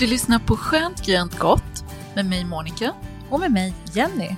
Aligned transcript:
Du 0.00 0.06
lyssnar 0.06 0.38
på 0.38 0.56
Skönt 0.56 1.06
grönt 1.06 1.38
gott 1.38 1.84
med 2.14 2.26
mig 2.26 2.44
Monica 2.44 2.94
Och 3.30 3.40
med 3.40 3.52
mig, 3.52 3.74
Jenny. 3.92 4.36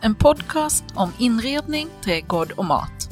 En 0.00 0.14
podcast 0.14 0.84
om 0.94 1.12
inredning, 1.18 1.88
trädgård 2.04 2.52
och 2.52 2.64
mat. 2.64 3.10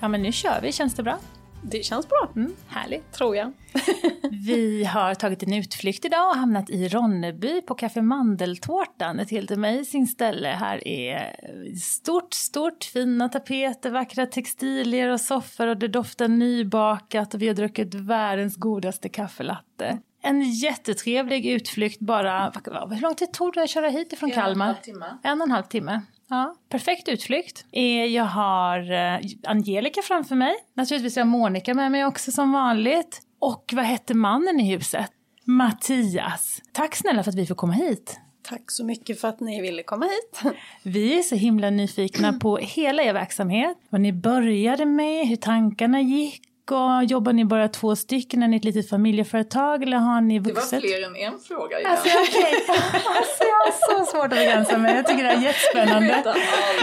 Ja, 0.00 0.08
men 0.08 0.22
nu 0.22 0.32
kör 0.32 0.60
vi. 0.62 0.72
Känns 0.72 0.94
det 0.94 1.02
bra? 1.02 1.18
Det 1.66 1.82
känns 1.82 2.08
bra. 2.08 2.28
Mm, 2.36 2.56
härligt. 2.68 3.12
Tror 3.12 3.36
jag. 3.36 3.52
Vi 4.46 4.84
har 4.84 5.14
tagit 5.14 5.42
en 5.42 5.52
utflykt 5.52 6.04
idag 6.04 6.28
och 6.30 6.36
hamnat 6.36 6.70
i 6.70 6.88
Ronneby 6.88 7.60
på 7.60 7.74
Café 7.74 8.02
Mandeltårtan. 8.02 9.20
Ett 9.20 9.30
helt 9.30 9.50
amazing 9.50 10.06
ställe. 10.06 10.48
Här 10.48 10.88
är 10.88 11.36
stort, 11.76 12.34
stort, 12.34 12.84
fina 12.84 13.28
tapeter, 13.28 13.90
vackra 13.90 14.26
textilier 14.26 15.08
och 15.08 15.20
soffor 15.20 15.66
och 15.66 15.76
det 15.76 15.88
doftar 15.88 16.28
nybakat 16.28 17.34
och 17.34 17.42
vi 17.42 17.48
har 17.48 17.54
druckit 17.54 17.94
världens 17.94 18.56
godaste 18.56 19.08
kaffelatte. 19.08 19.98
En 20.22 20.42
jättetrevlig 20.50 21.46
utflykt 21.46 22.00
bara. 22.00 22.52
Hur 22.90 23.00
lång 23.00 23.14
tid 23.14 23.32
tog 23.32 23.54
det 23.54 23.62
att 23.62 23.70
köra 23.70 23.88
hit 23.88 24.12
ifrån 24.12 24.30
Kalmar? 24.30 24.76
En 25.22 25.40
och 25.40 25.46
en 25.46 25.50
halv 25.50 25.64
timme. 25.64 26.02
Ja, 26.28 26.54
perfekt 26.68 27.08
utflykt. 27.08 27.64
Eh, 27.72 27.82
Jag 28.04 28.24
har 28.24 28.92
eh, 28.92 29.20
Angelica 29.46 30.02
framför 30.02 30.34
mig. 30.36 30.54
Naturligtvis 30.74 31.16
har 31.16 31.20
jag 31.20 31.26
Monica 31.28 31.74
med 31.74 31.92
mig 31.92 32.04
också 32.04 32.32
som 32.32 32.52
vanligt. 32.52 33.20
Och 33.38 33.72
vad 33.76 33.84
hette 33.84 34.14
mannen 34.14 34.60
i 34.60 34.70
huset? 34.74 35.10
Mattias. 35.44 36.62
Tack 36.72 36.94
snälla 36.96 37.22
för 37.22 37.30
att 37.30 37.36
vi 37.38 37.46
får 37.46 37.54
komma 37.54 37.72
hit. 37.72 38.20
Tack 38.48 38.70
så 38.70 38.84
mycket 38.84 39.20
för 39.20 39.28
att 39.28 39.40
ni 39.40 39.60
ville 39.60 39.82
komma 39.82 40.04
hit. 40.06 40.54
Vi 40.82 41.18
är 41.18 41.22
så 41.22 41.34
himla 41.34 41.70
nyfikna 41.70 42.32
på 42.32 42.56
hela 42.56 43.02
er 43.02 43.12
verksamhet. 43.12 43.76
Vad 43.88 44.00
ni 44.00 44.12
började 44.12 44.86
med, 44.86 45.26
hur 45.28 45.36
tankarna 45.36 46.00
gick. 46.00 46.42
Och 46.70 47.04
jobbar 47.04 47.32
ni 47.32 47.44
bara 47.44 47.68
två 47.68 47.96
stycken? 47.96 48.42
Är 48.42 48.48
ni 48.48 48.56
ett 48.56 48.64
litet 48.64 48.88
familjeföretag 48.90 49.82
eller 49.82 49.96
har 49.96 50.20
ni 50.20 50.38
vuxet? 50.38 50.80
fler 50.80 51.06
än 51.06 51.16
en 51.16 51.38
fråga 51.40 51.80
i 51.80 51.84
Alltså, 51.84 52.08
okej. 52.08 52.54
alltså, 52.68 53.44
jag 53.44 53.56
har 53.56 54.04
så 54.04 54.10
svårt 54.10 54.24
att 54.24 54.30
begränsa 54.30 54.78
mig. 54.78 54.94
Jag 54.96 55.06
tycker 55.06 55.22
det 55.24 55.30
är 55.30 55.40
jättespännande. 55.42 56.22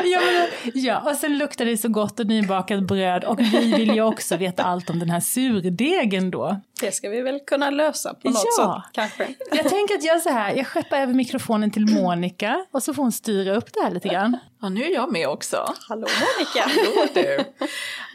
Ja, 0.04 0.20
men, 0.26 0.72
ja, 0.74 1.10
och 1.12 1.16
sen 1.18 1.38
luktar 1.38 1.66
det 1.66 1.78
så 1.78 1.90
gott 1.90 2.20
och 2.20 2.26
nybakat 2.28 2.84
bröd 2.84 3.24
och 3.24 3.40
vi 3.40 3.74
vill 3.74 3.94
ju 3.96 4.02
också 4.02 4.38
veta 4.38 4.64
allt 4.64 4.90
om 4.90 5.00
den 5.00 5.10
här 5.10 5.20
surdegen 5.20 6.32
då. 6.32 6.62
Det 6.82 6.92
ska 6.92 7.10
vi 7.10 7.22
väl 7.22 7.40
kunna 7.48 7.70
lösa 7.70 8.14
på 8.14 8.30
något 8.30 8.44
Ja. 8.58 8.84
sätt 8.86 8.94
kanske. 8.94 9.28
Jag 9.52 9.70
tänker 9.70 9.96
att 9.96 10.04
jag 10.04 10.22
så 10.22 10.30
här, 10.30 10.54
jag 10.56 10.68
skeppar 10.68 10.98
över 10.98 11.14
mikrofonen 11.14 11.72
till 11.72 11.86
Monica 11.86 12.66
och 12.72 12.84
så 12.84 12.94
får 12.94 13.04
hon 13.04 13.12
styra 13.12 13.56
upp 13.56 13.74
det 13.74 13.82
här 13.84 13.92
lite 13.92 14.08
grann. 14.08 14.38
Ja, 14.62 14.70
nu 14.70 14.84
är 14.84 14.94
jag 14.94 15.12
med 15.12 15.30
också. 15.30 15.74
Hallå 15.88 16.08
Monica! 16.20 16.70
Hallå 16.70 17.08
du! 17.14 17.46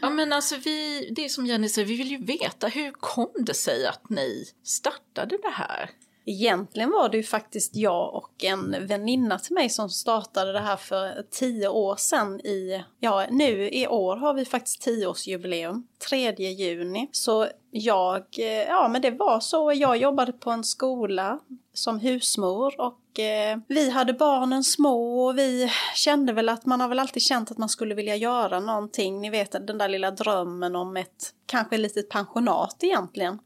Ja, 0.01 0.09
men 0.09 0.33
alltså 0.33 0.55
vi, 0.55 1.09
det 1.15 1.25
är 1.25 1.29
som 1.29 1.45
Jenny 1.45 1.69
säger, 1.69 1.87
vi 1.87 1.95
vill 1.95 2.11
ju 2.11 2.25
veta 2.25 2.67
hur 2.67 2.91
kom 2.91 3.31
det 3.35 3.53
sig 3.53 3.87
att 3.87 4.09
ni 4.09 4.45
startade 4.63 5.37
det 5.37 5.49
här? 5.53 5.89
Egentligen 6.25 6.91
var 6.91 7.09
det 7.09 7.17
ju 7.17 7.23
faktiskt 7.23 7.75
jag 7.75 8.15
och 8.15 8.43
en 8.43 8.87
väninna 8.87 9.39
till 9.39 9.53
mig 9.53 9.69
som 9.69 9.89
startade 9.89 10.53
det 10.53 10.59
här 10.59 10.77
för 10.77 11.25
tio 11.31 11.67
år 11.67 11.95
sedan 11.95 12.39
i, 12.39 12.83
ja 12.99 13.27
nu 13.31 13.69
i 13.69 13.87
år 13.87 14.17
har 14.17 14.33
vi 14.33 14.45
faktiskt 14.45 14.81
tioårsjubileum, 14.81 15.87
3 16.09 16.31
juni. 16.31 17.09
Så 17.11 17.47
jag, 17.71 18.23
eh, 18.37 18.45
ja 18.45 18.87
men 18.87 19.01
det 19.01 19.11
var 19.11 19.39
så, 19.39 19.73
jag 19.75 19.97
jobbade 19.97 20.33
på 20.33 20.51
en 20.51 20.63
skola 20.63 21.39
som 21.73 21.99
husmor 21.99 22.81
och 22.81 22.99
eh, 23.19 23.57
vi 23.67 23.89
hade 23.89 24.13
barnen 24.13 24.63
små 24.63 25.25
och 25.25 25.37
vi 25.37 25.71
kände 25.95 26.33
väl 26.33 26.49
att 26.49 26.65
man 26.65 26.81
har 26.81 26.87
väl 26.87 26.99
alltid 26.99 27.23
känt 27.23 27.51
att 27.51 27.57
man 27.57 27.69
skulle 27.69 27.95
vilja 27.95 28.15
göra 28.15 28.59
någonting. 28.59 29.21
Ni 29.21 29.29
vet 29.29 29.67
den 29.67 29.77
där 29.77 29.89
lilla 29.89 30.11
drömmen 30.11 30.75
om 30.75 30.97
ett 30.97 31.33
kanske 31.45 31.77
litet 31.77 32.09
pensionat 32.09 32.77
egentligen. 32.81 33.39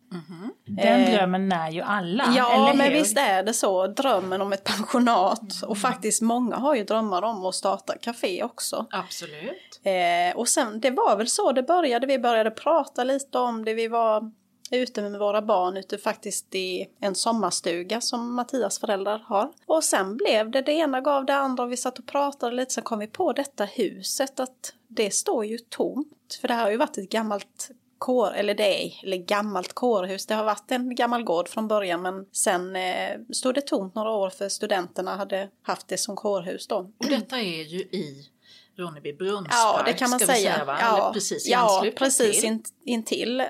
Den 0.65 1.01
Eh, 1.01 1.13
drömmen 1.13 1.49
när 1.49 1.71
ju 1.71 1.81
alla, 1.81 2.33
Ja, 2.37 2.69
eller 2.69 2.77
men 2.77 2.93
visst 2.93 3.17
är 3.17 3.43
det 3.43 3.53
så. 3.53 3.87
Drömmen 3.87 4.41
om 4.41 4.53
ett 4.53 4.63
pensionat. 4.63 5.63
Och 5.67 5.77
faktiskt 5.77 6.21
många 6.21 6.55
har 6.55 6.75
ju 6.75 6.83
drömmar 6.83 7.21
om 7.21 7.45
att 7.45 7.55
starta 7.55 7.97
café 7.97 8.43
också. 8.43 8.85
Absolut. 8.91 9.81
Eh, 9.83 10.37
och 10.37 10.47
sen, 10.47 10.79
det 10.79 10.91
var 10.91 11.17
väl 11.17 11.27
så 11.27 11.51
det 11.51 11.63
började. 11.63 12.07
Vi 12.07 12.19
började 12.19 12.51
prata 12.51 13.03
lite 13.03 13.37
om 13.37 13.65
det. 13.65 13.73
Vi 13.73 13.87
var 13.87 14.31
ute 14.77 15.01
med 15.01 15.19
våra 15.19 15.41
barn 15.41 15.77
ute 15.77 15.97
faktiskt 15.97 16.55
i 16.55 16.87
en 16.99 17.15
sommarstuga 17.15 18.01
som 18.01 18.35
Mattias 18.35 18.79
föräldrar 18.79 19.19
har. 19.25 19.51
Och 19.65 19.83
sen 19.83 20.17
blev 20.17 20.51
det 20.51 20.61
det 20.61 20.71
ena 20.71 21.01
gav 21.01 21.25
det 21.25 21.35
andra 21.35 21.63
och 21.63 21.71
vi 21.71 21.77
satt 21.77 21.99
och 21.99 22.05
pratade 22.05 22.55
lite. 22.55 22.73
Sen 22.73 22.83
kom 22.83 22.99
vi 22.99 23.07
på 23.07 23.33
detta 23.33 23.65
huset 23.65 24.39
att 24.39 24.73
det 24.87 25.11
står 25.11 25.45
ju 25.45 25.57
tomt. 25.57 26.37
För 26.41 26.47
det 26.47 26.53
här 26.53 26.63
har 26.63 26.71
ju 26.71 26.77
varit 26.77 26.97
ett 26.97 27.09
gammalt 27.09 27.71
kår, 27.97 28.33
eller 28.33 28.55
det 28.55 28.85
är, 28.85 29.03
eller 29.03 29.17
gammalt 29.17 29.73
kårhus. 29.73 30.25
Det 30.25 30.33
har 30.33 30.43
varit 30.43 30.71
en 30.71 30.95
gammal 30.95 31.23
gård 31.23 31.47
från 31.47 31.67
början 31.67 32.01
men 32.01 32.25
sen 32.31 32.75
eh, 32.75 33.19
stod 33.33 33.55
det 33.55 33.61
tomt 33.61 33.95
några 33.95 34.11
år 34.11 34.29
för 34.29 34.49
studenterna 34.49 35.15
hade 35.15 35.49
haft 35.61 35.87
det 35.87 35.97
som 35.97 36.15
kårhus 36.15 36.67
då. 36.67 36.77
Och 36.77 37.09
detta 37.09 37.39
är 37.39 37.63
ju 37.63 37.79
i 37.79 38.29
Ronneby 38.77 39.13
Brunnspark, 39.13 39.51
Ja, 39.51 39.83
det 39.85 39.93
kan 39.93 40.09
man 40.09 40.19
säga. 40.19 40.27
säga 40.27 40.65
va? 40.65 40.77
ja, 40.81 40.97
Eller 40.97 41.13
precis 41.13 41.47
i 41.47 41.51
ja, 41.51 41.85
precis 41.97 42.39
till. 42.41 42.49
in, 42.49 42.63
intill 42.85 43.39
eh, 43.39 43.47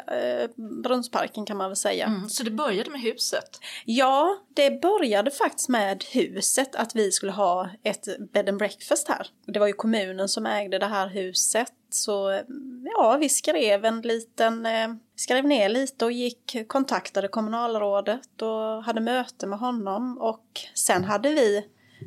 Brunnsparken 0.83 1.45
kan 1.45 1.57
man 1.57 1.69
väl 1.69 1.75
säga. 1.75 2.05
Mm, 2.05 2.29
så 2.29 2.43
det 2.43 2.51
började 2.51 2.89
med 2.89 3.01
huset. 3.01 3.59
Ja, 3.85 4.37
det 4.53 4.81
började 4.81 5.31
faktiskt 5.31 5.69
med 5.69 6.03
huset, 6.11 6.75
att 6.75 6.95
vi 6.95 7.11
skulle 7.11 7.31
ha 7.31 7.69
ett 7.83 8.07
bed 8.33 8.49
and 8.49 8.57
breakfast 8.57 9.07
här. 9.07 9.27
Det 9.45 9.59
var 9.59 9.67
ju 9.67 9.73
kommunen 9.73 10.29
som 10.29 10.45
ägde 10.45 10.79
det 10.79 10.85
här 10.85 11.07
huset, 11.07 11.71
så 11.89 12.41
ja, 12.97 13.17
vi 13.19 13.29
skrev 13.29 13.85
en 13.85 14.01
liten, 14.01 14.65
eh, 14.65 14.87
skrev 15.15 15.45
ner 15.45 15.69
lite 15.69 16.05
och 16.05 16.11
gick, 16.11 16.55
kontaktade 16.67 17.27
kommunalrådet 17.27 18.41
och 18.41 18.83
hade 18.83 19.01
möte 19.01 19.47
med 19.47 19.59
honom 19.59 20.17
och 20.17 20.45
sen 20.73 21.03
hade 21.03 21.29
vi 21.29 21.65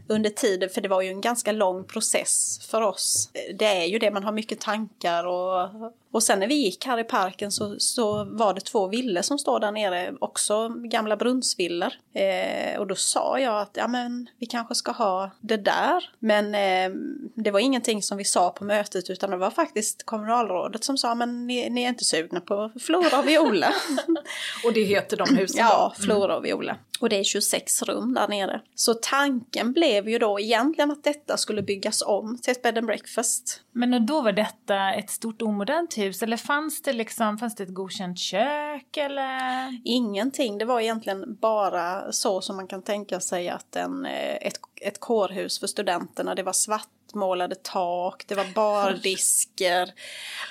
under 0.08 0.30
tiden, 0.30 0.68
för 0.70 0.80
det 0.80 0.88
var 0.88 1.02
ju 1.02 1.08
en 1.08 1.20
ganska 1.20 1.52
lång 1.52 1.84
process 1.84 2.60
för 2.70 2.80
oss. 2.80 3.30
Det 3.58 3.64
är 3.64 3.84
ju 3.84 3.98
det, 3.98 4.10
man 4.10 4.24
har 4.24 4.32
mycket 4.32 4.60
tankar 4.60 5.24
och, 5.24 5.70
och 6.10 6.22
sen 6.22 6.40
när 6.40 6.46
vi 6.46 6.54
gick 6.54 6.86
här 6.86 6.98
i 6.98 7.04
parken 7.04 7.52
så, 7.52 7.76
så 7.78 8.24
var 8.24 8.54
det 8.54 8.60
två 8.60 8.86
villor 8.86 9.22
som 9.22 9.38
står 9.38 9.60
där 9.60 9.72
nere, 9.72 10.14
också 10.20 10.68
gamla 10.68 11.16
brunnsvillor. 11.16 11.92
Eh, 12.12 12.80
och 12.80 12.86
då 12.86 12.94
sa 12.94 13.38
jag 13.38 13.60
att 13.60 13.70
ja, 13.72 13.88
men, 13.88 14.26
vi 14.38 14.46
kanske 14.46 14.74
ska 14.74 14.92
ha 14.92 15.30
det 15.40 15.56
där. 15.56 16.10
Men 16.18 16.54
eh, 16.54 16.98
det 17.34 17.50
var 17.50 17.60
ingenting 17.60 18.02
som 18.02 18.18
vi 18.18 18.24
sa 18.24 18.50
på 18.50 18.64
mötet 18.64 19.10
utan 19.10 19.30
det 19.30 19.36
var 19.36 19.50
faktiskt 19.50 20.06
kommunalrådet 20.06 20.84
som 20.84 20.98
sa 20.98 21.14
men 21.14 21.46
ni, 21.46 21.70
ni 21.70 21.82
är 21.82 21.88
inte 21.88 22.04
sugna 22.04 22.40
på 22.40 22.70
Flora 22.80 23.18
och 23.18 23.28
Viola. 23.28 23.74
Och 24.64 24.72
det 24.72 24.82
heter 24.82 25.16
de 25.16 25.36
husen 25.36 25.58
Ja? 25.58 25.94
Flora 25.98 26.36
och 26.36 26.44
Viola. 26.44 26.76
Och 27.00 27.08
det 27.08 27.16
är 27.16 27.24
26 27.24 27.82
rum 27.82 28.14
där 28.14 28.28
nere. 28.28 28.60
Så 28.74 28.94
tanken 28.94 29.72
blev 29.72 29.83
ju 29.84 30.18
då 30.18 30.40
egentligen 30.40 30.90
att 30.90 31.04
detta 31.04 31.36
skulle 31.36 31.62
byggas 31.62 32.02
om 32.02 32.38
till 32.42 32.52
ett 32.52 32.62
bed 32.62 32.78
and 32.78 32.86
breakfast. 32.86 33.60
Men 33.72 34.06
då 34.06 34.20
var 34.20 34.32
detta 34.32 34.92
ett 34.92 35.10
stort 35.10 35.42
omodernt 35.42 35.98
hus 35.98 36.22
eller 36.22 36.36
fanns 36.36 36.82
det 36.82 36.92
liksom, 36.92 37.38
fanns 37.38 37.54
det 37.54 37.62
ett 37.62 37.74
godkänt 37.74 38.18
kök 38.18 38.96
eller? 38.96 39.80
Ingenting, 39.84 40.58
det 40.58 40.64
var 40.64 40.80
egentligen 40.80 41.36
bara 41.40 42.12
så 42.12 42.40
som 42.40 42.56
man 42.56 42.66
kan 42.66 42.82
tänka 42.82 43.20
sig 43.20 43.48
att 43.48 43.76
en, 43.76 44.06
eh, 44.06 44.34
ett, 44.34 44.56
ett 44.80 45.00
kårhus 45.00 45.60
för 45.60 45.66
studenterna, 45.66 46.34
det 46.34 46.42
var 46.42 46.52
svartmålade 46.52 47.54
tak, 47.54 48.24
det 48.26 48.34
var 48.34 48.54
bardisker, 48.54 49.92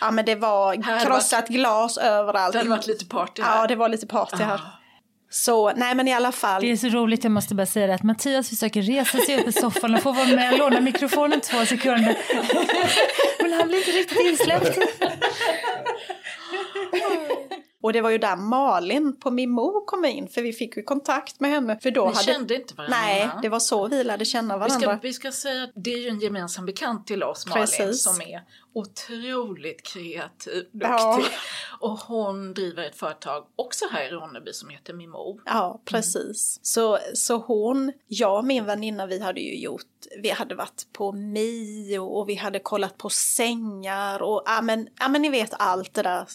ja 0.01 0.11
men 0.11 0.25
det 0.25 0.35
var 0.35 1.03
krossat 1.05 1.47
glas 1.47 1.97
överallt. 1.97 2.53
Det 2.53 2.59
hade 2.59 2.69
varit 2.69 2.87
lite 2.87 3.05
party 3.05 3.41
här. 3.41 3.61
Ja, 3.61 3.67
det 3.67 3.75
var 3.75 3.89
lite 3.89 4.07
party 4.07 4.43
här. 4.43 4.55
Ah. 4.55 4.82
Så 5.35 5.73
nej 5.75 5.95
men 5.95 6.07
i 6.07 6.13
alla 6.13 6.31
fall. 6.31 6.61
Det 6.61 6.71
är 6.71 6.75
så 6.75 6.87
roligt, 6.87 7.23
jag 7.23 7.31
måste 7.31 7.55
bara 7.55 7.65
säga 7.65 7.87
det, 7.87 7.93
att 7.93 8.03
Mattias 8.03 8.49
försöker 8.49 8.81
resa 8.81 9.17
sig 9.17 9.39
upp 9.39 9.47
i 9.47 9.51
soffan 9.51 9.95
och 9.95 10.01
få 10.01 10.11
vara 10.11 10.27
med 10.27 10.53
och 10.53 10.59
låna 10.59 10.79
mikrofonen 10.79 11.41
två 11.41 11.65
sekunder. 11.65 12.17
Men 13.43 13.53
han 13.53 13.67
blir 13.67 13.77
inte 13.77 13.91
riktigt 13.91 14.19
insläppt. 14.25 14.79
Och 17.83 17.93
det 17.93 18.01
var 18.01 18.09
ju 18.09 18.17
där 18.17 18.35
Malin 18.35 19.19
på 19.19 19.31
Mimo 19.31 19.85
kom 19.85 20.05
in, 20.05 20.27
för 20.27 20.41
vi 20.41 20.53
fick 20.53 20.77
ju 20.77 20.83
kontakt 20.83 21.39
med 21.39 21.51
henne. 21.51 21.79
För 21.81 21.91
då 21.91 22.05
Ni 22.05 22.13
hade... 22.13 22.23
kände 22.25 22.55
inte 22.55 22.75
varandra? 22.75 22.97
Nej, 22.97 23.29
det 23.41 23.49
var 23.49 23.59
så 23.59 23.87
vi 23.87 24.03
lärde 24.03 24.25
känna 24.25 24.55
Vi 24.55 24.59
varandra. 24.59 24.79
ska, 24.79 24.99
vi 25.01 25.13
ska 25.13 25.31
säga 25.31 25.63
att 25.63 25.71
det 25.75 25.93
är 25.93 25.97
ju 25.97 26.09
en 26.09 26.19
gemensam 26.19 26.65
bekant 26.65 27.07
till 27.07 27.23
oss, 27.23 27.47
Malin, 27.47 27.61
Precis. 27.65 28.03
som 28.03 28.21
är 28.21 28.43
otroligt 28.75 29.83
kreativ, 29.83 30.63
duktig. 30.71 30.79
Ja. 30.81 31.21
Och 31.79 31.99
hon 31.99 32.53
driver 32.53 32.83
ett 32.83 32.95
företag 32.95 33.45
också 33.55 33.85
här 33.91 34.03
i 34.07 34.09
Ronneby 34.09 34.53
som 34.53 34.69
heter 34.69 34.93
Mimo. 34.93 35.39
Ja, 35.45 35.81
precis. 35.85 36.59
Så, 36.61 36.99
så 37.13 37.37
hon, 37.37 37.93
jag 38.07 38.37
och 38.37 38.45
min 38.45 38.65
väninna, 38.65 39.05
vi 39.05 39.19
hade 39.19 39.39
ju 39.41 39.59
gjort, 39.59 39.81
vi 40.21 40.29
hade 40.29 40.55
varit 40.55 40.87
på 40.93 41.11
Mio 41.11 41.99
och 41.99 42.29
vi 42.29 42.35
hade 42.35 42.59
kollat 42.59 42.97
på 42.97 43.09
sängar 43.09 44.21
och 44.21 44.43
ja 44.45 44.61
men, 44.61 44.87
ja, 44.99 45.07
men 45.07 45.21
ni 45.21 45.29
vet 45.29 45.53
allt 45.59 45.93
det 45.93 46.01
där 46.01 46.27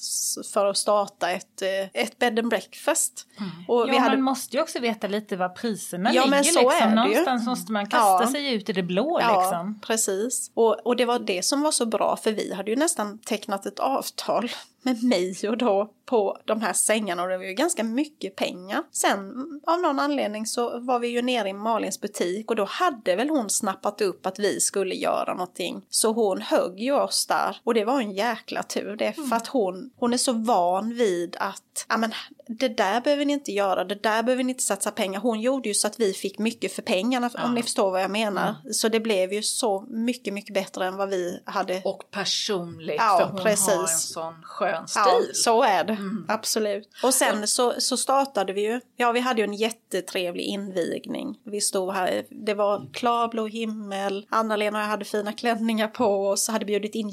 för 0.52 0.66
att 0.66 0.76
starta 0.76 1.30
ett, 1.38 1.62
eh, 1.62 2.02
ett 2.02 2.18
bed 2.18 2.38
and 2.38 2.48
breakfast. 2.48 3.26
Och 3.68 3.80
Ja, 3.80 3.84
vi 3.90 3.98
hade, 3.98 4.16
man 4.16 4.22
måste 4.22 4.56
ju 4.56 4.62
också 4.62 4.78
veta 4.78 5.06
lite 5.06 5.36
var 5.36 5.48
priserna 5.48 6.12
Ja, 6.14 6.24
ligger. 6.24 6.36
men 6.36 6.44
så 6.44 6.60
liksom. 6.60 6.68
är 6.70 6.86
det 6.86 6.90
ju. 6.90 6.94
Någonstans 6.96 7.46
måste 7.46 7.72
man 7.72 7.86
kasta 7.86 8.22
Ja. 8.24 8.30
sig 8.32 8.54
ut 8.54 8.68
i 8.68 8.72
det 8.72 8.82
blå. 8.82 9.18
Ja, 9.20 9.40
Liksom. 9.40 9.80
precis. 9.80 10.50
Och, 10.54 10.86
och 10.86 10.96
det 10.96 11.04
var 11.04 11.18
det 11.18 11.44
som 11.44 11.62
var 11.62 11.70
så 11.72 11.86
bra 11.86 12.16
för 12.16 12.32
vi 12.32 12.54
hade 12.54 12.70
ju 12.70 12.76
nästan 12.76 13.18
tecknat 13.18 13.66
ett 13.66 13.78
avtal 13.78 14.50
med 14.82 15.04
Mio 15.04 15.54
då 15.56 15.92
på 16.06 16.38
de 16.44 16.60
här 16.60 16.72
sängarna. 16.72 17.22
Och 17.22 17.28
det 17.28 17.38
var 17.38 17.44
ju 17.44 17.52
ganska 17.52 17.84
mycket 17.84 18.36
pengar. 18.36 18.82
Sen 18.92 19.18
mm, 19.18 19.60
av 19.66 19.80
någon 19.80 19.98
anledning 19.98 20.46
så 20.46 20.80
var 20.80 20.98
vi 20.98 21.08
ju 21.08 21.22
nere 21.22 21.48
i 21.48 21.52
Malins 21.52 22.00
butik. 22.00 22.50
Och 22.50 22.56
då 22.56 22.64
hade 22.64 23.16
väl 23.16 23.30
hon 23.30 23.50
snappat 23.50 24.00
upp 24.00 24.26
att 24.26 24.38
vi 24.38 24.60
skulle 24.60 24.94
göra 24.94 25.34
någonting. 25.34 25.82
Så 25.90 26.12
hon 26.12 26.40
högg 26.40 26.80
ju 26.80 26.92
oss 26.92 27.26
där. 27.26 27.60
Och 27.64 27.74
det 27.74 27.84
var 27.84 28.00
en 28.00 28.12
jäkla 28.12 28.62
tur. 28.62 28.96
Det 28.96 29.12
för 29.12 29.36
att 29.36 29.46
hon, 29.46 29.90
hon 29.96 30.12
är 30.12 30.16
så 30.16 30.32
van 30.32 30.94
vid 30.94 31.36
att 31.40 31.86
ja 31.88 31.96
men 31.96 32.12
det 32.48 32.68
där 32.68 33.00
behöver 33.00 33.24
ni 33.24 33.32
inte 33.32 33.52
göra, 33.52 33.84
det 33.84 34.02
där 34.02 34.22
behöver 34.22 34.44
ni 34.44 34.52
inte 34.52 34.62
satsa 34.62 34.90
pengar. 34.90 35.20
Hon 35.20 35.40
gjorde 35.40 35.68
ju 35.68 35.74
så 35.74 35.86
att 35.86 36.00
vi 36.00 36.12
fick 36.12 36.38
mycket 36.38 36.72
för 36.72 36.82
pengarna 36.82 37.30
om 37.44 37.54
ni 37.54 37.62
förstår 37.62 37.90
vad 37.90 38.02
jag 38.02 38.10
menar. 38.10 38.54
Så 38.72 38.88
det 38.88 39.00
blev 39.00 39.32
ju 39.32 39.42
så 39.42 39.84
mycket, 39.88 40.34
mycket 40.34 40.54
bättre 40.54 40.86
än 40.86 40.96
vad 40.96 41.08
vi 41.08 41.40
hade 41.44 41.82
Och 41.84 42.10
personligt, 42.10 42.96
Ja, 42.98 43.18
för 43.18 43.32
hon 43.32 43.42
precis. 43.42 43.68
har 43.68 43.82
en 43.82 43.88
sån 43.88 44.34
skön 44.42 44.88
stil. 44.88 45.02
Ja, 45.06 45.20
så 45.34 45.62
är 45.62 45.84
det. 45.84 45.98
Absolut. 46.28 46.88
Och 47.02 47.14
sen 47.14 47.48
så, 47.48 47.74
så 47.78 47.96
startade 47.96 48.52
vi 48.52 48.60
ju. 48.60 48.80
Ja, 48.96 49.12
vi 49.12 49.20
hade 49.20 49.40
ju 49.40 49.44
en 49.44 49.54
jättetrevlig 49.54 50.44
invigning. 50.44 51.38
Vi 51.44 51.60
stod 51.60 51.92
här, 51.92 52.24
det 52.30 52.54
var 52.54 52.86
klarblå 52.92 53.46
himmel. 53.46 54.26
Anna-Lena 54.28 54.78
och 54.78 54.84
jag 54.84 54.88
hade 54.88 55.04
fina 55.04 55.32
klänningar 55.32 55.88
på 55.88 56.28
oss. 56.28 56.48
Hade 56.48 56.64
bjudit 56.64 56.94
in 56.94 57.08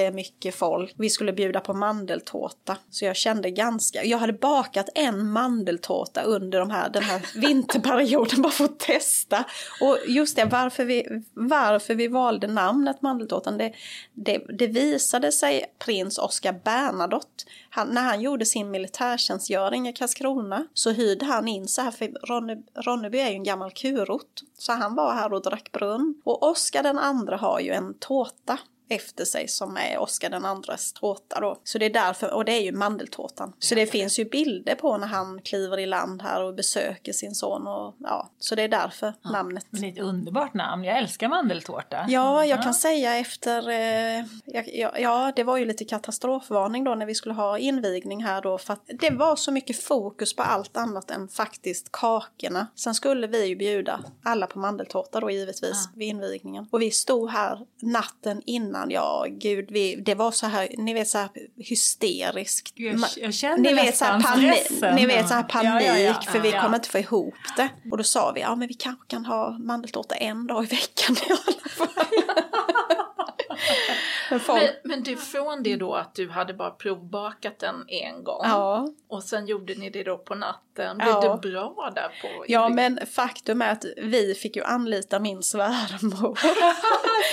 jättemycket 0.00 0.54
folk. 0.54 0.94
Vi 0.98 1.10
skulle 1.10 1.32
bjuda 1.32 1.60
på 1.60 1.74
mandeltårta. 1.74 2.76
Så 2.90 3.04
jag 3.04 3.16
kände 3.16 3.50
ganska, 3.50 4.04
jag 4.04 4.18
hade 4.18 4.32
bakat 4.32 4.88
en 4.94 5.30
mandeltårta 5.30 6.22
under 6.22 6.58
de 6.58 6.70
här, 6.70 6.90
den 6.90 7.02
här 7.02 7.22
vinterperioden 7.40 8.42
bara 8.42 8.52
för 8.52 8.64
att 8.64 8.78
testa. 8.78 9.44
Och 9.80 9.98
just 10.06 10.36
det, 10.36 10.44
varför 10.44 10.84
vi, 10.84 11.22
varför 11.34 11.94
vi 11.94 12.08
valde 12.08 12.46
namnet 12.46 13.02
mandeltårtan, 13.02 13.58
det, 13.58 13.72
det, 14.14 14.38
det 14.58 14.66
visade 14.66 15.32
sig 15.32 15.64
prins 15.78 16.18
Oscar 16.18 16.52
Bernadotte. 16.64 17.44
Han, 17.70 17.88
när 17.88 18.02
han 18.02 18.20
gjorde 18.20 18.46
sin 18.46 18.70
militärtjänstgöring 18.70 19.88
i 19.88 19.92
Karlskrona 19.92 20.66
så 20.74 20.90
hyrde 20.90 21.24
han 21.24 21.48
in 21.48 21.68
så 21.68 21.82
här, 21.82 21.90
för 21.90 22.06
Ronne, 22.06 22.56
Ronneby 22.74 23.18
är 23.18 23.28
ju 23.28 23.34
en 23.34 23.44
gammal 23.44 23.70
kurort. 23.70 24.40
Så 24.58 24.72
han 24.72 24.94
var 24.94 25.14
här 25.14 25.32
och 25.32 25.42
drack 25.42 25.72
brunn. 25.72 26.14
Och 26.24 26.42
Oscar 26.42 26.82
den 26.82 26.98
andra 26.98 27.36
har 27.36 27.60
ju 27.60 27.70
en 27.70 27.94
tårta 27.98 28.58
efter 28.88 29.24
sig 29.24 29.48
som 29.48 29.76
är 29.76 29.98
Oscar 29.98 30.30
den 30.30 30.44
andras 30.44 30.92
tårta 30.92 31.40
då. 31.40 31.60
Så 31.64 31.78
det 31.78 31.86
är 31.86 31.90
därför, 31.90 32.34
och 32.34 32.44
det 32.44 32.52
är 32.52 32.60
ju 32.60 32.72
mandeltårtan. 32.72 33.52
Så 33.58 33.74
det 33.74 33.86
finns 33.86 34.18
ju 34.18 34.24
bilder 34.24 34.74
på 34.74 34.96
när 34.96 35.06
han 35.06 35.40
kliver 35.42 35.78
i 35.78 35.86
land 35.86 36.22
här 36.22 36.42
och 36.42 36.54
besöker 36.54 37.12
sin 37.12 37.34
son 37.34 37.66
och 37.66 37.94
ja, 37.98 38.30
så 38.38 38.54
det 38.54 38.62
är 38.62 38.68
därför 38.68 39.14
namnet. 39.22 39.66
Men 39.70 39.80
det 39.80 39.88
är 39.88 39.92
ett 39.92 39.98
underbart 39.98 40.54
namn. 40.54 40.84
Jag 40.84 40.98
älskar 40.98 41.28
mandeltårta. 41.28 42.06
Ja, 42.08 42.44
jag 42.44 42.62
kan 42.62 42.74
säga 42.74 43.16
efter, 43.16 43.68
eh, 43.68 44.24
ja, 44.44 44.62
ja, 44.66 44.98
ja, 44.98 45.32
det 45.36 45.44
var 45.44 45.56
ju 45.56 45.64
lite 45.64 45.84
katastrofvarning 45.84 46.84
då 46.84 46.94
när 46.94 47.06
vi 47.06 47.14
skulle 47.14 47.34
ha 47.34 47.58
invigning 47.58 48.24
här 48.24 48.42
då 48.42 48.58
för 48.58 48.72
att 48.72 48.90
det 49.00 49.10
var 49.10 49.36
så 49.36 49.52
mycket 49.52 49.82
fokus 49.82 50.36
på 50.36 50.42
allt 50.42 50.76
annat 50.76 51.10
än 51.10 51.28
faktiskt 51.28 51.92
kakorna. 51.92 52.66
Sen 52.74 52.94
skulle 52.94 53.26
vi 53.26 53.46
ju 53.46 53.56
bjuda 53.56 54.00
alla 54.22 54.46
på 54.46 54.58
mandeltårta 54.58 55.20
då 55.20 55.30
givetvis 55.30 55.88
vid 55.94 56.08
invigningen. 56.08 56.68
Och 56.70 56.82
vi 56.82 56.90
stod 56.90 57.30
här 57.30 57.66
natten 57.82 58.42
innan, 58.46 58.73
ja 58.88 59.26
gud, 59.30 59.66
vi, 59.70 59.96
det 59.96 60.14
var 60.14 60.30
så 60.30 60.46
här, 60.46 60.68
ni 60.78 60.94
vet 60.94 61.08
så 61.08 61.18
här 61.18 61.28
hysteriskt. 61.56 62.72
Jag, 62.74 63.00
jag 63.42 63.60
ni 63.60 63.74
vet, 63.74 63.96
så 63.96 64.04
här 64.04 64.20
stressen. 64.20 64.96
ni 64.96 65.06
vet 65.06 65.28
så 65.28 65.34
här 65.34 65.42
panik 65.42 65.70
Ja, 65.70 65.80
ja, 65.80 65.98
ja. 65.98 66.32
för 66.32 66.40
vi 66.40 66.52
kommer 66.52 66.74
inte 66.74 66.88
få 66.88 66.98
ihop 66.98 67.34
det. 67.56 67.68
Och 67.90 67.98
då 67.98 68.04
sa 68.04 68.32
vi, 68.34 68.40
ja 68.40 68.54
men 68.56 68.68
vi 68.68 68.74
kanske 68.74 69.06
kan 69.06 69.24
ha 69.24 69.58
mandeltårta 69.58 70.14
en 70.14 70.46
dag 70.46 70.64
i 70.64 70.66
veckan 70.66 71.16
i 71.16 71.30
alla 71.30 71.68
fall. 71.68 72.04
Men 74.30 74.40
Men, 74.48 74.68
men 74.84 75.02
du, 75.02 75.16
från 75.16 75.62
det 75.62 75.76
då 75.76 75.94
att 75.94 76.14
du 76.14 76.30
hade 76.30 76.54
bara 76.54 76.70
provbakat 76.70 77.58
den 77.58 77.84
en 77.88 78.24
gång 78.24 78.40
ja. 78.44 78.88
och 79.08 79.22
sen 79.22 79.46
gjorde 79.46 79.74
ni 79.74 79.90
det 79.90 80.02
då 80.02 80.18
på 80.18 80.34
natten. 80.34 80.96
Blev 80.96 81.08
Ja. 81.08 81.20
det 81.42 81.48
bra 81.48 81.92
där 81.94 82.08
på 82.22 82.44
ja, 82.48 82.68
men 82.68 82.98
faktum 83.06 83.62
är 83.62 83.72
att 83.72 83.84
vi 83.96 84.34
fick 84.34 84.56
ju 84.56 84.64
anlita 84.64 85.20
min 85.20 85.42
svärmor. 85.42 86.38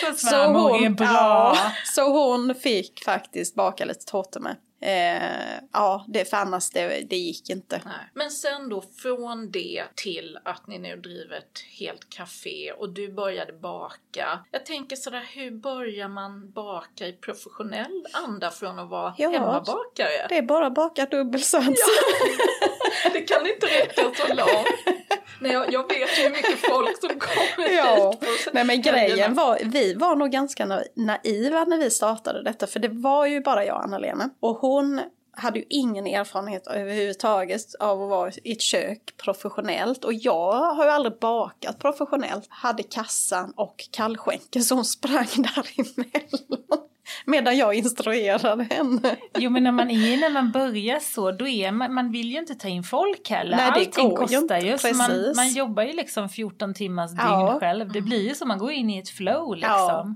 Så 0.11 0.27
svärmor 0.27 0.85
är 0.85 0.89
bra. 0.89 1.07
ja, 1.07 1.57
så 1.85 2.09
hon 2.09 2.55
fick 2.55 3.03
faktiskt 3.03 3.55
baka 3.55 3.85
lite 3.85 4.05
tårta 4.05 4.39
med. 4.39 4.55
Eh, 4.81 5.59
ja, 5.73 6.05
det, 6.07 6.25
för 6.25 6.37
annars 6.37 6.69
det, 6.69 7.01
det 7.09 7.15
gick 7.15 7.49
inte. 7.49 7.81
Nej. 7.85 7.93
Men 8.13 8.31
sen 8.31 8.69
då 8.69 8.81
från 8.81 9.51
det 9.51 9.83
till 9.95 10.39
att 10.45 10.67
ni 10.67 10.79
nu 10.79 10.95
driver 10.95 11.37
ett 11.37 11.59
helt 11.79 12.09
café 12.09 12.71
och 12.71 12.89
du 12.89 13.13
började 13.13 13.53
baka. 13.53 14.45
Jag 14.51 14.65
tänker 14.65 14.95
sådär, 14.95 15.29
hur 15.33 15.51
börjar 15.51 16.07
man 16.07 16.51
baka 16.51 17.07
i 17.07 17.13
professionell 17.13 18.05
anda 18.13 18.51
från 18.51 18.79
att 18.79 18.89
vara 18.89 19.15
Ja, 19.17 19.29
hemmabakare? 19.29 20.27
Det 20.29 20.37
är 20.37 20.41
bara 20.41 20.67
att 20.67 20.73
baka 20.73 21.05
dubbelsvans. 21.05 21.79
Det 23.13 23.21
kan 23.21 23.47
inte 23.47 23.65
räcka 23.65 24.01
så 24.15 24.33
långt. 24.33 25.00
Nej, 25.39 25.51
jag, 25.51 25.73
jag 25.73 25.87
vet 25.87 26.19
ju 26.19 26.23
hur 26.23 26.29
mycket 26.29 26.59
folk 26.59 26.99
som 26.99 27.09
kommer 27.09 27.69
Ja, 27.77 28.11
hit. 28.21 28.49
nej 28.53 28.63
men 28.63 28.81
grejen 28.81 29.33
var, 29.35 29.59
vi 29.65 29.93
var 29.93 30.15
nog 30.15 30.29
ganska 30.31 30.65
na- 30.65 30.83
naiva 30.95 31.63
när 31.65 31.77
vi 31.77 31.89
startade 31.91 32.43
detta 32.43 32.67
för 32.67 32.79
det 32.79 32.87
var 32.89 33.25
ju 33.25 33.41
bara 33.41 33.65
jag 33.65 33.75
och 33.77 33.83
Anna-Lena. 33.83 34.29
Och 34.39 34.55
hon 34.57 35.01
hade 35.33 35.59
ju 35.59 35.65
ingen 35.69 36.07
erfarenhet 36.07 36.67
överhuvudtaget 36.67 37.61
av 37.79 38.03
att 38.03 38.09
vara 38.09 38.31
i 38.43 38.51
ett 38.51 38.61
kök 38.61 39.01
professionellt 39.23 40.03
och 40.05 40.13
jag 40.13 40.51
har 40.73 40.85
ju 40.85 40.91
aldrig 40.91 41.19
bakat 41.19 41.79
professionellt. 41.79 42.45
Hade 42.49 42.83
kassan 42.83 43.53
och 43.55 43.75
kallskänken 43.91 44.63
så 44.63 44.75
hon 44.75 44.85
sprang 44.85 45.27
däremellan. 45.35 46.87
Medan 47.25 47.57
jag 47.57 47.73
instruerade 47.73 48.67
henne. 48.69 49.15
Jo 49.37 49.49
men 49.49 49.63
när 49.63 49.71
man 49.71 49.89
är 49.91 50.17
när 50.17 50.29
man 50.29 50.51
börjar 50.51 50.99
så 50.99 51.31
då 51.31 51.47
är 51.47 51.71
man, 51.71 51.93
man 51.93 52.11
vill 52.11 52.31
ju 52.31 52.39
inte 52.39 52.55
ta 52.55 52.67
in 52.67 52.83
folk 52.83 53.29
heller. 53.29 53.57
Nej, 53.57 53.71
det 53.75 53.79
Allting 53.79 54.09
går 54.09 54.17
kostar 54.17 54.59
ju. 54.59 54.77
Så 54.77 54.93
man, 54.95 55.09
Precis. 55.09 55.35
man 55.35 55.53
jobbar 55.53 55.83
ju 55.83 55.93
liksom 55.93 56.29
14 56.29 56.73
timmars 56.73 57.11
dygn 57.11 57.19
Ja. 57.23 57.57
själv. 57.59 57.91
Det 57.91 58.01
blir 58.01 58.27
ju 58.29 58.35
så, 58.35 58.45
man 58.45 58.57
går 58.57 58.71
in 58.71 58.89
i 58.89 58.97
ett 58.99 59.09
flow 59.09 59.55
liksom. 59.55 59.69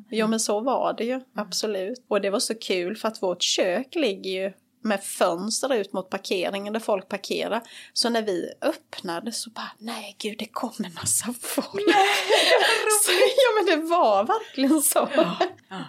Ja, 0.10 0.18
jo 0.18 0.28
men 0.28 0.40
så 0.40 0.60
var 0.60 0.94
det 0.98 1.04
ju, 1.04 1.22
absolut. 1.36 2.06
Och 2.10 2.22
det 2.22 2.30
var 2.30 2.40
så 2.40 2.54
kul 2.56 2.96
för 2.96 3.08
att 3.08 3.24
vårt 3.24 3.42
kök 3.44 3.96
ligger 3.96 4.32
ju 4.32 4.54
med 4.86 5.04
fönster 5.04 5.74
ut 5.74 5.94
mot 5.94 6.10
parkeringen 6.10 6.74
där 6.74 6.80
folk 6.80 7.10
parkerar. 7.10 7.62
Så 7.94 8.10
när 8.10 8.22
vi 8.22 8.50
öppnade 8.62 9.32
så 9.32 9.50
bara, 9.50 9.72
nej 9.78 10.16
gud 10.20 10.36
det 10.40 10.46
kommer 10.46 10.90
massa 10.96 11.34
folk. 11.42 11.68
så, 13.06 13.12
ja 13.12 13.50
men 13.56 13.66
det 13.66 13.88
var 13.88 14.24
verkligen 14.24 14.82
så. 14.82 15.10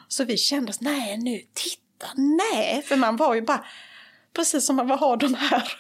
Så 0.09 0.25
vi 0.25 0.37
kände 0.37 0.71
oss, 0.71 0.81
nej 0.81 1.19
nu, 1.19 1.41
titta, 1.55 2.07
nej. 2.17 2.83
För 2.83 2.97
man 2.97 3.17
var 3.17 3.35
ju 3.35 3.43
bara, 3.43 3.65
precis 4.33 4.67
som 4.67 4.77
man 4.77 4.89
vad 4.89 4.99
har 4.99 5.17
de 5.17 5.35
här 5.35 5.73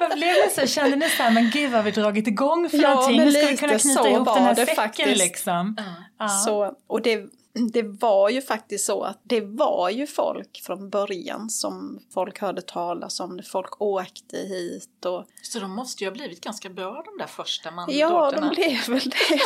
Vad 0.00 0.18
blev 0.18 0.34
det 0.34 0.50
så? 0.60 0.66
Kände 0.66 0.96
ni 0.96 1.10
så 1.10 1.22
här, 1.22 1.30
men 1.30 1.50
gud 1.50 1.72
vad 1.72 1.84
vi 1.84 1.90
dragit 1.90 2.26
igång 2.26 2.70
för 2.70 2.78
Ja, 2.78 2.94
någonting? 2.94 3.20
Hur 3.20 3.30
ska 3.30 3.46
vi 3.46 3.56
kunna 3.56 3.78
knyta 3.78 4.08
ihop 4.08 4.34
den 4.34 4.42
här 4.42 4.54
det 4.54 4.66
säcken 4.66 4.76
faktiskt. 4.76 5.18
liksom? 5.18 5.76
Ja. 6.18 6.28
Så, 6.28 6.72
och 6.86 7.02
det, 7.02 7.24
det 7.72 7.82
var 7.82 8.28
ju 8.30 8.42
faktiskt 8.42 8.86
så 8.86 9.02
att 9.02 9.20
det 9.22 9.40
var 9.40 9.90
ju 9.90 10.06
folk 10.06 10.60
från 10.64 10.90
början 10.90 11.50
som 11.50 12.00
folk 12.14 12.40
hörde 12.40 12.62
talas 12.62 13.20
om. 13.20 13.40
Folk 13.46 13.80
åkte 13.82 14.38
hit 14.38 15.04
och 15.04 15.24
Så 15.42 15.58
de 15.58 15.70
måste 15.70 16.04
ju 16.04 16.10
ha 16.10 16.12
blivit 16.14 16.40
ganska 16.40 16.68
bra 16.68 17.02
de 17.06 17.18
där 17.18 17.26
första 17.26 17.68
ja, 17.68 17.74
mandeltårtorna. 17.74 18.48
de 18.48 18.54
blev 18.54 18.88
väl 18.88 19.10
det. 19.10 19.40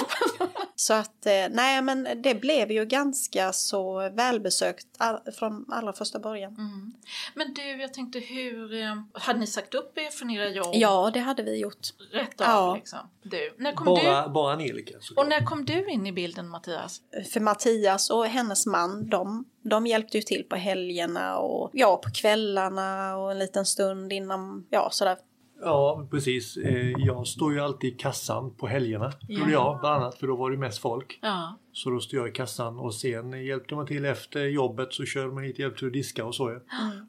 så 0.74 0.94
att 0.94 1.26
eh, 1.26 1.32
nej, 1.50 1.82
men 1.82 2.08
det 2.22 2.34
blev 2.34 2.70
ju 2.72 2.84
ganska 2.84 3.52
så 3.52 4.10
välbesökt 4.10 4.86
all, 4.98 5.18
från 5.38 5.66
allra 5.72 5.92
första 5.92 6.18
början. 6.18 6.52
Mm. 6.54 6.92
Men 7.34 7.54
du, 7.54 7.62
jag 7.82 7.94
tänkte 7.94 8.18
hur... 8.18 8.74
eh, 8.82 8.96
Hade 9.12 9.38
ni 9.38 9.46
sagt 9.46 9.74
upp 9.74 9.98
er 9.98 10.10
från 10.10 10.30
era 10.30 10.48
jobb? 10.48 10.70
Ja, 10.72 11.10
det 11.14 11.20
hade 11.20 11.42
vi 11.42 11.56
gjort. 11.58 11.88
Rätt 12.12 12.40
av 12.40 12.46
Ja. 12.46 12.74
liksom. 12.74 12.98
Du, 13.22 13.54
när 13.58 13.72
kom 13.72 13.84
Bara, 13.86 14.26
du? 14.26 14.32
bara 14.32 14.52
Angelica. 14.52 14.94
Och 15.16 15.28
när 15.28 15.44
kom 15.46 15.64
du 15.64 15.90
in 15.90 16.06
i 16.06 16.12
bilden 16.12 16.48
Mattias? 16.48 17.00
För 17.32 17.40
Mattias 17.40 18.00
Thomas 18.00 18.11
och 18.11 18.26
hennes 18.26 18.66
man, 18.66 19.09
de, 19.09 19.45
de 19.62 19.87
hjälpte 19.87 20.16
ju 20.16 20.23
till 20.23 20.45
på 20.49 20.57
helgerna 20.57 21.38
och 21.38 21.71
ja, 21.73 22.00
på 22.04 22.11
kvällarna 22.11 23.16
och 23.16 23.30
en 23.30 23.38
liten 23.38 23.66
stund 23.66 24.12
innan, 24.12 24.66
ja 24.71 24.88
sådär. 24.90 25.16
Ja, 25.62 26.07
precis. 26.11 26.57
Eh, 26.57 26.90
Jag 26.99 27.26
står 27.26 27.52
ju 27.52 27.61
alltid 27.61 27.95
i 27.95 27.97
kassan 27.97 28.54
på 28.54 28.66
helgerna. 28.66 29.12
Gjorde 29.28 29.52
jag 29.52 29.80
bland 29.80 30.02
annat, 30.02 30.14
för 30.14 30.26
då 30.26 30.37
var 30.37 30.50
det 30.50 30.57
mest 30.57 30.78
folk. 30.78 31.19
Ja. 31.23 31.59
Så 31.73 31.90
då 31.90 32.00
stod 32.00 32.21
jag 32.21 32.28
i 32.28 32.33
kassan 32.33 32.78
och 32.78 32.95
sen 32.95 33.45
hjälpte 33.45 33.75
man 33.75 33.87
till 33.87 34.04
efter 34.04 34.45
jobbet 34.45 34.92
så 34.92 35.04
körde 35.04 35.33
man 35.33 35.45
hit 35.45 35.54
och 35.54 35.61
hjälpte 35.61 35.78
till 35.78 35.87
att 35.87 35.92
diska 35.92 36.25
och 36.25 36.35
så 36.35 36.50
ja. 36.50 36.61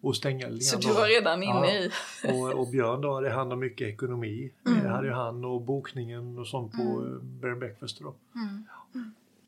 Och 0.02 0.16
stänga 0.16 0.48
lite 0.48 0.66
Så 0.66 0.78
du 0.78 0.94
var 0.94 1.08
redan 1.08 1.44
inne 1.44 1.54
Ja. 1.54 1.74
i... 1.74 1.92
Och, 2.34 2.60
och 2.60 2.68
Björn 2.68 3.02
då 3.02 3.14
hade 3.14 3.30
hand 3.30 3.54
om 3.54 3.60
mycket 3.60 3.88
ekonomi. 3.88 4.52
Mm. 4.68 4.84
Det 4.84 4.90
hade 4.90 5.08
ju 5.08 5.14
han 5.14 5.46
och 5.46 5.62
bokningen 5.62 6.40
och 6.40 6.48
sånt 6.48 6.72
på 6.72 6.82
mm. 6.82 7.40
Bed 7.42 7.52
and 7.52 7.60
Breakfast 7.60 8.00
då. 8.00 8.16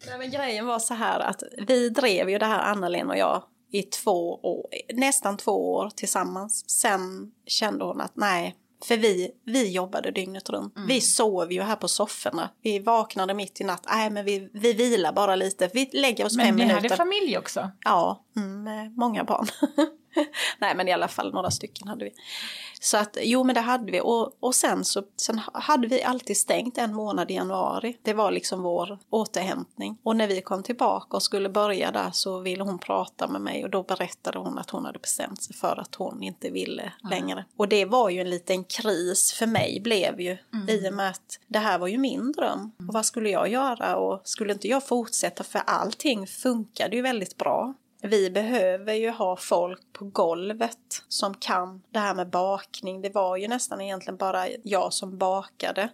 Nej, 0.08 0.18
men 0.18 0.32
grejen 0.32 0.66
var 0.66 0.80
så 0.80 0.94
här 0.94 1.20
att 1.20 1.44
vi 1.68 1.90
drev 1.90 2.30
ju 2.30 2.38
det 2.38 2.46
här 2.46 2.60
Anna-Lena 2.60 3.14
och 3.14 3.20
jag 3.20 3.44
i 3.72 3.84
två 3.84 4.34
år, 4.34 4.68
nästan 4.94 5.38
två 5.38 5.74
år 5.74 5.90
tillsammans. 5.96 6.70
Sen 6.70 7.32
kände 7.48 7.86
hon 7.86 8.02
att 8.02 8.16
nej, 8.16 8.56
för 8.86 8.98
vi, 8.98 9.32
vi 9.46 9.72
jobbade 9.72 10.12
dygnet 10.12 10.50
runt. 10.50 10.74
Vi 10.88 11.02
sov 11.02 11.52
ju 11.52 11.62
här 11.62 11.76
på 11.76 11.88
sofforna. 11.88 12.50
Vi 12.62 12.80
vaknade 12.80 13.34
mitt 13.34 13.62
i 13.62 13.64
natt. 13.64 13.86
Nej, 13.90 14.10
men 14.10 14.26
vi, 14.26 14.50
vi 14.54 14.74
vilar 14.74 15.14
bara 15.14 15.36
lite. 15.36 15.70
Vi 15.74 15.90
lägger 15.94 16.26
oss 16.26 16.38
Men 16.38 16.46
fem 16.46 16.56
ni 16.56 16.66
minuter. 16.66 16.82
hade 16.90 16.96
familj 16.98 17.38
också? 17.38 17.72
Ja, 17.84 18.24
mm, 18.36 18.64
med 18.64 18.98
många 18.98 19.24
barn. 19.24 19.48
Nej, 20.60 20.76
men 20.76 20.88
i 20.88 20.92
alla 20.92 21.08
fall 21.08 21.34
några 21.34 21.52
stycken 21.52 21.88
hade 21.88 22.06
vi. 22.06 22.12
Så 22.84 22.98
att, 22.98 23.18
jo 23.22 23.44
men 23.44 23.56
det 23.56 23.62
hade 23.62 23.92
vi. 23.92 24.02
Och, 24.02 24.38
och 24.40 24.56
sen 24.56 24.86
så 24.86 25.04
sen 25.18 25.42
hade 25.54 25.88
vi 25.88 26.04
alltid 26.04 26.38
stängt 26.38 26.78
en 26.78 26.94
månad 26.94 27.32
i 27.32 27.34
januari. 27.34 27.98
Det 28.02 28.14
var 28.14 28.32
liksom 28.32 28.62
vår 28.62 29.00
återhämtning. 29.10 29.98
Och 30.04 30.16
när 30.16 30.28
vi 30.28 30.42
kom 30.42 30.64
tillbaka 30.64 31.18
och 31.18 31.24
skulle 31.24 31.50
börja 31.50 31.92
där 31.92 32.12
så 32.12 32.40
ville 32.40 32.64
hon 32.64 32.80
prata 32.80 33.28
med 33.28 33.42
mig 33.42 33.64
och 33.64 33.70
då 33.70 33.84
berättade 33.84 34.40
hon 34.40 34.58
att 34.58 34.70
hon 34.70 34.86
hade 34.86 35.00
bestämt 35.00 35.44
sig 35.44 35.56
för 35.56 35.80
att 35.80 35.96
hon 35.96 36.24
inte 36.24 36.50
ville 36.50 36.94
längre. 37.10 37.46
Och 37.58 37.68
det 37.68 37.86
var 37.86 38.10
ju 38.10 38.22
en 38.22 38.30
liten 38.30 38.64
kris 38.64 39.34
för 39.34 39.48
mig 39.48 39.80
blev 39.84 40.22
ju 40.22 40.38
i 40.68 40.90
och 40.90 40.94
med 40.94 41.10
att 41.10 41.40
det 41.48 41.60
här 41.60 41.80
var 41.80 41.88
ju 41.88 41.98
min 41.98 42.32
dröm. 42.32 42.72
Och 42.88 42.94
vad 42.94 43.06
skulle 43.06 43.30
jag 43.30 43.48
göra 43.48 43.98
och 43.98 44.22
skulle 44.24 44.54
inte 44.54 44.68
jag 44.68 44.88
fortsätta 44.88 45.44
för 45.44 45.62
allting 45.66 46.28
funkade 46.28 46.96
ju 46.96 47.02
väldigt 47.02 47.38
bra. 47.38 47.74
Vi 48.10 48.30
behöver 48.30 48.94
ju 48.94 49.10
ha 49.10 49.36
folk 49.38 49.80
på 49.94 50.06
golvet 50.06 50.78
som 51.08 51.34
kan 51.34 51.82
det 51.92 52.00
här 52.00 52.16
med 52.16 52.30
bakning. 52.30 53.02
Det 53.02 53.10
var 53.14 53.38
ju 53.38 53.48
nästan 53.48 53.82
egentligen 53.82 54.18
bara 54.18 54.46
jag 54.64 54.94
som 54.94 55.18
bakade. 55.18 55.90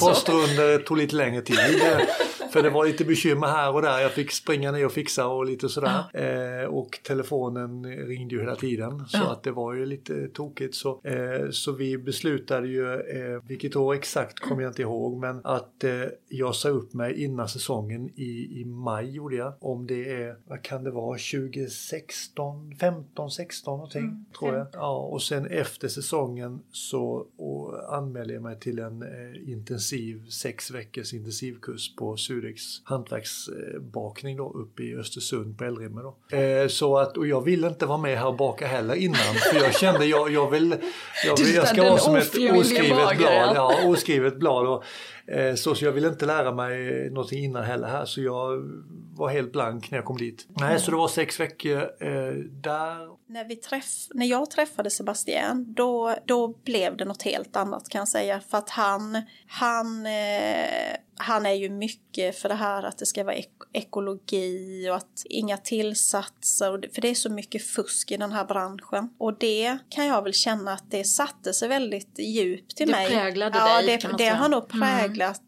Postrunder, 0.00 0.78
tog 0.78 0.96
lite 0.96 1.16
längre 1.16 1.42
tid. 1.42 1.58
eh, 1.58 1.98
För 2.50 2.62
det 2.62 2.70
var 2.70 2.84
lite 2.86 3.04
bekymmer 3.04 3.46
här 3.46 3.74
och 3.74 3.82
där. 3.82 4.00
Jag 4.00 4.12
fick 4.12 4.32
springa 4.32 4.72
ner 4.72 4.86
och 4.86 4.92
fixa 4.92 5.26
och 5.26 5.46
lite 5.46 5.68
sådär. 5.68 6.04
Eh, 6.14 6.64
och 6.68 6.98
telefonen 7.02 7.84
ringde 7.84 8.34
ju 8.34 8.40
hela 8.40 8.56
tiden. 8.56 9.04
Så 9.08 9.24
att 9.24 9.42
det 9.42 9.50
var 9.50 9.74
ju 9.74 9.86
lite 9.86 10.28
tokigt. 10.28 10.74
Så, 10.74 11.00
eh, 11.04 11.50
så 11.50 11.72
vi 11.72 11.98
beslutade 11.98 12.68
ju, 12.68 12.92
eh, 12.94 13.42
vilket 13.48 13.76
år 13.76 13.94
exakt 13.94 14.38
kommer 14.40 14.62
jag 14.62 14.70
inte 14.70 14.82
ihåg, 14.82 15.16
men 15.20 15.40
att 15.44 15.84
eh, 15.84 15.90
jag 16.28 16.54
sa 16.54 16.68
upp 16.68 16.92
mig 16.94 17.24
innan 17.24 17.48
säsongen 17.48 18.08
i, 18.16 18.60
i 18.60 18.64
maj 18.64 19.10
gjorde 19.10 19.36
jag. 19.36 19.52
Om 19.76 19.86
det 19.86 20.12
är, 20.12 20.36
vad 20.46 20.62
kan 20.62 20.84
det 20.84 20.90
vara, 20.90 21.18
2016, 21.18 22.76
15, 22.80 23.30
16 23.30 23.76
någonting 23.76 24.24
tror 24.38 24.54
jag. 24.54 24.66
Ja, 24.72 24.96
och 24.96 25.22
sen 25.22 25.46
efter 25.46 25.88
säsongen 25.88 26.60
så 26.70 27.26
och 27.36 27.96
anmälde 27.96 28.34
jag 28.34 28.42
mig 28.42 28.60
till 28.60 28.78
en 28.78 29.02
eh, 29.02 29.50
intensiv, 29.52 30.28
sex 30.28 30.70
veckors 30.70 31.14
intensivkurs 31.14 31.96
på 31.96 32.16
Sudex 32.16 32.62
hantverksbakning 32.84 34.36
då 34.36 34.52
uppe 34.52 34.82
i 34.82 34.96
Östersund 34.96 35.58
på 35.58 35.64
Eldrimner 35.64 36.02
då. 36.02 36.36
Eh, 36.36 36.68
så 36.68 36.98
att, 36.98 37.16
och 37.16 37.26
jag 37.26 37.44
ville 37.44 37.68
inte 37.68 37.86
vara 37.86 37.98
med 37.98 38.18
här 38.18 38.26
och 38.26 38.36
baka 38.36 38.66
heller 38.66 38.94
innan 38.94 39.34
för 39.52 39.56
jag 39.56 39.74
kände 39.74 40.06
jag, 40.06 40.30
jag 40.30 40.50
vill, 40.50 40.74
jag, 41.26 41.38
vill, 41.38 41.54
jag 41.54 41.68
ska 41.68 41.82
vara 41.82 41.98
som 41.98 42.16
ett 42.16 42.28
oskrivet 42.28 43.18
blad. 43.18 43.52
Ja, 43.54 43.86
oskrivet 43.86 44.36
blad. 44.36 44.66
Och, 44.66 44.84
Eh, 45.28 45.54
så, 45.54 45.74
så 45.74 45.84
jag 45.84 45.92
ville 45.92 46.08
inte 46.08 46.26
lära 46.26 46.52
mig 46.52 47.10
någonting 47.10 47.44
innan 47.44 47.64
heller 47.64 47.88
här 47.88 48.04
så 48.04 48.22
jag 48.22 48.62
var 49.16 49.28
helt 49.28 49.52
blank 49.52 49.90
när 49.90 49.98
jag 49.98 50.04
kom 50.04 50.16
dit. 50.16 50.46
Nej, 50.48 50.80
så 50.80 50.90
det 50.90 50.96
var 50.96 51.08
sex 51.08 51.40
veckor 51.40 51.78
eh, 52.00 52.32
där. 52.50 53.26
När, 53.28 53.44
vi 53.48 53.56
träff, 53.56 53.84
när 54.14 54.26
jag 54.26 54.50
träffade 54.50 54.90
Sebastian 54.90 55.74
då, 55.74 56.14
då 56.24 56.48
blev 56.48 56.96
det 56.96 57.04
något 57.04 57.22
helt 57.22 57.56
annat 57.56 57.88
kan 57.88 57.98
jag 57.98 58.08
säga. 58.08 58.40
För 58.48 58.58
att 58.58 58.70
han, 58.70 59.22
han, 59.46 60.06
eh, 60.06 60.96
han 61.16 61.46
är 61.46 61.52
ju 61.52 61.68
mycket 61.70 62.38
för 62.38 62.48
det 62.48 62.54
här 62.54 62.82
att 62.82 62.98
det 62.98 63.06
ska 63.06 63.24
vara 63.24 63.34
ek 63.34 63.50
ekologi 63.72 64.88
och 64.90 64.96
att 64.96 65.22
inga 65.24 65.56
tillsatser. 65.56 66.70
Och 66.70 66.80
det, 66.80 66.94
för 66.94 67.00
det 67.02 67.08
är 67.08 67.14
så 67.14 67.30
mycket 67.30 67.66
fusk 67.66 68.10
i 68.10 68.16
den 68.16 68.32
här 68.32 68.44
branschen. 68.44 69.08
Och 69.18 69.38
det 69.38 69.78
kan 69.88 70.06
jag 70.06 70.22
väl 70.22 70.32
känna 70.32 70.72
att 70.72 70.90
det 70.90 71.04
satte 71.04 71.52
sig 71.52 71.68
väldigt 71.68 72.18
djupt 72.18 72.80
i 72.80 72.84
Det 72.84 72.90
mig. 72.90 73.06
präglade 73.08 73.58
ja, 73.58 73.82
dig, 73.82 73.86
det, 73.86 74.08
man 74.08 74.12
det 74.12 74.18
säga. 74.18 74.34
har 74.34 74.48
nog 74.48 74.68
präglat 74.68 75.42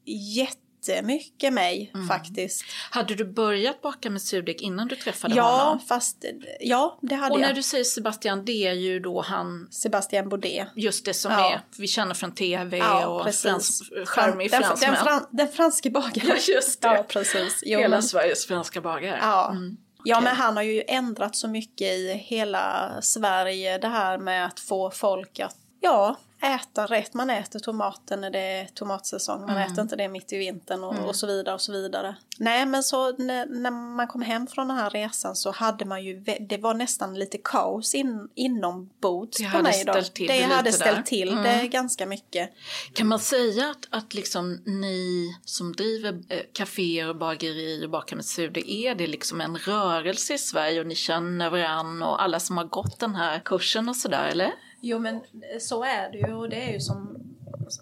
jättemycket 0.93 1.53
mig 1.53 1.93
faktiskt. 2.09 2.65
Hade 2.91 3.15
du 3.15 3.25
börjat 3.25 3.83
baka 3.83 4.11
med 4.11 4.23
surdeg 4.23 4.63
innan 4.63 4.89
du 4.89 4.97
träffade 4.97 5.35
Ja, 5.35 5.43
honom? 5.59 5.81
fast 5.81 6.25
ja, 6.61 6.99
det 7.03 7.15
hade 7.15 7.35
Och 7.35 7.41
när 7.41 7.47
jag. 7.49 7.57
du 7.57 7.63
säger 7.63 7.85
Sebastian, 7.85 8.45
det 8.45 8.67
är 8.67 8.73
ju 8.73 9.01
då 9.01 9.21
han, 9.23 9.69
Sebastian 9.71 10.29
Baudet. 10.29 10.69
just 10.77 11.05
det 11.05 11.15
som 11.15 11.33
Ja. 11.33 11.53
är, 11.53 11.61
vi 11.79 11.87
känner 11.87 12.15
från 12.15 12.33
tv 12.35 12.77
Ja, 12.79 13.07
och 13.07 13.25
precis. 13.25 13.43
frans, 13.43 13.83
charmig 14.07 14.51
den, 14.51 14.61
den, 14.63 14.69
fransman. 14.77 14.97
fran, 15.05 15.27
den 15.31 15.49
franske 15.49 15.91
bagaren. 15.91 16.29
Ja, 16.29 16.55
just 16.55 16.83
det. 16.83 16.89
Ja, 16.89 17.05
precis. 17.09 17.63
Jo, 17.67 17.79
Hela 17.79 17.89
men, 17.97 18.03
Sveriges 18.03 18.47
franska 18.47 18.81
bagare. 18.81 19.19
ja. 19.23 19.51
Mm. 19.51 19.77
ja, 20.05 20.21
men 20.21 20.37
han 20.37 20.57
har 20.57 20.63
ju 20.63 20.83
ändrat 20.89 21.37
så 21.37 21.49
mycket 21.49 21.87
i 21.93 22.13
hela 22.27 22.93
Sverige. 23.03 23.79
Det 23.79 23.89
här 23.89 24.19
med 24.19 24.47
att 24.47 24.61
få 24.61 24.91
folk 24.91 25.41
att 25.41 25.57
ja, 25.81 26.17
äta 26.43 26.87
rätt. 26.87 27.15
Man 27.15 27.31
äter 27.31 27.59
tomaten 27.59 28.21
när 28.21 28.31
det 28.31 28.39
är 28.61 28.67
tomatsäsong. 28.67 29.41
Man 29.41 29.51
Mm. 29.51 29.73
äter 29.73 29.83
inte 29.83 29.97
det 29.97 30.09
mitt 30.09 30.33
i 30.33 30.37
vintern 30.37 30.85
och, 30.85 31.09
och 31.09 31.17
så 31.17 31.27
vidare 31.27 31.55
och 31.55 31.61
så 31.61 31.73
vidare. 31.73 32.17
Nej, 32.39 32.67
men 32.67 32.83
så 32.83 33.13
när, 33.17 33.47
när 33.47 33.71
man 33.71 34.07
kom 34.07 34.23
hem 34.23 34.47
från 34.47 34.69
den 34.69 34.77
här 34.77 34.91
resan 34.91 35.37
så 35.37 35.51
hade 35.51 35.85
man 35.85 36.05
ju, 36.05 36.21
det 36.41 36.59
var 36.59 36.75
nästan 36.75 37.15
lite 37.15 37.39
kaos 37.45 37.95
in, 37.95 38.29
inombords 38.35 39.39
Det 39.39 39.45
på 39.45 39.51
hade 39.51 39.63
mig 39.63 39.85
då. 39.87 39.93
ställt 39.93 40.15
till 40.15 40.27
det 40.27 40.39
det 40.39 40.43
hade 40.55 40.73
ställt 40.73 40.97
där. 40.97 41.03
till 41.03 41.29
Mm. 41.33 41.43
det 41.43 41.69
ganska 41.69 42.07
mycket. 42.07 42.51
Kan 42.93 43.07
man 43.07 43.19
säga 43.19 43.71
att, 43.71 43.87
att 43.91 44.15
liksom 44.15 44.63
ni 44.67 45.29
som 45.45 45.73
driver 45.73 46.23
eh, 46.29 46.41
kaféer 46.53 47.09
och 47.09 47.17
bagerier 47.17 47.85
och 47.85 47.91
bakar 47.91 48.17
med 48.17 48.25
surdeg, 48.25 48.71
är 48.71 48.95
det 48.95 49.07
liksom 49.07 49.41
en 49.41 49.57
rörelse 49.57 50.35
i 50.35 50.39
Sverige 50.39 50.81
och 50.81 50.87
ni 50.87 50.95
känner 50.95 51.51
varandra 51.51 52.07
och 52.09 52.23
alla 52.23 52.41
som 52.41 52.57
har 52.57 52.65
gått 52.65 52.99
den 52.99 53.15
här 53.15 53.39
kursen 53.45 53.89
och 53.89 53.97
sådär, 53.97 54.29
eller? 54.29 54.53
Jo 54.81 54.99
men 54.99 55.21
så 55.61 55.85
är 55.85 56.13
det 56.13 56.19
ju 56.19 56.35
och 56.35 56.49
det 56.49 56.63
är 56.69 56.73
ju 56.73 56.81
som, 56.81 57.19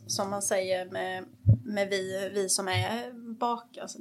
som 0.06 0.30
man 0.30 0.42
säger 0.42 0.86
med, 0.86 1.24
med 1.64 1.88
vi, 1.88 2.30
vi 2.34 2.48
som 2.48 2.68
är 2.68 3.12
bak, 3.38 3.78
alltså, 3.78 3.98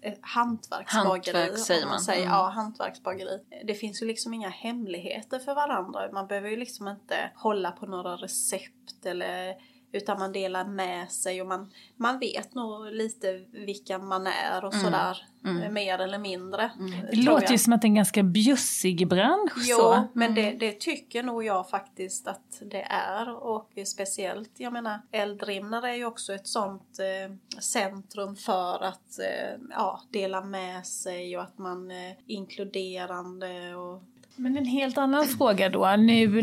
eh, 0.00 0.14
hantverksbageri. 0.20 1.36
Hantverk 1.36 1.58
säger 1.58 1.86
man. 1.86 2.00
Säger, 2.00 2.22
Mm. 2.22 2.34
Ja, 2.34 2.48
hantverksbageri. 2.48 3.40
Det 3.64 3.74
finns 3.74 4.02
ju 4.02 4.06
liksom 4.06 4.34
inga 4.34 4.48
hemligheter 4.48 5.38
för 5.38 5.54
varandra. 5.54 6.12
Man 6.12 6.26
behöver 6.26 6.48
ju 6.48 6.56
liksom 6.56 6.88
inte 6.88 7.30
hålla 7.34 7.70
på 7.70 7.86
några 7.86 8.16
recept 8.16 9.06
eller 9.06 9.54
utan 9.92 10.18
man 10.18 10.32
delar 10.32 10.64
med 10.64 11.10
sig 11.10 11.40
och 11.40 11.46
man, 11.46 11.72
man 11.96 12.18
vet 12.18 12.54
nog 12.54 12.92
lite 12.92 13.44
vilka 13.52 13.98
man 13.98 14.26
är 14.26 14.64
och 14.64 14.74
sådär. 14.74 15.24
eh, 15.44 15.70
Mer 15.70 15.98
eller 15.98 16.18
mindre. 16.18 16.70
Det 17.10 17.12
tror 17.12 17.24
låter 17.24 17.42
jag. 17.42 17.52
ju 17.52 17.58
som 17.58 17.72
att 17.72 17.82
det 17.82 17.86
är 17.86 17.88
en 17.90 17.94
ganska 17.94 18.22
bjussig 18.22 19.08
bransch. 19.08 19.52
Jo, 19.56 19.76
så. 19.76 20.04
men 20.12 20.34
det, 20.34 20.50
det 20.52 20.80
tycker 20.80 21.22
nog 21.22 21.44
jag 21.44 21.68
faktiskt 21.70 22.28
att 22.28 22.62
det 22.70 22.82
är. 22.90 23.34
Och 23.34 23.70
speciellt, 23.86 24.50
jag 24.56 24.72
menar, 24.72 25.00
Eldrimner 25.10 25.82
är 25.86 25.94
ju 25.94 26.04
också 26.04 26.34
ett 26.34 26.46
sånt 26.46 26.98
eh, 26.98 27.60
centrum 27.60 28.36
för 28.36 28.84
att 28.84 29.18
eh, 29.18 29.60
ja, 29.70 30.00
dela 30.10 30.40
med 30.40 30.86
sig 30.86 31.36
och 31.36 31.42
att 31.42 31.58
man 31.58 31.90
är 31.90 32.16
inkluderande 32.26 33.74
och 33.74 34.02
men 34.36 34.56
en 34.56 34.64
helt 34.64 34.98
annan 34.98 35.24
fråga 35.24 35.68
då. 35.68 35.96
Nu 35.98 36.42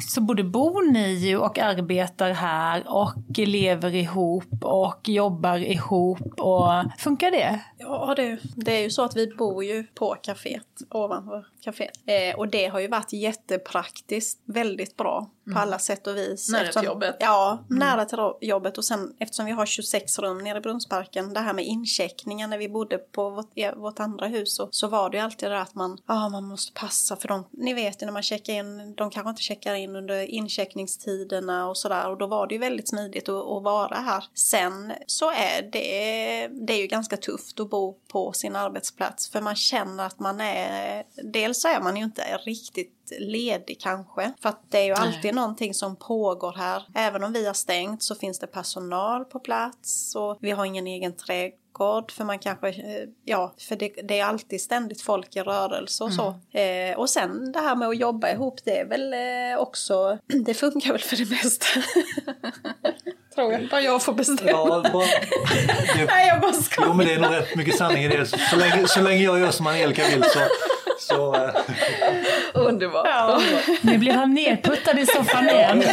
så 0.00 0.20
både 0.20 0.44
bor 0.44 0.92
ni 0.92 1.14
ju 1.14 1.36
och 1.38 1.58
arbetar 1.58 2.30
här 2.30 2.82
och 2.86 3.38
lever 3.38 3.94
ihop 3.94 4.64
och 4.64 5.08
jobbar 5.08 5.58
ihop. 5.58 6.40
Och 6.40 6.68
funkar 6.98 7.30
det? 7.30 7.60
Ja, 7.78 8.14
det, 8.16 8.38
det 8.54 8.76
är 8.76 8.82
ju 8.82 8.90
så 8.90 9.04
att 9.04 9.16
vi 9.16 9.26
bor 9.26 9.64
ju 9.64 9.84
på 9.84 10.16
kaféet, 10.22 10.82
ovanför 10.90 11.46
kaféet. 11.64 11.98
Eh, 12.06 12.38
och 12.38 12.48
det 12.48 12.66
har 12.66 12.80
ju 12.80 12.88
varit 12.88 13.12
jättepraktiskt, 13.12 14.40
väldigt 14.44 14.96
bra 14.96 15.30
på 15.52 15.58
alla 15.58 15.78
sätt 15.78 16.06
och 16.06 16.16
vis. 16.16 16.48
Nära 16.48 16.60
till 16.60 16.68
Eftersom- 16.68 16.86
jobbet. 16.86 17.16
Ja, 17.20 17.64
nära 17.68 18.04
till 18.04 18.18
jobbet. 18.40 18.78
Och 18.78 18.84
sen 18.84 19.14
eftersom 19.18 19.46
vi 19.46 19.52
har 19.52 19.66
26 19.66 20.18
rum 20.18 20.38
nere 20.38 20.58
i 20.58 20.60
Brunnsparken, 20.60 21.34
det 21.34 21.40
här 21.40 21.52
med 21.54 21.64
incheckningar 21.64 22.48
när 22.48 22.58
vi 22.58 22.68
bodde 22.68 22.98
på 22.98 23.30
vårt, 23.30 23.76
vårt 23.76 24.00
andra 24.00 24.26
hus, 24.26 24.56
så, 24.56 24.68
så 24.70 24.88
var 24.88 25.10
det 25.10 25.16
ju 25.16 25.22
alltid 25.22 25.48
det 25.48 25.54
där 25.54 25.62
att 25.62 25.74
man, 25.74 25.98
ja, 26.06 26.28
man 26.28 26.44
måste 26.44 26.72
passa 26.72 26.94
passa 26.94 27.20
för 27.20 27.28
dem. 27.28 27.44
Ni 27.50 27.74
vet 27.74 28.02
ju 28.02 28.06
när 28.06 28.12
man 28.12 28.22
checkar 28.22 28.52
in, 28.52 28.94
de 28.94 29.10
kanske 29.10 29.30
inte 29.30 29.42
checkar 29.42 29.74
in 29.74 29.96
under 29.96 30.22
incheckningstiderna 30.22 31.68
och 31.68 31.76
sådär 31.76 32.10
och 32.10 32.18
då 32.18 32.26
var 32.26 32.46
det 32.46 32.54
ju 32.54 32.60
väldigt 32.60 32.88
smidigt 32.88 33.28
att, 33.28 33.34
att 33.34 33.62
vara 33.62 33.96
här. 33.96 34.24
Sen 34.34 34.92
så 35.06 35.30
är 35.30 35.62
det, 35.72 36.48
det 36.66 36.72
är 36.72 36.80
ju 36.80 36.86
ganska 36.86 37.16
tufft 37.16 37.60
att 37.60 37.70
bo 37.70 37.98
på 38.08 38.32
sin 38.32 38.56
arbetsplats 38.56 39.30
för 39.30 39.40
man 39.40 39.56
känner 39.56 40.06
att 40.06 40.18
man 40.18 40.40
är, 40.40 41.04
dels 41.32 41.60
så 41.60 41.68
är 41.68 41.80
man 41.80 41.96
ju 41.96 42.04
inte 42.04 42.22
riktigt 42.36 43.03
ledig 43.18 43.80
kanske. 43.80 44.32
För 44.42 44.48
att 44.48 44.70
det 44.70 44.78
är 44.78 44.84
ju 44.84 44.92
alltid 44.92 45.24
Nej. 45.24 45.32
någonting 45.32 45.74
som 45.74 45.96
pågår 45.96 46.52
här. 46.52 46.82
Även 46.94 47.24
om 47.24 47.32
vi 47.32 47.46
har 47.46 47.54
stängt 47.54 48.02
så 48.02 48.14
finns 48.14 48.38
det 48.38 48.46
personal 48.46 49.24
på 49.24 49.38
plats 49.40 50.14
och 50.14 50.38
vi 50.40 50.50
har 50.50 50.64
ingen 50.64 50.86
egen 50.86 51.16
trädgård 51.16 52.12
för 52.12 52.24
man 52.24 52.38
kanske, 52.38 52.68
eh, 52.68 53.08
ja, 53.24 53.54
för 53.68 53.76
det, 53.76 53.88
det, 54.04 54.18
är 54.18 54.24
alltid 54.24 54.60
ständigt 54.60 55.02
folk 55.02 55.36
i 55.36 55.40
rörelse 55.40 56.04
och 56.04 56.12
så. 56.12 56.34
Mm. 56.52 56.92
Eh, 56.92 56.98
och 56.98 57.10
sen 57.10 57.52
det 57.52 57.60
här 57.60 57.76
med 57.76 57.88
att 57.88 57.98
jobba 57.98 58.30
ihop, 58.30 58.60
det 58.64 58.78
är 58.78 58.84
väl 58.84 59.12
eh, 59.12 59.58
också, 59.58 60.18
det 60.46 60.54
funkar 60.54 60.92
väl 60.92 61.00
för 61.00 61.16
det 61.16 61.30
mesta. 61.30 61.66
Tror 63.34 63.52
jag, 63.52 63.68
bara 63.68 63.80
jag 63.80 64.02
får 64.02 64.12
bestämma. 64.12 64.50
Ja, 64.50 64.84
bara, 64.92 65.04
det, 65.04 66.04
Nej, 66.06 66.28
jag 66.28 66.40
bara 66.40 66.52
skojar. 66.52 66.88
Jo, 66.88 66.94
men 66.94 67.06
det 67.06 67.14
är 67.14 67.20
nog 67.20 67.32
rätt 67.32 67.56
mycket 67.56 67.76
sanning 67.78 68.04
i 68.04 68.08
det. 68.08 68.26
Så 68.26 68.56
länge, 68.56 68.88
så 68.88 69.00
länge 69.00 69.22
jag 69.22 69.38
gör 69.38 69.50
som 69.50 69.66
Angelica 69.66 70.02
vill 70.08 70.24
så, 70.24 70.38
så 71.14 71.34
eh. 71.34 71.54
Underbart. 72.54 73.06
Ja. 73.06 73.40
Nu 73.80 73.98
blir 73.98 74.12
han 74.12 74.34
nerputtad 74.34 74.98
i 74.98 75.06
soffan 75.06 75.48
igen. 75.48 75.82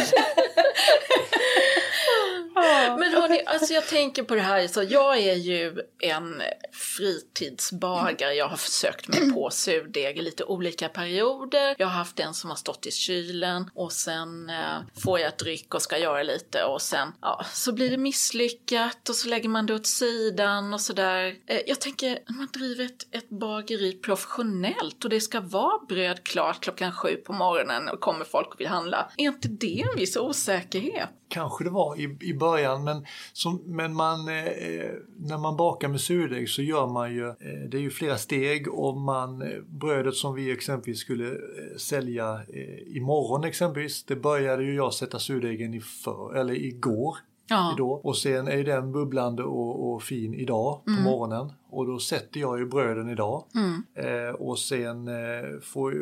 Men 2.98 3.12
hörni, 3.12 3.42
alltså 3.46 3.74
jag 3.74 3.86
tänker 3.86 4.22
på 4.22 4.34
det 4.34 4.40
här, 4.40 4.68
så 4.68 4.82
jag 4.82 5.18
är 5.18 5.34
ju 5.34 5.76
en 5.98 6.42
fritidsbagare. 6.72 8.34
Jag 8.34 8.48
har 8.48 8.56
försökt 8.56 9.08
mig 9.08 9.32
på 9.32 9.50
surdeg 9.50 10.18
i 10.18 10.22
lite 10.22 10.44
olika 10.44 10.88
perioder. 10.88 11.74
Jag 11.78 11.86
har 11.86 11.94
haft 11.94 12.20
en 12.20 12.34
som 12.34 12.50
har 12.50 12.56
stått 12.56 12.86
i 12.86 12.90
kylen 12.90 13.70
och 13.74 13.92
sen 13.92 14.50
eh, 14.50 15.00
får 15.04 15.18
jag 15.18 15.28
ett 15.28 15.42
ryck 15.42 15.74
och 15.74 15.82
ska 15.82 15.98
göra 15.98 16.22
lite 16.22 16.64
och 16.64 16.82
sen 16.82 17.12
ja, 17.20 17.44
så 17.52 17.72
blir 17.72 17.90
det 17.90 17.96
misslyckat 17.96 19.08
och 19.08 19.14
så 19.14 19.28
lägger 19.28 19.48
man 19.48 19.66
det 19.66 19.74
åt 19.74 19.86
sidan 19.86 20.74
och 20.74 20.80
sådär. 20.80 21.34
Eh, 21.46 21.60
jag 21.66 21.80
tänker, 21.80 22.18
man 22.28 22.48
driver 22.52 22.84
ett, 22.84 23.06
ett 23.10 23.28
bageri 23.28 23.92
professionellt 23.92 25.04
och 25.04 25.10
det 25.10 25.20
ska 25.20 25.40
vara 25.40 25.84
bröd 25.88 26.24
klart 26.24 26.60
klockan 26.60 26.92
sju 26.92 27.16
på 27.16 27.32
morgonen 27.32 27.88
och 27.88 28.00
kommer 28.00 28.24
folk 28.24 28.54
och 28.54 28.60
vill 28.60 28.68
handla. 28.68 29.10
Är 29.16 29.24
inte 29.24 29.48
det 29.48 29.80
en 29.92 29.98
viss 29.98 30.16
osäkerhet? 30.16 31.10
Kanske 31.32 31.64
det 31.64 31.70
var 31.70 32.00
i, 32.00 32.16
i 32.20 32.34
början 32.34 32.84
men, 32.84 33.06
som, 33.32 33.62
men 33.66 33.94
man, 33.94 34.28
eh, 34.28 34.90
när 35.16 35.38
man 35.38 35.56
bakar 35.56 35.88
med 35.88 36.00
surdeg 36.00 36.48
så 36.48 36.62
gör 36.62 36.86
man 36.86 37.14
ju, 37.14 37.28
eh, 37.28 37.68
det 37.70 37.76
är 37.76 37.80
ju 37.80 37.90
flera 37.90 38.18
steg 38.18 38.68
och 38.68 38.96
man, 38.96 39.42
eh, 39.42 39.60
brödet 39.66 40.14
som 40.14 40.34
vi 40.34 40.52
exempelvis 40.52 41.00
skulle 41.00 41.28
eh, 41.28 41.76
sälja 41.78 42.34
eh, 42.34 42.96
imorgon 42.96 43.44
exempelvis, 43.44 44.04
det 44.04 44.16
började 44.16 44.64
ju 44.64 44.74
jag 44.74 44.94
sätta 44.94 45.18
surdegen 45.18 45.74
i 45.74 45.80
för, 45.80 46.34
eller 46.34 46.54
igår. 46.54 47.16
Ja. 47.48 47.74
Idag. 47.76 48.06
Och 48.06 48.16
sen 48.16 48.48
är 48.48 48.64
den 48.64 48.92
bubblande 48.92 49.42
och, 49.42 49.92
och 49.92 50.02
fin 50.02 50.34
idag 50.34 50.84
på 50.84 50.90
mm. 50.90 51.02
morgonen 51.02 51.52
och 51.72 51.86
då 51.86 51.98
sätter 51.98 52.40
jag 52.40 52.58
ju 52.58 52.66
bröden 52.66 53.08
idag. 53.08 53.44
Mm. 53.54 53.84
Eh, 53.94 54.34
och 54.34 54.58
sen 54.58 55.08
eh, 55.08 55.60
får 55.62 55.92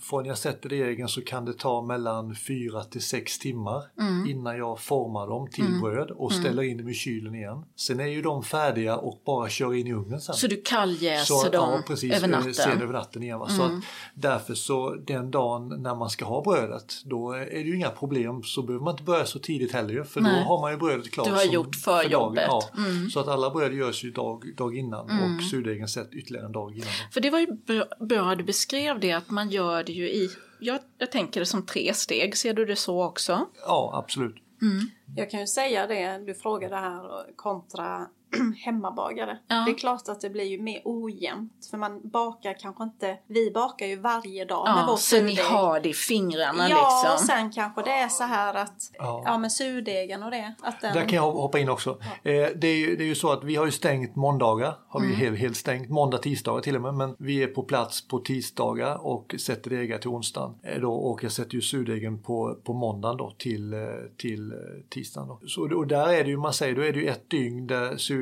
från 0.00 0.24
jag 0.24 0.38
sätter 0.38 0.68
degen 0.68 1.08
så 1.08 1.20
kan 1.20 1.44
det 1.44 1.58
ta 1.58 1.82
mellan 1.82 2.34
4 2.34 2.84
till 2.84 3.02
6 3.02 3.38
timmar 3.38 3.84
mm. 4.00 4.26
innan 4.26 4.58
jag 4.58 4.80
formar 4.80 5.26
dem 5.26 5.48
till 5.50 5.66
mm. 5.66 5.80
bröd 5.80 6.10
och 6.10 6.32
mm. 6.32 6.42
ställer 6.42 6.62
in 6.62 6.76
dem 6.76 6.88
i 6.88 6.94
kylen 6.94 7.34
igen. 7.34 7.64
Sen 7.76 8.00
är 8.00 8.06
ju 8.06 8.22
de 8.22 8.42
färdiga 8.42 8.96
och 8.96 9.22
bara 9.26 9.48
kör 9.48 9.74
in 9.74 9.86
i 9.86 9.92
ugnen 9.92 10.20
sen. 10.20 10.34
Så 10.34 10.46
du 10.46 10.62
kalljäser 10.64 11.34
så, 11.34 11.48
dem 11.48 11.70
ja, 11.72 11.82
precis, 11.86 12.12
över 12.12 12.28
natten? 12.28 12.54
Sen 12.54 12.82
över 12.82 12.92
natten 12.92 13.22
igen. 13.22 13.40
Så 13.48 13.62
att, 13.62 13.70
mm. 13.70 13.82
därför 14.14 14.54
så 14.54 14.94
den 14.94 15.30
dagen 15.30 15.82
när 15.82 15.94
man 15.94 16.10
ska 16.10 16.24
ha 16.24 16.42
brödet 16.42 16.94
då 17.04 17.32
är 17.32 17.50
det 17.50 17.60
ju 17.60 17.76
inga 17.76 17.90
problem 17.90 18.42
så 18.42 18.62
behöver 18.62 18.84
man 18.84 18.94
inte 18.94 19.04
börja 19.04 19.26
så 19.26 19.38
tidigt 19.38 19.72
heller 19.72 20.04
för 20.04 20.20
Nej. 20.20 20.42
då 20.42 20.48
har 20.48 20.60
man 20.60 20.72
ju 20.72 20.76
brödet 20.76 21.10
klart. 21.10 21.26
Du 21.26 21.32
har 21.32 21.44
gjort 21.44 21.76
för, 21.76 22.02
för 22.02 22.10
jobbet. 22.10 22.44
Ja. 22.48 22.62
Mm. 22.76 23.10
Så 23.10 23.20
att 23.20 23.28
alla 23.28 23.50
bröd 23.50 23.74
görs 23.74 24.04
ju 24.04 24.10
dag, 24.10 24.56
dag 24.56 24.76
innan 24.76 25.09
mm. 25.10 25.36
och 25.36 25.42
surdegen 25.42 25.88
sett 25.88 26.14
ytterligare 26.14 26.46
en 26.46 26.52
dag 26.52 26.74
innan. 26.76 26.88
För 27.12 27.20
det 27.20 27.30
var 27.30 27.38
ju 27.38 27.46
bra, 27.46 27.84
bra 28.00 28.34
du 28.34 28.44
beskrev 28.44 29.00
det 29.00 29.12
att 29.12 29.30
man 29.30 29.50
gör 29.50 29.84
det 29.84 29.92
ju 29.92 30.08
i, 30.08 30.30
jag, 30.60 30.80
jag 30.98 31.12
tänker 31.12 31.40
det 31.40 31.46
som 31.46 31.66
tre 31.66 31.94
steg, 31.94 32.36
ser 32.36 32.54
du 32.54 32.64
det 32.64 32.76
så 32.76 33.04
också? 33.04 33.46
Ja, 33.66 34.02
absolut. 34.04 34.36
Mm. 34.62 34.90
Jag 35.16 35.30
kan 35.30 35.40
ju 35.40 35.46
säga 35.46 35.86
det, 35.86 36.18
du 36.26 36.34
frågade 36.34 36.76
här 36.76 37.36
kontra 37.36 38.06
hemmabagare. 38.64 39.38
Ja. 39.46 39.62
Det 39.66 39.70
är 39.70 39.78
klart 39.78 40.08
att 40.08 40.20
det 40.20 40.30
blir 40.30 40.44
ju 40.44 40.62
mer 40.62 40.80
ojämnt 40.84 41.66
för 41.70 41.78
man 41.78 42.00
bakar 42.08 42.56
kanske 42.60 42.84
inte, 42.84 43.18
vi 43.26 43.50
bakar 43.50 43.86
ju 43.86 43.96
varje 43.96 44.44
dag 44.44 44.68
ja, 44.68 44.74
med 44.74 44.86
vår 44.86 44.96
så 44.96 45.22
ni 45.22 45.34
har 45.34 45.80
det 45.80 45.88
i 45.88 45.92
fingrarna 45.92 46.68
ja, 46.68 46.76
liksom? 46.76 47.00
Ja, 47.04 47.14
och 47.14 47.20
sen 47.20 47.52
kanske 47.52 47.82
det 47.82 47.90
är 47.90 48.08
så 48.08 48.24
här 48.24 48.54
att, 48.54 48.90
ja, 48.98 49.22
ja 49.24 49.38
med 49.38 49.52
surdegen 49.52 50.22
och 50.22 50.30
det. 50.30 50.54
Att 50.62 50.80
den... 50.80 50.94
Där 50.94 51.02
kan 51.02 51.16
jag 51.16 51.32
hoppa 51.32 51.58
in 51.58 51.68
också. 51.68 51.98
Ja. 52.00 52.30
Eh, 52.30 52.48
det, 52.56 52.66
är 52.66 52.76
ju, 52.76 52.96
det 52.96 53.04
är 53.04 53.06
ju 53.06 53.14
så 53.14 53.32
att 53.32 53.44
vi 53.44 53.56
har 53.56 53.66
ju 53.66 53.72
stängt 53.72 54.16
måndagar, 54.16 54.74
har 54.88 55.00
vi 55.00 55.06
mm. 55.06 55.18
helt, 55.18 55.38
helt 55.38 55.56
stängt, 55.56 55.90
måndag, 55.90 56.18
tisdagar 56.18 56.60
till 56.60 56.76
och 56.76 56.82
med, 56.82 56.94
men 56.94 57.16
vi 57.18 57.42
är 57.42 57.46
på 57.46 57.62
plats 57.62 58.08
på 58.08 58.18
tisdagar 58.18 59.06
och 59.06 59.34
sätter 59.38 59.70
degar 59.70 59.98
till 59.98 60.10
onsdagen. 60.10 60.54
Eh, 60.62 60.80
då, 60.80 60.92
och 60.92 61.24
jag 61.24 61.32
sätter 61.32 61.54
ju 61.54 61.60
surdegen 61.60 62.22
på, 62.22 62.56
på 62.64 62.72
måndagen 62.72 63.16
då 63.16 63.34
till, 63.38 63.72
eh, 63.72 63.78
till 64.16 64.52
tisdagen. 64.88 65.28
Då. 65.28 65.40
Så, 65.46 65.76
och 65.76 65.86
där 65.86 66.08
är 66.08 66.24
det 66.24 66.30
ju, 66.30 66.36
man 66.36 66.52
säger, 66.52 66.74
då 66.74 66.82
är 66.82 66.92
det 66.92 66.98
ju 66.98 67.06
ett 67.06 67.30
dygn 67.30 67.66
där 67.66 67.96
surdegen 67.96 68.19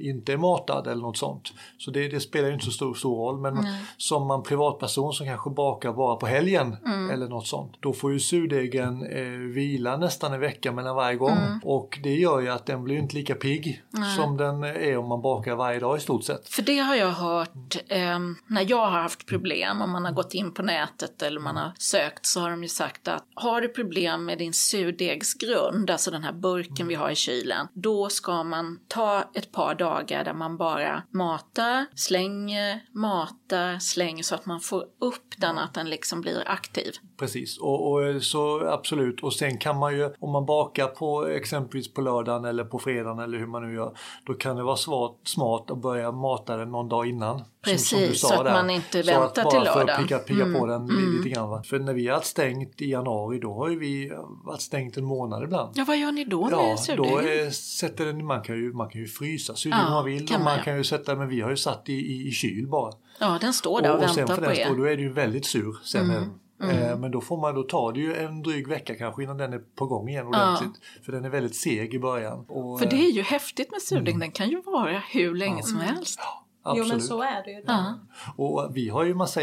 inte 0.00 0.32
är 0.32 0.36
matad 0.36 0.86
eller 0.86 1.02
något 1.02 1.16
sånt. 1.16 1.52
Så 1.78 1.90
det, 1.90 2.08
det 2.08 2.20
spelar 2.20 2.52
inte 2.52 2.64
så 2.64 2.70
stor, 2.70 2.94
stor 2.94 3.16
roll. 3.16 3.40
Men 3.40 3.54
Nej. 3.54 3.82
som 3.96 4.26
man 4.26 4.42
privatperson 4.42 5.12
som 5.12 5.26
kanske 5.26 5.50
bakar 5.50 5.92
bara 5.92 6.16
på 6.16 6.26
helgen 6.26 6.76
mm. 6.86 7.10
eller 7.10 7.28
något 7.28 7.46
sånt. 7.46 7.76
Då 7.80 7.92
får 7.92 8.12
ju 8.12 8.20
surdegen 8.20 9.02
eh, 9.02 9.24
vila 9.54 9.96
nästan 9.96 10.32
en 10.32 10.40
vecka 10.40 10.72
mellan 10.72 10.96
varje 10.96 11.16
gång. 11.16 11.38
Mm. 11.38 11.60
Och 11.64 11.98
det 12.02 12.14
gör 12.14 12.40
ju 12.40 12.48
att 12.48 12.66
den 12.66 12.84
blir 12.84 12.96
inte 12.96 13.14
lika 13.14 13.34
pigg 13.34 13.82
Nej. 13.90 14.16
som 14.16 14.36
den 14.36 14.64
är 14.64 14.96
om 14.96 15.08
man 15.08 15.22
bakar 15.22 15.54
varje 15.54 15.80
dag 15.80 15.96
i 15.96 16.00
stort 16.00 16.24
sett. 16.24 16.48
För 16.48 16.62
det 16.62 16.78
har 16.78 16.94
jag 16.94 17.10
hört 17.10 17.76
eh, 17.88 18.18
när 18.46 18.70
jag 18.70 18.86
har 18.86 19.00
haft 19.00 19.26
problem, 19.26 19.82
om 19.82 19.90
man 19.90 20.04
har 20.04 20.12
gått 20.12 20.34
in 20.34 20.54
på 20.54 20.62
nätet 20.62 21.22
eller 21.22 21.40
man 21.40 21.56
har 21.56 21.72
sökt 21.78 22.26
så 22.26 22.40
har 22.40 22.50
de 22.50 22.62
ju 22.62 22.68
sagt 22.68 23.08
att 23.08 23.24
har 23.34 23.60
du 23.60 23.68
problem 23.68 24.24
med 24.24 24.38
din 24.38 24.52
surdegsgrund, 24.52 25.90
alltså 25.90 26.10
den 26.10 26.24
här 26.24 26.32
burken 26.32 26.88
vi 26.88 26.94
har 26.94 27.10
i 27.10 27.14
kylen, 27.14 27.68
då 27.72 28.08
ska 28.08 28.42
man 28.42 28.78
ta 28.88 29.30
ett 29.40 29.52
par 29.52 29.74
dagar 29.74 30.24
där 30.24 30.34
man 30.34 30.56
bara 30.56 31.02
matar, 31.10 31.86
slänger, 31.94 32.82
matar, 32.94 33.78
slänger 33.78 34.22
så 34.22 34.34
att 34.34 34.46
man 34.46 34.60
får 34.60 34.82
upp 34.82 35.34
den, 35.38 35.58
att 35.58 35.74
den 35.74 35.90
liksom 35.90 36.20
blir 36.20 36.42
aktiv. 36.46 36.92
Precis, 37.18 37.58
och, 37.58 37.92
och, 37.92 38.22
så 38.22 38.66
absolut. 38.66 39.22
Och 39.22 39.34
sen 39.34 39.58
kan 39.58 39.78
man 39.78 39.96
ju, 39.96 40.14
om 40.18 40.30
man 40.30 40.46
bakar 40.46 40.86
på 40.86 41.26
exempelvis 41.26 41.94
på 41.94 42.00
lördagen 42.00 42.44
eller 42.44 42.64
på 42.64 42.78
fredagen 42.78 43.18
eller 43.18 43.38
hur 43.38 43.46
man 43.46 43.68
nu 43.68 43.74
gör, 43.74 43.98
då 44.24 44.34
kan 44.34 44.56
det 44.56 44.62
vara 44.62 44.76
svart, 44.76 45.18
smart 45.24 45.70
att 45.70 45.82
börja 45.82 46.12
mata 46.12 46.56
den 46.56 46.70
någon 46.70 46.88
dag 46.88 47.06
innan. 47.06 47.42
Precis, 47.62 47.88
som, 47.88 47.98
som 48.14 48.28
så 48.28 48.34
att 48.34 48.44
där. 48.44 48.52
man 48.52 48.70
inte 48.70 49.02
så 49.02 49.20
väntar 49.20 49.50
till 49.50 49.58
lördagen. 49.58 49.86
För 49.86 49.92
att 49.92 50.02
picka, 50.02 50.18
picka 50.18 50.42
mm. 50.42 50.60
på 50.60 50.66
den 50.66 50.82
mm. 50.82 51.16
lite 51.16 51.28
grann. 51.28 51.64
För 51.64 51.78
när 51.78 51.94
vi 51.94 52.08
har 52.08 52.20
stängt 52.20 52.80
i 52.80 52.90
januari, 52.90 53.38
då 53.38 53.54
har 53.54 53.68
ju 53.68 53.78
vi 53.78 54.12
varit 54.44 54.60
stängt 54.60 54.96
en 54.96 55.04
månad 55.04 55.42
ibland. 55.42 55.72
Ja, 55.74 55.84
vad 55.88 55.98
gör 55.98 56.12
ni 56.12 56.24
då 56.24 56.44
med 56.44 56.52
ja, 56.88 56.96
då 56.96 57.18
är, 57.18 57.50
sätter 57.50 58.06
den, 58.06 58.26
man 58.26 58.42
kan 58.42 58.56
ju, 58.56 58.72
man 58.72 58.90
kan 58.90 59.00
ju 59.00 59.06
frysa 59.06 59.54
surdegen 59.54 59.84
ja, 59.84 59.90
man 59.90 60.04
vill. 60.04 60.28
Kan 60.28 60.44
man, 60.44 60.56
man 60.56 60.64
kan 60.64 60.76
ju 60.76 60.84
sätta, 60.84 61.16
men 61.16 61.28
vi 61.28 61.40
har 61.40 61.50
ju 61.50 61.56
satt 61.56 61.88
i, 61.88 61.92
i, 61.92 62.28
i 62.28 62.30
kyl 62.30 62.66
bara. 62.68 62.92
Ja, 63.18 63.38
den 63.40 63.52
står 63.52 63.82
där 63.82 63.90
och, 63.90 63.96
och, 63.96 64.10
och 64.10 64.18
väntar 64.18 64.36
på 64.36 64.52
er. 64.52 64.64
Står, 64.64 64.76
då 64.76 64.84
är 64.84 64.96
det 64.96 65.02
ju 65.02 65.12
väldigt 65.12 65.46
sur 65.46 65.78
sen. 65.84 66.10
Mm. 66.10 66.24
Mm. 66.62 66.78
Eh, 66.78 66.98
men 66.98 67.10
då, 67.10 67.20
får 67.20 67.40
man, 67.40 67.54
då 67.54 67.62
tar 67.62 67.92
det 67.92 68.00
ju 68.00 68.16
en 68.16 68.42
dryg 68.42 68.68
vecka 68.68 68.94
kanske 68.94 69.22
innan 69.22 69.36
den 69.36 69.52
är 69.52 69.58
på 69.58 69.86
gång 69.86 70.08
igen 70.08 70.26
ordentligt. 70.26 70.80
Ja. 70.96 71.02
För 71.04 71.12
den 71.12 71.24
är 71.24 71.28
väldigt 71.28 71.54
seg 71.54 71.94
i 71.94 71.98
början. 71.98 72.44
Och, 72.48 72.78
för 72.78 72.86
det 72.86 72.96
är 72.96 73.10
ju 73.10 73.22
häftigt 73.22 73.70
med 73.70 73.82
surdeg, 73.82 74.08
mm. 74.08 74.20
den 74.20 74.30
kan 74.30 74.50
ju 74.50 74.62
vara 74.62 75.02
hur 75.12 75.34
länge 75.34 75.60
ja. 75.60 75.62
som 75.62 75.78
helst. 75.78 76.18
Ja. 76.18 76.39
Absolut. 76.62 76.88
Jo 76.88 76.94
men 76.94 77.00
så 77.00 77.22
är 77.22 77.44
det 77.44 77.50
ju. 77.50 77.62
Ja. 77.66 77.94
Och 78.36 78.70
vi 78.76 78.88
har 78.88 79.04
ju 79.04 79.14
massa 79.14 79.40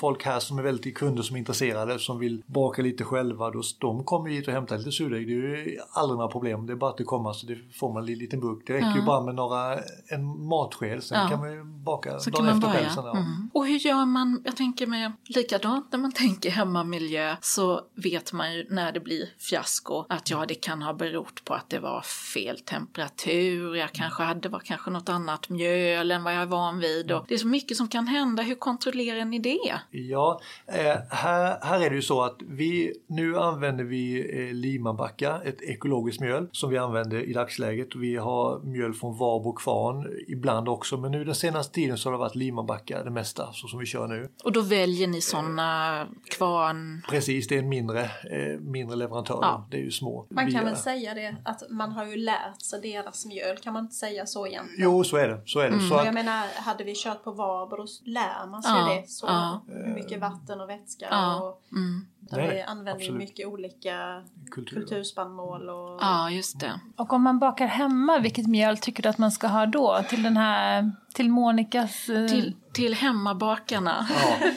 folk 0.00 0.24
här 0.24 0.40
som 0.40 0.58
är 0.58 0.62
väldigt 0.62 0.94
kunder 0.94 1.22
som 1.22 1.36
är 1.36 1.38
intresserade 1.38 1.98
som 1.98 2.18
vill 2.18 2.42
baka 2.46 2.82
lite 2.82 3.04
själva. 3.04 3.50
Då, 3.50 3.62
de 3.78 4.04
kommer 4.04 4.30
hit 4.30 4.48
och 4.48 4.54
hämtar 4.54 4.78
lite 4.78 4.92
surdeg. 4.92 5.26
Det 5.26 5.32
är 5.32 5.36
ju 5.36 5.78
aldrig 5.92 6.16
några 6.16 6.30
problem. 6.30 6.66
Det 6.66 6.72
är 6.72 6.76
bara 6.76 6.90
att 6.90 6.96
det 6.96 7.04
kommer 7.04 7.32
så 7.32 7.46
det 7.46 7.58
får 7.74 7.92
man 7.92 8.08
en 8.08 8.18
liten 8.18 8.40
burk. 8.40 8.62
Det 8.66 8.72
räcker 8.72 8.86
ja. 8.86 8.96
ju 8.96 9.02
bara 9.02 9.20
med 9.20 9.34
några, 9.34 9.78
en 10.08 10.46
matsked. 10.48 11.02
Sen 11.02 11.20
ja. 11.20 11.28
kan 11.28 11.40
man 11.40 11.52
ju 11.52 11.64
baka 11.64 12.18
så 12.18 12.30
dagen 12.30 12.48
efter 12.48 12.68
själv. 12.68 12.88
Sen, 12.88 13.04
mm. 13.06 13.50
Och 13.52 13.66
hur 13.66 13.78
gör 13.78 14.06
man, 14.06 14.42
jag 14.44 14.56
tänker 14.56 14.86
med 14.86 15.12
likadant 15.24 15.92
när 15.92 15.98
man 15.98 16.12
tänker 16.12 16.50
hemmamiljö 16.50 17.36
så 17.40 17.80
vet 17.94 18.32
man 18.32 18.54
ju 18.54 18.66
när 18.70 18.92
det 18.92 19.00
blir 19.00 19.28
fiasko 19.38 20.04
att 20.08 20.30
ja 20.30 20.44
det 20.48 20.54
kan 20.54 20.82
ha 20.82 20.94
berott 20.94 21.44
på 21.44 21.54
att 21.54 21.70
det 21.70 21.78
var 21.78 22.00
fel 22.34 22.58
temperatur. 22.58 23.76
Jag 23.76 23.92
kanske 23.92 24.22
hade 24.22 24.48
var 24.48 24.60
kanske 24.60 24.90
något 24.90 25.08
annat 25.08 25.48
mjöl 25.48 26.10
än 26.10 26.24
vad 26.24 26.34
jag 26.34 26.42
är 26.42 26.46
van 26.46 26.78
vid. 26.78 27.12
Och 27.12 27.24
det 27.28 27.34
är 27.34 27.38
så 27.38 27.46
mycket 27.46 27.76
som 27.76 27.88
kan 27.88 28.06
hända. 28.06 28.42
Hur 28.42 28.54
kontrollerar 28.54 29.24
ni 29.24 29.38
det? 29.38 29.69
Det? 29.90 29.98
Ja, 29.98 30.40
eh, 30.66 30.96
här, 31.10 31.58
här 31.62 31.80
är 31.80 31.90
det 31.90 31.96
ju 31.96 32.02
så 32.02 32.22
att 32.22 32.36
vi, 32.48 32.92
nu 33.06 33.38
använder 33.38 33.84
vi 33.84 34.20
eh, 34.48 34.54
Limabacka, 34.54 35.40
ett 35.44 35.62
ekologiskt 35.62 36.20
mjöl 36.20 36.48
som 36.52 36.70
vi 36.70 36.78
använder 36.78 37.20
i 37.20 37.32
dagsläget. 37.32 37.88
Vi 37.96 38.16
har 38.16 38.60
mjöl 38.60 38.94
från 38.94 39.18
Varbo 39.18 39.52
kvarn 39.52 40.06
ibland 40.28 40.68
också, 40.68 40.96
men 40.96 41.12
nu 41.12 41.24
den 41.24 41.34
senaste 41.34 41.74
tiden 41.74 41.98
så 41.98 42.08
har 42.08 42.12
det 42.12 42.18
varit 42.18 42.34
Limabacka 42.34 43.04
det 43.04 43.10
mesta, 43.10 43.52
så 43.52 43.68
som 43.68 43.78
vi 43.78 43.86
kör 43.86 44.06
nu. 44.06 44.28
Och 44.44 44.52
då 44.52 44.60
väljer 44.60 45.06
ni 45.08 45.20
sådana 45.20 46.06
kvarn... 46.30 47.02
Precis, 47.10 47.48
det 47.48 47.54
är 47.54 47.58
en 47.58 47.68
mindre, 47.68 48.00
eh, 48.04 48.60
mindre 48.60 48.96
leverantör. 48.96 49.38
Ja. 49.42 49.66
Det 49.70 49.76
är 49.76 49.82
ju 49.82 49.90
små. 49.90 50.26
Man 50.30 50.52
kan 50.52 50.60
Vi- 50.64 50.70
väl 50.70 50.76
säga 50.76 51.14
det 51.14 51.36
att 51.44 51.62
man 51.70 51.92
har 51.92 52.06
ju 52.06 52.16
lärt 52.16 52.62
sig 52.62 52.80
deras 52.80 53.26
mjöl, 53.26 53.56
kan 53.56 53.72
man 53.72 53.82
inte 53.82 53.94
säga 53.94 54.26
så 54.26 54.46
egentligen? 54.46 54.82
Jo, 54.90 55.04
så 55.04 55.16
är 55.16 55.28
det. 55.28 55.40
Så 55.46 55.60
är 55.60 55.70
det. 55.70 55.80
Så 55.80 55.94
Och 55.94 56.00
att, 56.00 56.06
jag 56.06 56.14
menar, 56.14 56.46
hade 56.62 56.84
vi 56.84 56.94
kört 56.96 57.24
på 57.24 57.30
Varberg 57.32 57.80
då 57.80 57.86
lär 58.10 58.46
man 58.50 58.62
sig 58.62 58.72
Ja, 58.72 58.94
det. 58.94 59.08
Så 59.10 59.26
ja. 59.26 59.59
Mycket 59.94 60.20
vatten 60.20 60.60
och 60.60 60.68
vätska. 60.68 61.06
Ja, 61.10 61.40
Och, 61.40 61.72
mm. 61.72 62.06
Där 62.20 62.36
Nej, 62.38 62.54
vi 62.54 62.60
använder 62.62 62.92
absolut. 62.92 63.18
mycket 63.18 63.46
olika 63.46 64.22
Kultur. 64.50 64.76
kulturspannmål 64.76 65.68
och 65.68 65.98
Ja, 66.00 66.30
just 66.30 66.60
det. 66.60 66.80
Och 66.96 67.12
om 67.12 67.22
man 67.22 67.38
bakar 67.38 67.66
hemma, 67.66 68.18
vilket 68.18 68.46
mjöl 68.46 68.78
tycker 68.78 69.02
du 69.02 69.08
att 69.08 69.18
man 69.18 69.30
ska 69.30 69.46
ha 69.46 69.66
då? 69.66 70.00
Till 70.08 70.22
den 70.22 70.36
här, 70.36 70.90
till 71.14 71.30
Monikas... 71.30 72.08
eh, 72.08 72.26
Till, 72.28 72.54
till 72.72 72.94
hemmabakarna, 72.94 74.06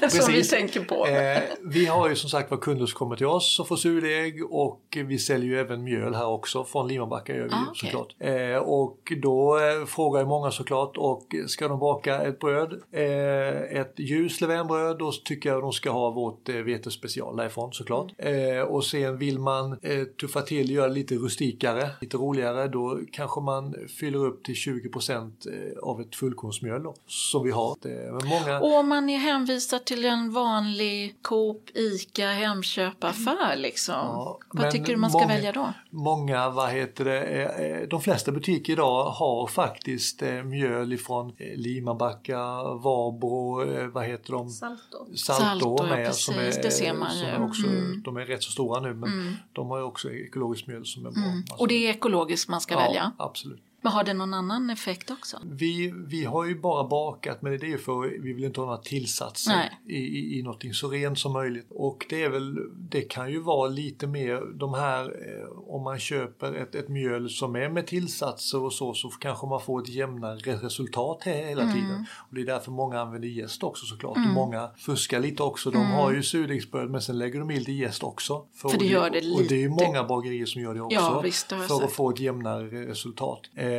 Ja, 0.01 0.09
som 0.09 0.33
vi 0.33 0.43
tänker 0.43 0.83
på. 0.83 1.07
Eh, 1.07 1.41
vi 1.61 1.85
har 1.85 2.09
ju 2.09 2.15
som 2.15 2.29
sagt 2.29 2.51
var 2.51 2.57
kunder 2.57 2.85
som 2.85 2.97
kommer 2.97 3.15
till 3.15 3.25
oss 3.25 3.59
och 3.59 3.67
får 3.67 3.75
surdeg 3.75 4.43
och 4.51 4.81
vi 5.07 5.19
säljer 5.19 5.49
ju 5.49 5.59
även 5.59 5.83
mjöl 5.83 6.15
här 6.15 6.27
också. 6.27 6.63
Från 6.63 6.87
Limabacka 6.87 7.35
gör 7.35 7.43
vi 7.43 7.49
Ah, 7.53 7.65
okej. 7.69 7.89
såklart. 7.91 8.15
Eh, 8.19 8.55
och 8.57 9.13
då 9.21 9.57
eh, 9.59 9.85
frågar 9.85 10.19
ju 10.21 10.27
många 10.27 10.51
såklart 10.51 10.97
och 10.97 11.27
ska 11.47 11.67
de 11.67 11.79
baka 11.79 12.21
ett 12.21 12.39
bröd, 12.39 12.73
eh, 12.91 13.79
ett 13.79 13.93
ljus 13.99 14.41
levainbröd, 14.41 14.97
då 14.97 15.11
tycker 15.25 15.49
jag 15.49 15.61
de 15.61 15.71
ska 15.71 15.91
ha 15.91 16.11
vårt 16.11 16.49
eh, 16.49 16.55
vetespecial 16.55 17.35
därifrån 17.53 17.73
såklart. 17.73 18.11
Mm. 18.17 18.57
Eh, 18.57 18.63
och 18.63 18.85
sen 18.85 19.17
vill 19.17 19.39
man 19.39 19.71
eh, 19.81 20.03
tuffa 20.03 20.41
till, 20.41 20.71
göra 20.71 20.87
det 20.87 20.93
lite 20.93 21.15
rustikare, 21.15 21.89
lite 22.01 22.17
roligare, 22.17 22.67
då 22.67 22.99
kanske 23.11 23.41
man 23.41 23.75
fyller 23.99 24.25
upp 24.25 24.43
till 24.43 24.55
20% 24.55 25.31
eh, 25.47 25.79
av 25.83 26.01
ett 26.01 26.15
fullkornsmjöl 26.15 26.83
då, 26.83 26.95
som 27.07 27.43
vi 27.43 27.51
har. 27.51 27.75
Men 27.83 28.27
många, 28.29 28.59
Och 28.59 28.79
om 28.79 28.89
man 28.89 29.09
är 29.09 29.17
hänvisad 29.17 29.85
till 29.85 30.05
en 30.05 30.31
vanlig 30.33 31.15
Coop, 31.21 31.69
ICA, 31.73 32.27
Hemköpaffär 32.27 33.55
liksom. 33.57 33.93
Ja, 33.95 34.39
Vad 34.53 34.71
tycker 34.71 34.85
du 34.93 34.97
man 34.97 35.09
ska 35.09 35.19
många- 35.19 35.33
välja 35.33 35.51
då? 35.51 35.73
Många, 35.89 36.49
vad 36.49 36.69
heter 36.69 37.05
det, 37.05 37.21
eh, 37.23 37.65
eh, 37.81 37.87
de 37.89 38.01
flesta 38.01 38.31
butiker 38.31 38.73
idag 38.73 39.03
har 39.03 39.47
faktiskt 39.47 40.21
mjöl 40.45 40.93
ifrån 40.93 41.33
Limabacka, 41.55 42.37
Varbro, 42.63 43.89
vad 43.91 44.05
heter 44.05 44.31
de? 44.33 44.49
Salto, 44.49 45.15
Salto, 45.15 45.75
ja, 45.79 45.83
med. 45.85 46.05
precis, 46.07 46.25
som 46.25 46.35
är, 46.35 46.45
det 46.63 46.71
ser 46.71 46.93
man 46.93 47.17
ju. 47.17 47.42
Är 47.43 47.47
också, 47.49 47.67
Mm. 47.67 48.01
De 48.01 48.17
är 48.17 48.25
rätt 48.25 48.43
så 48.43 48.51
stora 48.51 48.81
nu 48.81 48.93
men 48.93 49.37
de 49.53 49.69
har 49.69 49.77
ju 49.77 49.83
också 49.83 50.11
ekologiskt 50.11 50.67
mjöl 50.67 50.85
som 50.85 51.05
är 51.05 51.11
bra. 51.11 51.23
Alltså, 51.23 51.55
Och 51.55 51.67
det 51.67 51.87
är 51.87 51.89
ekologiskt 51.89 52.49
man 52.49 52.61
ska 52.61 52.73
ja, 52.73 52.79
välja. 52.79 53.11
Absolut. 53.17 53.61
Men 53.83 53.91
har 53.91 54.03
det 54.03 54.13
någon 54.13 54.33
annan 54.33 54.69
effekt 54.69 55.11
också? 55.11 55.37
Vi, 55.45 55.93
vi 56.07 56.23
har 56.25 56.45
ju 56.45 56.59
bara 56.59 56.87
bakat 56.87 57.41
men 57.41 57.51
det 57.59 57.65
är 57.65 57.69
ju 57.69 57.77
för 57.77 58.21
vi 58.23 58.33
vill 58.33 58.43
inte 58.43 58.59
ha 58.59 58.65
några 58.65 58.77
tillsatser 58.81 59.51
Nej. 59.51 59.79
i, 59.87 59.97
i, 59.97 60.39
i 60.39 60.43
någonting 60.43 60.73
så 60.73 60.87
rent 60.89 61.19
som 61.19 61.33
möjligt. 61.33 61.67
Och 61.69 62.05
det 62.09 62.23
är 62.23 62.29
väl, 62.29 62.55
det 62.89 63.01
kan 63.01 63.31
ju 63.31 63.39
vara 63.39 63.67
lite 63.69 64.07
mer 64.07 64.41
de 64.59 64.73
här, 64.73 65.03
eh, 65.03 65.49
om 65.67 65.83
man 65.83 65.99
köper 65.99 66.53
ett, 66.53 66.75
ett 66.75 66.89
mjöl 66.89 67.29
som 67.29 67.55
är 67.55 67.69
med 67.69 67.87
tillsatser 67.87 68.61
och 68.63 68.73
så, 68.73 68.93
så 68.93 69.09
kanske 69.09 69.47
man 69.47 69.61
får 69.61 69.81
ett 69.81 69.89
jämnare 69.89 70.35
resultat 70.35 71.21
he- 71.25 71.47
hela 71.47 71.61
Mm. 71.61 71.73
tiden. 71.73 72.05
Och 72.29 72.35
det 72.35 72.41
är 72.41 72.45
därför 72.45 72.71
många 72.71 72.99
använder 73.01 73.27
jäst 73.27 73.63
också 73.63 73.85
såklart. 73.85 74.17
Och 74.17 74.33
många 74.33 74.69
fuskar 74.77 75.19
lite 75.19 75.43
också. 75.43 75.71
De 75.71 75.85
har 75.91 76.11
ju 76.13 76.23
surdegsbröd 76.23 76.89
men 76.89 77.01
sen 77.01 77.17
lägger 77.17 77.39
de 77.39 77.51
i 77.51 77.59
lite 77.59 77.71
jäst 77.71 78.03
också. 78.03 78.33
Mm. 78.35 78.47
För 78.71 78.79
det 78.79 78.85
gör 78.85 79.09
det 79.09 79.17
Och 79.33 79.41
det 79.49 79.55
är 79.55 79.59
ju 79.59 79.69
lite- 79.69 79.85
många 79.87 80.03
bagerier 80.03 80.45
som 80.45 80.61
gör 80.61 80.73
det 80.73 80.81
också. 80.81 80.95
Ja, 80.95 81.21
visst, 81.23 81.49
det 81.49 81.55
har 81.55 81.61
jag 81.63 81.69
för 81.79 81.85
att 81.85 81.91
få 81.93 82.09
ett 82.09 82.19
jämnare 82.19 82.85
resultat. 82.89 83.39
Eh, 83.55 83.72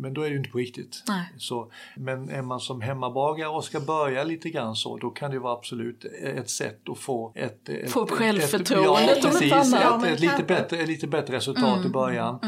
men 0.00 0.14
då 0.14 0.20
är 0.20 0.24
det 0.24 0.30
ju 0.32 0.38
inte 0.38 0.50
på 0.50 0.58
riktigt. 0.58 1.02
Nej. 1.08 1.32
Så, 1.38 1.70
men 1.96 2.28
är 2.30 2.42
man 2.42 2.60
som 2.60 2.80
hemmabagare 2.80 3.48
och 3.48 3.64
ska 3.64 3.80
börja 3.80 4.24
lite 4.24 4.50
grann 4.50 4.76
så, 4.76 4.96
då 4.96 5.10
kan 5.10 5.30
det 5.30 5.38
vara 5.38 5.52
absolut 5.52 6.04
ett 6.22 6.50
sätt 6.50 6.88
att 6.88 6.98
få 6.98 7.32
ett... 7.34 7.68
ett 7.68 7.90
Få 7.90 8.00
upp 8.00 8.10
ett- 8.10 8.16
självförtroendet, 8.18 9.16
ett, 9.16 9.24
ja, 9.24 9.28
inte 9.28 9.28
precis. 9.28 9.72
Ja, 9.72 9.94
ett, 9.96 10.00
men 10.02 10.12
ett 10.12 10.20
lite, 10.20 10.42
bättre, 10.42 10.76
ett 10.78 10.88
lite 10.88 11.06
bättre 11.06 11.36
resultat 11.36 11.64
Mm, 11.76 11.86
i 11.86 11.88
början. 11.88 12.38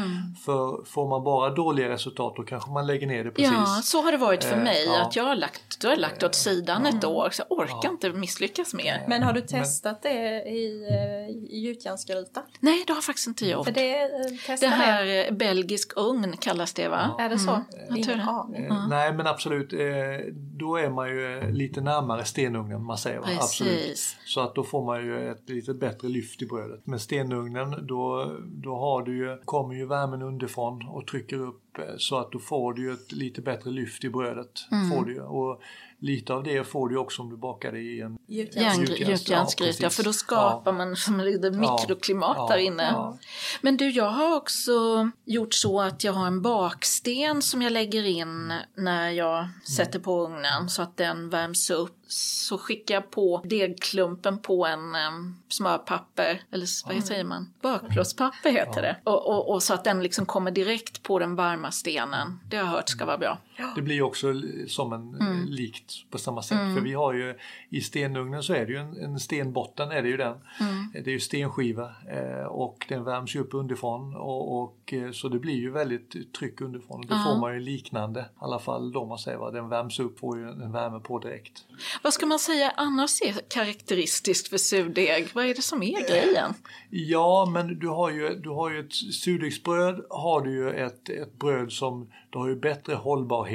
För 0.45 0.83
får 0.85 1.07
man 1.09 1.23
bara 1.23 1.49
dåliga 1.49 1.89
resultat 1.89 2.33
då 2.35 2.43
kanske 2.43 2.71
man 2.71 2.87
lägger 2.87 3.07
ner 3.07 3.23
det 3.23 3.31
precis. 3.31 3.51
Ja, 3.53 3.79
så 3.83 4.01
har 4.01 4.11
det 4.11 4.17
varit 4.17 4.43
för 4.43 4.57
Eh, 4.57 4.63
mig. 4.63 4.85
ja. 4.85 5.01
Att 5.01 5.15
jag 5.15 5.23
har 5.23 5.35
lagt, 5.35 5.79
då 5.81 5.87
har 5.87 5.93
jag 5.93 5.99
lagt 6.01 6.23
åt 6.23 6.35
sidan 6.35 6.85
ett 6.85 7.03
år, 7.05 7.29
så 7.31 7.43
jag 7.49 7.59
orkar 7.59 7.89
inte 7.89 8.09
misslyckas 8.09 8.73
mer. 8.73 9.05
Men 9.07 9.23
har 9.23 9.33
du 9.33 9.41
testat 9.41 10.01
det 10.01 10.41
i, 10.49 10.87
eh, 10.91 11.35
i 11.53 11.59
gjutjärnsgryta? 11.65 12.41
Nej, 12.59 12.83
det 12.87 12.93
har 12.93 13.01
faktiskt 13.01 13.27
inte 13.27 13.45
gjort. 13.45 13.65
För 13.65 13.71
det, 13.73 14.01
eh, 14.01 14.59
Det 14.59 14.67
här 14.67 15.25
eh, 15.27 15.31
belgisk 15.35 15.91
ugn 15.95 16.37
kallas 16.37 16.56
det 16.73 16.87
va? 16.87 17.15
Är 17.19 17.29
det 17.29 17.39
så? 17.39 17.63
tror 18.03 18.15
Ingen 18.15 18.19
aning. 18.19 18.65
Eh, 18.65 18.87
Nej 18.89 19.13
men 19.13 19.27
absolut, 19.27 19.73
eh, 19.73 19.79
då 20.33 20.75
är 20.75 20.89
man 20.89 21.09
ju 21.09 21.37
eh, 21.37 21.51
lite 21.51 21.81
närmare 21.81 22.25
stenugnen 22.25 22.83
man 22.83 22.97
säger. 22.97 23.19
Va? 23.19 23.25
Precis. 23.25 23.43
Absolut. 23.43 24.17
Så 24.25 24.41
att 24.41 24.55
då 24.55 24.63
får 24.63 24.85
man 24.85 25.05
ju 25.05 25.31
ett 25.31 25.49
lite 25.49 25.73
bättre 25.73 26.07
lyft 26.07 26.41
i 26.41 26.45
brödet. 26.45 26.81
Men 26.83 26.99
stenugnen 26.99 27.87
då, 27.87 28.35
då 28.45 28.75
har 28.75 29.01
du 29.01 29.17
ju, 29.17 29.37
kommer 29.45 29.75
ju 29.75 29.85
värmen 29.85 30.21
underifrån 30.21 30.87
och 30.89 31.07
trycker 31.07 31.37
upp 31.41 31.61
eh, 31.79 31.85
så 31.97 32.17
att 32.17 32.31
då 32.31 32.39
får 32.39 32.73
du 32.73 32.93
ett 32.93 33.11
lite 33.11 33.41
bättre 33.41 33.69
lyft 33.69 34.03
i 34.03 34.09
brödet. 34.09 34.51
Får 34.93 35.05
du. 35.05 35.21
Och 35.21 35.61
lite 35.99 36.33
av 36.33 36.43
det 36.43 36.63
får 36.67 36.89
du 36.89 36.97
också 36.97 37.21
om 37.21 37.29
du 37.29 37.37
bakar 37.37 37.71
det 37.71 37.79
i 37.79 38.01
en 38.01 38.17
Gjutjärnsgryta, 38.27 39.83
ja, 39.83 39.89
för 39.89 40.03
då 40.03 40.13
skapar 40.13 40.71
Ja. 40.71 40.77
man 40.77 40.95
som 40.95 41.19
ett 41.19 41.25
litet 41.25 41.53
mikroklimat 41.55 42.35
Ja, 42.37 42.47
där 42.47 42.57
inne. 42.57 42.83
ja. 42.83 43.17
Men 43.61 43.77
du, 43.77 43.89
jag 43.89 44.09
har 44.09 44.35
också 44.35 44.71
gjort 45.25 45.53
så 45.53 45.81
att 45.81 46.03
jag 46.03 46.13
har 46.13 46.27
en 46.27 46.41
baksten 46.41 47.41
som 47.41 47.61
jag 47.61 47.71
lägger 47.73 48.03
in 48.03 48.53
när 48.75 49.09
jag 49.09 49.47
sätter 49.75 49.99
på 49.99 50.25
ugnen 50.25 50.69
så 50.69 50.81
att 50.81 50.97
den 50.97 51.29
värms 51.29 51.69
upp. 51.69 51.96
Så 52.07 52.57
skickar 52.57 52.95
jag 52.95 53.11
på 53.11 53.41
degklumpen 53.45 54.39
på 54.39 54.65
en 54.65 54.95
um, 54.95 55.41
smörpapper, 55.49 56.41
eller 56.51 56.93
vad 56.93 57.03
säger 57.03 57.23
man? 57.23 57.53
Bakplåtspapper 57.61 58.49
heter 58.49 58.81
det. 58.81 58.97
Och, 59.03 59.27
och, 59.27 59.53
och 59.53 59.63
så 59.63 59.73
att 59.73 59.83
den 59.83 60.03
liksom 60.03 60.25
kommer 60.25 60.51
direkt 60.51 61.03
på 61.03 61.19
den 61.19 61.35
varma 61.35 61.71
stenen. 61.71 62.39
Det 62.49 62.57
har 62.57 62.63
jag 62.63 62.71
hört 62.71 62.89
ska 62.89 63.05
vara 63.05 63.17
bra. 63.17 63.37
Det 63.75 63.81
blir 63.81 64.01
också 64.01 64.33
som 64.67 64.93
en 64.93 65.07
Mm. 65.21 65.45
likt 65.49 65.93
på 66.11 66.17
samma 66.17 66.41
sätt. 66.41 66.57
För 66.75 66.81
vi 66.81 66.93
har 66.93 67.13
ju 67.13 67.35
i 67.69 67.81
stenugnen 67.81 68.43
så 68.43 68.53
är 68.53 68.65
det 68.65 68.71
ju 68.71 68.77
en, 68.77 68.97
en 68.97 69.19
stenbotten 69.19 69.91
är 69.91 70.01
det 70.01 70.09
ju 70.09 70.17
den. 70.17 70.35
Mm. 70.59 70.91
Det 70.93 71.09
är 71.09 71.13
ju 71.13 71.19
stenskiva 71.19 71.91
eh, 72.11 72.45
och 72.45 72.85
den 72.89 73.03
värms 73.03 73.35
ju 73.35 73.39
upp 73.39 73.53
underifrån 73.53 74.15
och, 74.15 74.61
och 74.63 74.93
eh, 74.93 75.11
så 75.11 75.29
det 75.29 75.39
blir 75.39 75.55
ju 75.55 75.71
väldigt 75.71 76.33
tryck 76.33 76.61
underifrån. 76.61 77.01
Då 77.01 77.15
får 77.15 77.39
man 77.39 77.53
ju 77.53 77.59
liknande, 77.59 78.19
i 78.19 78.23
alla 78.39 78.59
fall 78.59 78.91
då 78.91 79.05
man 79.05 79.17
säger 79.17 79.37
vad 79.37 79.53
den 79.53 79.69
värms 79.69 79.99
upp 79.99 80.19
får 80.19 80.37
ju 80.37 80.43
en 80.49 80.71
värme 80.71 80.99
på 80.99 81.19
direkt. 81.19 81.65
Vad 82.03 82.13
ska 82.13 82.25
man 82.25 82.39
säga 82.39 82.73
annars 82.75 83.21
är 83.21 83.33
karaktäristiskt 83.49 84.47
för 84.47 84.57
surdeg? 84.57 85.27
Vad 85.33 85.45
är 85.45 85.55
det 85.55 85.61
som 85.61 85.83
är 85.83 86.07
grejen? 86.09 86.53
Ja, 86.89 87.49
men 87.53 87.79
du 87.79 87.87
har 87.87 88.09
ju, 88.09 88.29
du 88.29 88.49
har 88.49 88.69
ju 88.71 88.79
ett 88.79 88.93
surdegsbröd, 88.93 90.05
har 90.09 90.41
du 90.41 90.51
ju 90.51 90.69
ett, 90.69 91.09
ett 91.09 91.39
bröd 91.39 91.71
som 91.71 92.11
du 92.29 92.37
har 92.37 92.47
ju 92.47 92.55
bättre 92.55 92.95
hållbarhet. 92.95 93.46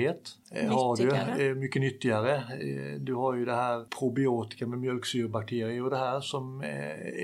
Eh, 0.50 0.70
Har 0.72 0.96
du, 0.96 1.04
Nyttigare. 1.04 1.48
eh, 1.48 1.54
mycket 1.54 1.82
nyttigare. 1.82 2.36
Eh, 2.36 3.00
Du 3.00 3.14
har 3.14 3.34
ju 3.34 3.44
det 3.44 3.54
här 3.54 3.84
probiotika 3.98 4.66
med 4.66 4.78
mjölksyrebakterier 4.78 5.84
och 5.84 5.90
det 5.90 5.96
här 5.98 6.20
som 6.20 6.60
eh, 6.62 6.68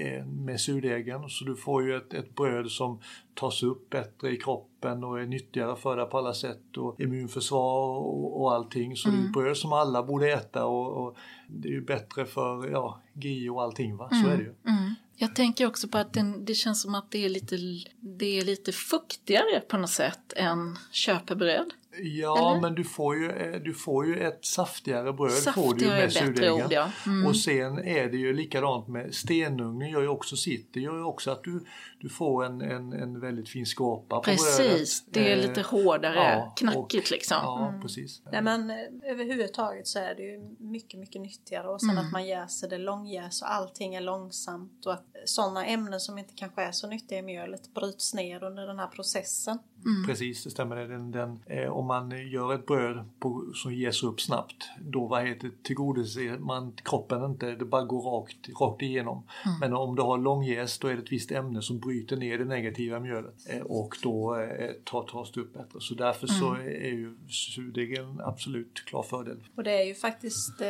är 0.07 0.25
med 0.25 0.61
surdegen. 0.61 1.29
Så 1.29 1.45
du 1.45 1.57
får 1.57 1.85
ju 1.87 1.97
ett, 1.97 2.15
ett 2.15 2.35
bröd 2.35 2.71
som 2.71 3.01
tas 3.35 3.63
upp 3.63 3.91
bättre 3.91 4.31
i 4.31 4.37
kroppen 4.37 5.05
och 5.05 5.21
är 5.21 5.27
nyttigare 5.27 5.77
för 5.77 5.97
dig 5.97 6.07
på 6.07 6.19
alla 6.19 6.35
sätt 6.35 6.77
och 6.77 7.01
immunförsvar 7.01 7.89
och, 7.99 8.41
och 8.43 8.55
allting. 8.55 8.97
Så 8.97 9.09
det 9.09 9.17
är 9.17 9.25
ett 9.25 9.33
bröd 9.33 9.57
som 9.57 9.73
alla 9.73 10.03
borde 10.03 10.33
äta 10.33 10.67
och, 10.67 11.07
och 11.07 11.17
det 11.49 11.69
är 11.69 11.73
ju 11.73 11.81
bättre 11.85 12.27
för 12.27 12.71
ja, 12.71 13.01
GI 13.13 13.49
och 13.49 13.63
allting 13.63 13.97
va, 13.97 14.09
så 14.11 14.29
är 14.29 14.37
det 14.37 14.43
ju. 14.43 14.55
Mm. 14.69 14.95
Jag 15.21 15.35
tänker 15.35 15.67
också 15.67 15.89
på 15.89 15.99
att 15.99 16.13
den, 16.13 16.45
det 16.45 16.55
känns 16.55 16.83
som 16.83 16.95
att 16.95 17.11
det 17.11 17.25
är, 17.25 17.29
lite, 17.29 17.57
det 18.01 18.39
är 18.39 18.45
lite 18.45 18.73
fuktigare 18.73 19.61
på 19.69 19.77
något 19.77 19.91
sätt 19.91 20.33
än 20.37 20.77
köpebröd. 20.93 21.73
Ja, 22.03 22.51
Eller? 22.51 22.61
men 22.61 22.75
du 22.75 22.85
får, 22.85 23.17
ju, 23.17 23.31
eh, 23.31 23.61
du 23.61 23.75
får 23.75 24.07
ju 24.07 24.17
ett 24.21 24.45
saftigare 24.45 25.13
bröd 25.13 25.31
får 25.55 25.75
du 25.75 25.85
ju 25.85 25.91
Saftigare 25.91 25.99
är 25.99 26.03
med 26.03 26.13
surdegen. 26.13 26.53
ord, 26.65 26.73
ja. 26.73 26.91
Mm. 27.07 27.27
Och 27.27 27.37
sen 27.37 27.79
är 27.79 28.09
det 28.09 28.17
ju 28.17 28.33
likadant 28.33 28.89
med 28.89 29.15
stenugnen 29.15 29.89
gör 29.91 30.01
ju 30.03 30.09
också 30.09 30.37
sitt. 30.37 30.69
Det 30.73 30.81
gör 30.81 30.95
ju 30.97 31.03
också 31.05 31.31
att 31.31 31.45
du, 31.45 31.65
du 32.01 32.09
får 32.09 32.45
en, 32.45 32.61
en, 32.61 32.93
en 32.93 33.21
väldigt 33.21 33.49
fin 33.49 33.67
skorpa 33.67 34.17
på 34.17 34.23
brödet. 34.23 34.39
Precis, 34.69 35.05
det 35.11 35.33
är 35.33 35.37
Eh, 35.37 35.49
lite 35.49 35.63
hårdare, 35.63 36.15
ja, 36.15 36.53
knackigt 36.57 37.05
och- 37.07 37.11
liksom. 37.11 37.37
Ja, 37.43 37.75
precis. 37.83 38.23
Nej 38.33 38.43
men 38.43 38.71
eh, 38.71 38.77
överhuvudtaget 39.11 39.87
så 39.87 39.99
är 39.99 40.15
det 40.15 40.23
ju 40.23 40.57
mycket, 40.59 41.01
mycket 41.01 41.21
nyttigare 41.21 41.69
och 41.69 41.81
sen 41.81 41.91
Mm. 41.91 42.07
att 42.07 42.13
man 42.13 42.27
jäser 42.27 42.69
det 42.69 42.79
långjäs 42.79 43.43
och 43.43 43.53
allting 43.53 43.95
är 43.95 44.01
långsamt 44.01 44.87
och 44.87 44.93
att 44.93 45.05
sådana 45.25 45.67
ämnen 45.67 46.01
som 46.01 46.19
inte 46.19 46.33
kanske 46.37 46.63
är 46.63 46.73
så 46.73 46.87
nyttiga 46.89 47.19
i 47.19 47.23
mjölet 47.23 47.75
bryts 47.75 48.15
ner 48.15 48.45
under 48.45 48.67
den 48.67 48.79
här 48.79 48.87
processen. 48.87 49.59
Precis, 50.07 50.45
det 50.45 50.51
stämmer. 50.51 50.77
Den, 50.77 51.11
den, 51.11 51.41
eh, 51.47 51.69
om 51.71 51.88
man 51.89 52.31
gör 52.31 52.55
ett 52.55 52.67
bröd 52.67 53.05
på, 53.19 53.45
som 53.55 53.75
ges 53.75 54.03
upp 54.03 54.21
snabbt, 54.21 54.69
då 54.81 55.07
vad 55.07 55.27
heter, 55.27 55.51
tillgodoser 55.63 56.39
man 56.39 56.73
kroppen 56.83 57.25
inte, 57.25 57.55
det 57.55 57.65
bara 57.65 57.85
går 57.85 58.03
rakt, 58.03 58.49
rakt 58.61 58.83
igenom. 58.83 59.23
Mm. 59.45 59.59
Men 59.61 59.73
om 59.73 59.97
du 59.97 60.03
har 60.03 60.19
långjäst 60.19 60.81
då 60.81 60.89
är 60.89 60.95
det 60.97 61.03
ett 61.03 61.13
visst 61.13 61.31
ämne 61.31 61.63
som 61.63 61.79
bryter 61.79 62.17
ner 62.17 62.39
det 62.39 62.45
negativa 62.45 63.01
mjölet 63.01 63.35
eh, 63.49 63.61
och 63.61 63.97
då 64.03 64.37
eh, 64.37 64.71
tar, 64.85 65.03
tas 65.03 65.33
det 65.33 65.41
upp 65.41 65.53
bättre. 65.53 65.81
Så 65.81 65.95
därför 65.95 66.27
så 66.27 66.49
Mm. 66.55 66.67
är 66.67 66.91
ju 66.91 67.15
surdeg 67.29 67.99
en 67.99 68.21
absolut 68.21 68.85
klar 68.85 69.03
fördel. 69.03 69.37
Och 69.55 69.65
det 69.65 69.81
är 69.81 69.85
ju 69.85 69.95
faktiskt, 69.95 70.61
eh, 70.61 70.67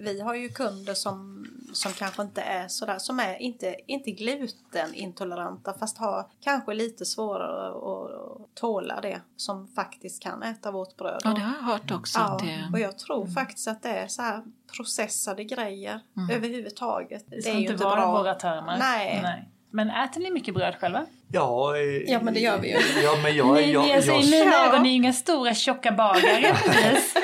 vi 0.00 0.20
har 0.20 0.34
ju 0.34 0.48
kunder 0.48 0.94
som, 0.94 1.46
som 1.72 1.92
kanske 1.92 2.22
inte 2.22 2.40
är 2.40 2.68
sådär, 2.68 2.98
som 2.98 3.18
är 3.18 3.36
inte, 3.42 3.76
inte 3.86 4.10
glutenintoleranta 4.10 5.74
fast 5.78 5.98
har 5.98 6.26
kanske 6.40 6.74
lite 6.74 7.04
svårare 7.04 7.68
att 7.68 8.54
tåla 8.54 9.00
det 9.00 9.20
som 9.36 9.68
faktiskt 9.68 10.22
kan 10.22 10.39
äta 10.42 10.70
vårt 10.70 10.96
bröd. 10.96 11.20
Ja, 11.24 11.30
det 11.30 11.40
har 11.40 11.54
jag 11.54 11.62
hört 11.62 11.90
också. 11.90 12.18
Ja, 12.18 12.24
att 12.24 12.38
det... 12.38 12.68
och 12.72 12.80
jag 12.80 12.98
tror 12.98 13.26
faktiskt 13.26 13.68
att 13.68 13.82
det 13.82 13.88
är 13.88 14.08
så 14.08 14.22
här 14.22 14.42
processade 14.76 15.44
grejer 15.44 16.00
överhuvudtaget. 16.32 17.24
Det 17.26 17.42
ska 17.42 17.52
inte 17.52 17.76
vara 17.76 18.06
våra 18.06 18.34
termer. 18.34 18.78
Nej. 18.78 19.50
Men 19.70 19.90
äter 19.90 20.20
ni 20.20 20.30
mycket 20.30 20.54
bröd 20.54 20.74
själva? 20.80 21.06
Ja, 21.32 21.76
eh, 21.76 21.82
Ja, 22.12 22.20
men 22.22 22.34
det 22.34 22.40
gör 22.40 22.58
vi 22.58 22.68
ju. 22.68 22.78
Ja, 23.02 23.16
men 23.22 23.36
jag, 23.36 23.54
ni, 23.54 23.72
jag, 23.72 23.90
alltså, 23.90 24.10
jag, 24.10 24.22
I 24.22 24.30
mina 24.30 24.44
Ja. 24.50 24.68
ögon 24.68 24.86
är 24.86 24.90
ju 24.90 24.96
inga 24.96 25.12
stora 25.12 25.54
tjocka 25.54 25.92
bagare. 25.92 26.56
precis. 26.64 27.16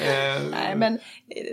eh, 0.00 0.42
Nej, 0.50 0.76
men 0.76 0.98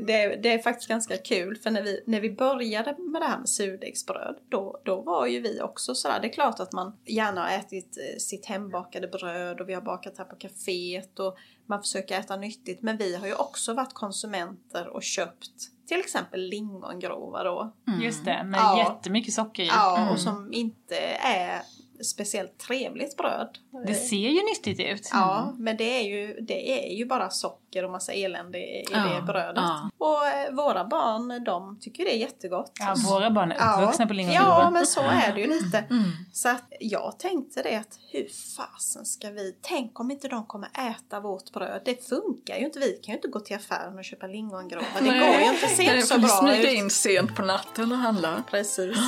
det, 0.07 0.35
det 0.43 0.53
är 0.53 0.59
faktiskt 0.59 0.89
ganska 0.89 1.17
kul 1.17 1.55
för 1.55 1.71
när 1.71 1.81
vi, 1.81 2.03
när 2.07 2.19
vi 2.21 2.31
började 2.31 2.95
med 2.97 3.21
det 3.21 3.25
här 3.25 3.37
med 3.39 3.49
surdegsbröd 3.49 4.35
då, 4.49 4.81
då 4.85 5.01
var 5.01 5.27
ju 5.27 5.39
vi 5.41 5.61
också 5.61 5.95
sådär. 5.95 6.19
Det 6.21 6.27
är 6.27 6.33
klart 6.33 6.59
att 6.59 6.71
man 6.73 6.97
gärna 7.05 7.41
har 7.41 7.49
ätit 7.51 7.97
eh, 7.97 8.17
sitt 8.19 8.45
hembakade 8.45 9.07
bröd 9.07 9.61
och 9.61 9.69
vi 9.69 9.73
har 9.73 9.81
bakat 9.81 10.17
här 10.17 10.25
på 10.25 10.35
kaféet 10.35 11.19
och 11.19 11.37
man 11.69 11.81
försöker 11.81 12.19
äta 12.19 12.35
nyttigt. 12.35 12.81
Men 12.81 12.97
vi 12.97 13.15
har 13.15 13.27
ju 13.27 13.33
också 13.35 13.73
varit 13.73 13.93
konsumenter 13.93 14.87
och 14.87 15.03
köpt 15.03 15.51
till 15.93 15.99
exempel 15.99 16.49
lingongrova 16.49 17.43
då. 17.43 17.73
Just 18.01 18.25
det, 18.25 18.43
med 18.43 18.59
Ja. 18.59 18.77
jättemycket 18.77 19.33
socker 19.33 19.63
i. 19.63 19.67
Ja, 19.67 20.09
och 20.11 20.19
som 20.19 20.53
inte 20.53 20.95
är 21.19 21.61
speciellt 22.03 22.57
trevligt 22.57 23.17
bröd. 23.17 23.57
Det 23.87 23.93
ser 23.93 24.29
ju 24.29 24.41
nyttigt 24.43 24.79
ut. 24.79 25.09
Ja, 25.13 25.53
men 25.57 25.77
det 25.77 25.99
är, 25.99 26.03
ju, 26.03 26.39
det 26.41 26.87
är 26.89 26.95
ju 26.97 27.05
bara 27.05 27.29
socker 27.29 27.85
och 27.85 27.91
massa 27.91 28.11
elände 28.13 28.57
i, 28.57 28.85
Ja, 28.91 28.99
det 28.99 29.21
brödet. 29.21 29.53
ja. 29.55 29.89
Och 29.97 30.27
eh, 30.27 30.51
våra 30.53 30.85
barn, 30.85 31.43
de 31.43 31.79
tycker 31.79 32.05
det 32.05 32.15
är 32.15 32.17
jättegott. 32.17 32.71
Ja, 32.79 32.95
våra 33.09 33.31
barn 33.31 33.51
är 33.51 33.77
uppvuxna 33.81 34.07
på 34.07 34.13
lingongrova. 34.13 34.47
Ja, 34.49 34.69
men 34.69 34.85
så 34.85 35.01
är 35.01 35.33
det 35.33 35.41
ju 35.41 35.47
lite. 35.47 35.77
Mm. 35.77 36.03
Så 36.33 36.49
att 36.49 36.63
jag 36.79 37.19
tänkte 37.19 37.63
det 37.63 37.75
att 37.75 37.99
hur 38.11 38.27
fasen 38.57 39.05
ska 39.05 39.29
vi, 39.29 39.55
tänk 39.61 39.99
om 39.99 40.11
inte 40.11 40.27
de 40.27 40.45
kommer 40.45 40.69
äta 40.89 41.19
vårt 41.19 41.51
bröd. 41.51 41.81
Det 41.85 42.07
funkar 42.09 42.57
ju 42.57 42.65
inte, 42.65 42.79
vi 42.79 42.99
kan 43.03 43.11
ju 43.13 43.15
inte 43.17 43.27
gå 43.27 43.39
till 43.39 43.55
affären 43.55 43.97
och 43.97 44.03
köpa 44.05 44.27
lingongrova. 44.27 44.85
Det 44.99 45.05
går 45.05 45.13
ju 45.41 45.53
inte, 45.53 45.67
ser 45.67 45.95
inte 45.95 46.07
så 46.07 46.19
bra 46.19 46.55
ut. 46.57 46.71
in 46.71 46.89
sent 46.89 47.35
på 47.35 47.41
natten 47.41 47.91
och 47.91 47.97
handla. 47.97 48.43
Precis. 48.49 48.97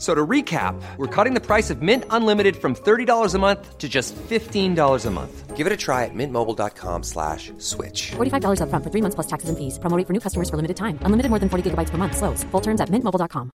F- 0.00 0.06
So 0.06 0.14
to 0.14 0.26
recap, 0.26 0.80
we're 0.96 1.24
cutting 1.24 1.34
the 1.34 1.46
price 1.46 1.68
of 1.68 1.82
Mint 1.82 2.04
Unlimited 2.08 2.56
from 2.56 2.74
$30 2.74 3.34
a 3.34 3.38
month 3.38 3.76
to 3.76 3.86
just 3.86 4.16
$15 4.16 5.06
a 5.06 5.10
month. 5.10 5.56
Give 5.58 5.66
it 5.66 5.72
a 5.74 5.76
try 5.76 6.04
at 6.06 6.14
mintmobile.com 6.14 7.02
slash 7.02 7.52
switch. 7.58 8.12
$45 8.16 8.60
upfront 8.62 8.82
for 8.82 8.90
three 8.90 9.02
months 9.02 9.14
plus 9.14 9.26
taxes 9.26 9.50
and 9.50 9.58
fees. 9.58 9.78
Promo 9.78 9.98
rate 9.98 10.06
for 10.06 10.14
new 10.14 10.20
customers 10.20 10.48
for 10.48 10.56
limited 10.56 10.78
time. 10.78 10.98
Unlimited 11.04 11.28
more 11.28 11.38
than 11.38 11.50
40 11.50 11.62
gigabytes 11.70 11.90
per 11.90 11.98
month. 11.98 12.16
Slows. 12.16 12.44
Full 12.44 12.62
terms 12.62 12.80
at 12.80 12.88
mintmobile.com. 12.88 13.50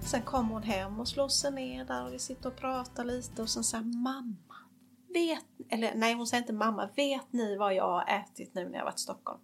Sen 0.00 0.22
kommer 0.22 0.54
hon 0.54 0.62
hem 0.62 1.00
och 1.00 1.08
slår 1.08 1.28
sig 1.28 1.50
ner 1.52 1.84
där 1.84 2.04
och 2.06 2.12
vi 2.12 2.18
sitter 2.18 2.48
och 2.48 2.56
pratar 2.56 3.04
lite 3.04 3.42
och 3.42 3.48
sen 3.48 3.64
säger 3.64 3.84
mamma, 3.84 4.45
vet, 5.16 5.44
eller 5.70 5.92
nej 5.94 6.14
hon 6.14 6.26
säger 6.26 6.42
inte 6.42 6.52
mamma, 6.52 6.88
vet 6.96 7.32
ni 7.32 7.56
vad 7.56 7.74
jag 7.74 7.88
har 7.88 8.04
ätit 8.08 8.54
nu 8.54 8.68
när 8.68 8.78
jag 8.78 8.84
varit 8.84 8.98
i 8.98 9.02
Stockholm? 9.02 9.40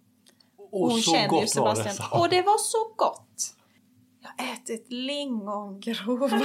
och 0.73 0.91
hon 0.91 1.01
så 1.01 1.11
känner 1.11 1.23
ju 1.23 1.29
gott 1.29 1.55
var 1.55 1.75
det. 1.75 1.81
Sebastian. 1.81 2.21
Och 2.21 2.29
det 2.29 2.41
var 2.41 2.57
så 2.57 2.93
gott! 2.95 3.55
Jag 4.21 4.45
har 4.45 4.53
ätit 4.53 4.85
lingongrova. 4.89 6.25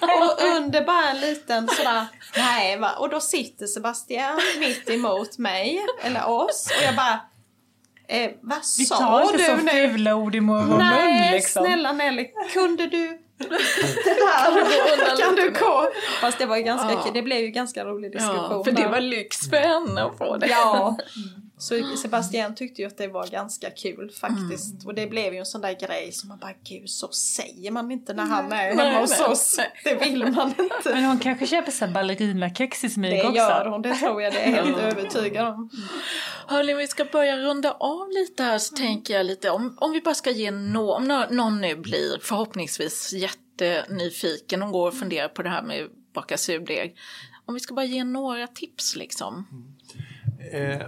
och 0.00 0.56
under 0.56 0.84
bara 0.84 1.10
en 1.10 1.20
liten 1.20 1.68
sådär, 1.68 2.06
nej 2.36 2.78
va. 2.78 2.90
Och 2.98 3.08
då 3.08 3.20
sitter 3.20 3.66
Sebastian 3.66 4.40
mitt 4.58 4.90
emot 4.90 5.38
mig, 5.38 5.86
eller 6.02 6.28
oss. 6.28 6.72
Och 6.78 6.84
jag 6.84 6.96
bara, 6.96 7.20
eh, 8.08 8.30
vad 8.40 8.58
Vi 8.78 8.84
sa 8.84 8.98
tar 8.98 9.22
inte 9.22 9.38
så 9.44 9.56
du 9.56 9.62
nu? 9.62 9.70
fula 9.70 10.14
ord 10.14 10.34
i 10.34 10.38
vår 10.38 10.62
mun 10.62 10.78
Nej, 10.78 11.32
liksom. 11.32 11.64
snälla 11.64 11.92
Nelly, 11.92 12.30
kunde 12.52 12.86
du 12.86 13.22
det 13.48 14.14
där? 14.14 15.22
kan 15.22 15.34
du 15.34 15.50
gå? 15.60 15.90
Fast 16.20 16.38
det 16.38 16.46
var 16.46 16.58
ganska 16.58 16.92
Ja. 16.92 17.10
Det 17.14 17.22
blev 17.22 17.38
ju 17.38 17.48
ganska 17.48 17.84
rolig 17.84 18.12
diskussion. 18.12 18.46
Ja, 18.50 18.64
för 18.64 18.72
det 18.72 18.88
var 18.88 19.00
lyx 19.00 19.50
för 19.50 19.56
henne 19.56 20.02
att 20.02 20.18
få 20.18 20.36
det. 20.36 20.46
Ja. 20.46 20.96
Så 21.60 21.96
Sebastian 21.96 22.54
tyckte 22.54 22.82
ju 22.82 22.88
att 22.88 22.98
det 22.98 23.08
var 23.08 23.26
ganska 23.26 23.70
kul 23.70 24.10
faktiskt. 24.20 24.74
Mm. 24.74 24.86
Och 24.86 24.94
det 24.94 25.06
blev 25.06 25.32
ju 25.32 25.38
en 25.38 25.46
sån 25.46 25.60
där 25.60 25.86
grej 25.86 26.12
som 26.12 26.28
man 26.28 26.38
bara, 26.38 26.52
gud 26.64 26.90
så 26.90 27.08
säger 27.08 27.70
man 27.70 27.90
inte 27.90 28.14
när 28.14 28.24
han 28.24 28.44
är 28.44 28.74
Nej, 28.74 28.76
hemma 28.76 29.00
hos 29.00 29.20
oss. 29.20 29.54
nej. 29.58 29.70
Det 29.84 29.94
vill 30.04 30.26
man 30.32 30.48
inte. 30.58 30.94
Men 30.94 31.04
hon 31.04 31.18
kanske 31.18 31.46
köper 31.46 31.72
så 31.72 31.84
här 31.84 31.92
ballerinakex 31.92 32.84
i 32.84 32.88
smyg 32.90 33.10
Det 33.12 33.22
också. 33.22 33.36
gör 33.36 33.66
hon, 33.66 33.82
det 33.82 33.94
tror 33.94 34.22
jag, 34.22 34.32
det 34.32 34.40
är 34.40 34.50
helt 34.52 34.78
övertygad 34.98 35.46
om. 35.48 35.70
Hörni, 36.46 36.74
vi 36.74 36.86
ska 36.86 37.04
börja 37.04 37.36
runda 37.36 37.72
av 37.72 38.08
lite 38.10 38.42
här 38.42 38.58
så 38.58 38.76
tänker 38.76 39.14
jag 39.14 39.26
lite 39.26 39.50
om, 39.50 39.76
om 39.80 39.92
vi 39.92 40.00
bara 40.00 40.14
ska 40.14 40.30
ge 40.30 40.50
nå 40.50 40.94
om 40.94 41.04
nå- 41.04 41.26
någon 41.30 41.60
nu 41.60 41.76
blir 41.76 42.18
förhoppningsvis 42.22 43.12
jättenyfiken 43.12 44.62
och 44.62 44.72
går 44.72 44.88
och 44.88 44.94
funderar 44.94 45.28
på 45.28 45.42
det 45.42 45.48
här 45.50 45.62
med 45.62 45.88
baka 46.14 46.38
surdeg. 46.38 46.96
Om 47.46 47.54
vi 47.54 47.60
ska 47.60 47.74
bara 47.74 47.84
ge 47.84 48.04
några 48.04 48.46
tips 48.46 48.96
liksom. 48.96 49.46
Eh, 50.52 50.80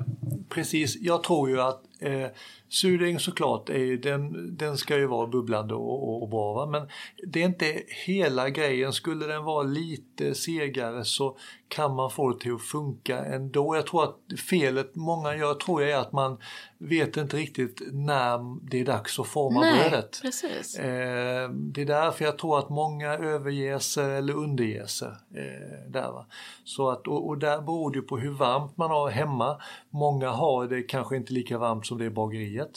precis, 0.55 0.97
jag 1.01 1.23
tror 1.23 1.49
ju 1.51 1.61
att 1.61 1.83
eh, 2.01 2.27
surdegen 2.73 3.21
såklart, 3.21 3.69
är 3.69 3.79
ju, 3.79 3.97
den, 3.97 4.57
den 4.57 4.77
ska 4.77 4.97
ju 4.97 5.07
vara 5.07 5.27
bubblande 5.27 5.75
och, 5.75 6.23
och, 6.23 6.29
bra. 6.29 6.53
Va? 6.53 6.67
Men 6.67 6.89
det 7.27 7.41
är 7.43 7.45
inte 7.45 7.83
hela 8.07 8.51
grejen. 8.51 8.93
Skulle 8.93 9.27
den 9.27 9.45
vara 9.45 9.63
lite 9.63 10.35
segare 10.35 11.05
så 11.05 11.37
kan 11.69 11.95
man 11.95 12.11
få 12.11 12.31
det 12.31 12.41
till 12.41 12.55
att 12.55 12.63
funka 12.63 13.25
ändå. 13.25 13.77
Jag 13.77 13.87
tror 13.87 14.05
att 14.05 14.41
felet 14.51 14.95
många 14.95 15.37
gör 15.37 15.55
tror 15.55 15.83
jag 15.83 15.91
är 15.91 15.97
att 15.97 16.13
man 16.13 16.39
vet 16.79 17.17
inte 17.17 17.37
riktigt 17.37 17.83
när 17.93 18.59
det 18.71 18.81
är 18.81 18.85
dags 18.85 19.19
att 19.19 19.27
forma 19.27 19.61
brödet. 19.61 20.19
precis. 20.23 20.79
Eh, 20.79 21.51
det 21.51 21.83
är 21.83 21.87
därför 21.87 22.25
jag 22.25 22.39
tror 22.39 22.59
att 22.59 22.71
många 22.71 23.13
överger 23.13 23.99
eller 23.99 24.35
underger 24.35 24.87
sig. 24.87 25.09
Eh, 25.09 25.91
där, 25.91 26.13
va? 26.13 26.27
Så 26.65 26.91
att, 26.91 27.09
och, 27.09 27.29
och 27.29 27.39
där 27.39 27.61
beror 27.61 27.91
det 27.91 27.97
ju 27.97 28.03
på 28.03 28.19
hur 28.19 28.31
varmt 28.31 28.77
man 28.77 28.91
har 28.91 29.11
hemma. 29.11 29.61
Många 29.91 30.31
har 30.31 30.42
det 30.71 30.83
kanske 30.83 31.17
inte 31.17 31.33
lika 31.33 31.59
varmt 31.59 31.87
som 31.87 31.99
det 31.99 32.05
är 32.05 32.07
i 32.07 32.11
bageriet. 32.11 32.71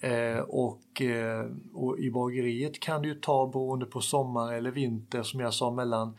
Eh, 0.00 0.38
och, 0.38 1.02
eh, 1.02 1.46
och 1.74 1.98
i 1.98 2.10
bageriet 2.10 2.80
kan 2.80 3.02
det 3.02 3.08
ju 3.08 3.14
ta 3.14 3.46
beroende 3.46 3.86
på 3.86 4.00
sommar 4.00 4.52
eller 4.52 4.70
vinter 4.70 5.22
som 5.22 5.40
jag 5.40 5.54
sa 5.54 5.70
mellan 5.70 6.16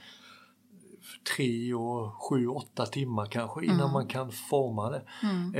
tre 1.35 1.73
och 1.73 2.23
sju, 2.23 2.47
åtta 2.47 2.85
timmar 2.85 3.25
kanske 3.25 3.65
innan 3.65 3.79
Mm. 3.79 3.91
man 3.91 4.07
kan 4.07 4.31
forma 4.31 4.89
det. 4.89 5.01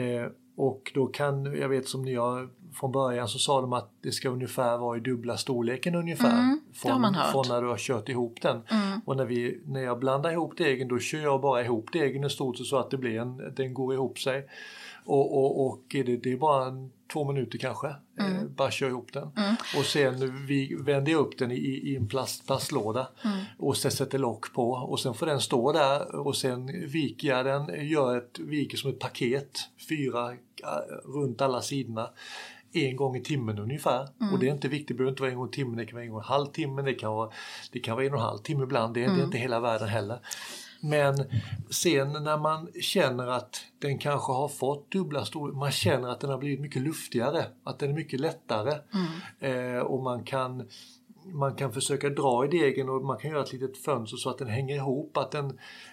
Eh, 0.02 0.32
och 0.56 0.92
då 0.94 1.08
kan, 1.08 1.46
jag 1.46 1.70
vet 1.70 1.88
som 1.88 2.02
ni 2.02 2.16
har 2.16 2.50
från 2.74 2.92
början 2.92 3.28
så 3.28 3.40
sa 3.40 3.62
de 3.62 3.74
att 3.74 3.92
det 4.02 4.12
ska 4.12 4.30
ungefär 4.30 4.78
vara 4.78 4.98
i 4.98 5.00
dubbla 5.00 5.38
storleken 5.38 5.96
ungefär. 5.96 6.40
Mm, 6.40 6.60
har 6.84 6.90
från, 6.92 7.16
från 7.32 7.46
när 7.50 7.62
du 7.62 7.68
har 7.68 7.78
kört 7.78 8.10
ihop 8.10 8.42
den. 8.42 8.62
Mm. 8.68 9.02
Och 9.06 9.18
när, 9.18 9.26
vi, 9.26 9.62
när 9.66 9.82
jag 9.82 10.00
blandar 10.00 10.32
ihop 10.32 10.58
degen 10.58 10.88
då 10.88 11.00
kör 11.00 11.20
jag 11.20 11.42
bara 11.42 11.64
ihop 11.64 11.94
degen 11.94 12.24
i 12.24 12.30
stort 12.30 12.58
så 12.58 12.78
att 12.78 12.92
det 12.92 12.98
blir 12.98 13.20
en, 13.20 13.54
den 13.56 13.74
går 13.74 13.94
ihop 13.94 14.20
sig. 14.20 14.48
Och, 15.08 15.38
och, 15.38 15.66
och 15.68 15.82
det, 15.90 16.04
det 16.04 16.32
är 16.32 16.38
bara 16.38 16.66
en, 16.68 16.92
två 17.14 17.32
minuter 17.32 17.58
kanske, 17.58 17.88
eh, 17.88 18.44
bara 18.56 18.72
kör 18.72 18.88
ihop 18.90 19.14
den. 19.14 19.30
Och 19.78 19.86
sen 19.86 20.46
vi 20.46 20.76
vänder 20.80 21.12
jag 21.12 21.20
upp 21.22 21.38
den 21.38 21.52
i, 21.52 21.56
i 21.56 21.96
en 21.96 22.08
plast, 22.08 22.48
plastlåda. 22.48 23.08
Och 23.60 23.78
sen 23.78 23.92
sätter 23.92 24.18
lock 24.20 24.54
på. 24.54 24.70
Och 24.72 25.00
sen 25.00 25.14
får 25.14 25.26
den 25.26 25.40
stå 25.42 25.72
där. 25.72 26.16
Och 26.16 26.36
sen 26.36 26.88
viker 26.90 27.28
jag 27.28 27.46
den, 27.46 27.88
gör 27.90 28.18
ett, 28.18 28.40
viker 28.40 28.78
som 28.78 28.90
ett 28.90 29.00
paket, 29.00 29.60
fyra 29.90 30.34
runt 31.06 31.42
alla 31.42 31.62
sidorna. 31.62 32.10
En 32.74 32.96
gång 32.96 33.16
i 33.16 33.22
timmen 33.24 33.60
ungefär. 33.60 34.08
Och 34.34 34.40
det 34.40 34.48
är 34.48 34.52
inte 34.52 34.68
viktigt, 34.68 34.88
det 34.88 34.94
behöver 34.94 35.12
inte 35.12 35.22
vara 35.22 35.32
en 35.32 35.38
gång 35.38 35.48
i 35.48 35.52
timmen, 35.52 35.76
det 35.78 35.86
kan 35.86 35.96
vara 35.96 36.06
en 36.06 36.12
gång 36.12 36.22
i 36.22 36.26
halvtimmen, 36.26 36.86
det 36.86 36.94
kan 36.94 37.12
vara, 37.12 37.30
det 37.72 37.80
kan 37.80 37.96
vara 37.96 38.06
en 38.06 38.14
och 38.14 38.20
en 38.20 38.26
halv 38.26 38.38
timme 38.40 38.64
ibland, 38.64 38.94
det, 38.94 39.04
är- 39.04 39.08
det 39.08 39.14
är 39.22 39.26
inte 39.26 39.38
hela 39.38 39.60
världen 39.60 39.88
heller. 39.88 40.20
Men 40.80 41.16
sen 41.70 42.24
när 42.24 42.38
man 42.38 42.68
känner 42.82 43.28
att 43.28 43.66
den 43.80 43.98
kanske 43.98 44.32
har 44.32 44.48
fått 44.48 44.92
dubbla 44.92 45.26
storlekar, 45.26 45.60
man 45.60 45.72
känner 45.72 46.10
att 46.10 46.20
den 46.20 46.30
har 46.30 46.38
blivit 46.38 46.60
mycket 46.60 46.82
luftigare, 46.82 47.46
att 47.64 47.80
den 47.80 47.90
är 47.90 47.94
mycket 47.94 48.20
lättare 48.20 48.74
eh, 49.40 49.80
och 49.80 50.04
man 50.04 50.24
kan 50.24 50.68
man 51.34 51.56
kan 51.56 51.74
försöka 51.74 52.10
dra 52.10 52.46
i 52.46 52.48
degen 52.48 52.90
och 52.90 53.06
man 53.06 53.18
kan 53.18 53.32
göra 53.32 53.44
ett 53.44 53.54
litet 53.54 53.78
fönster 53.78 54.18
så 54.18 54.30
att 54.30 54.38
den 54.38 54.48
hänger 54.48 54.76
ihop, 54.76 55.18
att 55.18 55.32
den, 55.32 55.46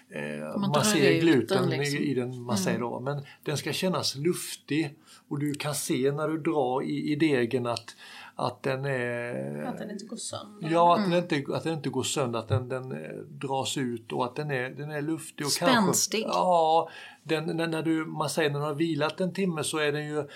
eh, 0.09 0.59
man, 0.59 0.71
drar 0.71 0.83
ser 0.83 1.11
ut 1.11 1.21
gluten 1.21 1.69
liksom. 1.69 1.97
i, 1.97 2.11
i 2.11 2.13
den, 2.13 2.41
man 2.41 2.57
säger 2.57 2.79
då. 2.79 2.99
Men 2.99 3.25
den 3.43 3.57
ska 3.57 3.73
kännas 3.73 4.15
luftig 4.15 4.95
och 5.27 5.39
du 5.39 5.53
kan 5.53 5.75
se 5.75 6.11
när 6.11 6.27
du 6.27 6.37
drar 6.37 6.83
i, 6.83 7.11
i 7.11 7.15
degen 7.15 7.67
att, 7.67 7.95
att 8.35 8.63
den 8.63 8.85
är... 8.85 9.63
Att 9.63 9.77
den 9.77 9.91
inte 9.91 10.05
går 10.05 10.17
sönder. 10.17 10.69
Ja, 10.71 10.97
att, 10.97 11.11
den 11.11 11.13
inte, 11.13 11.55
att 11.55 11.63
den 11.63 11.73
inte 11.73 11.89
går 11.89 12.03
sönder, 12.03 12.39
att 12.39 12.47
den, 12.47 12.69
den 12.69 12.91
eh, 12.91 13.15
dras 13.27 13.77
ut 13.77 14.11
och 14.11 14.25
att 14.25 14.35
den 14.35 14.51
är, 14.51 14.69
den 14.69 14.91
är 14.91 15.01
luftig. 15.01 15.45
Och 15.45 15.51
Spänstig. 15.51 16.23
Kanske, 16.23 16.39
ja, 16.39 16.89
den, 17.23 17.45
när, 17.57 17.67
när 17.67 17.81
du, 17.81 18.05
man 18.05 18.29
säger 18.29 18.49
när 18.49 18.59
den 18.59 18.67
har 18.67 18.75
vilat 18.75 19.21
en 19.21 19.33
timme 19.33 19.63
så 19.63 19.77
är 19.77 19.91
den 19.91 20.07
ju 20.07 20.27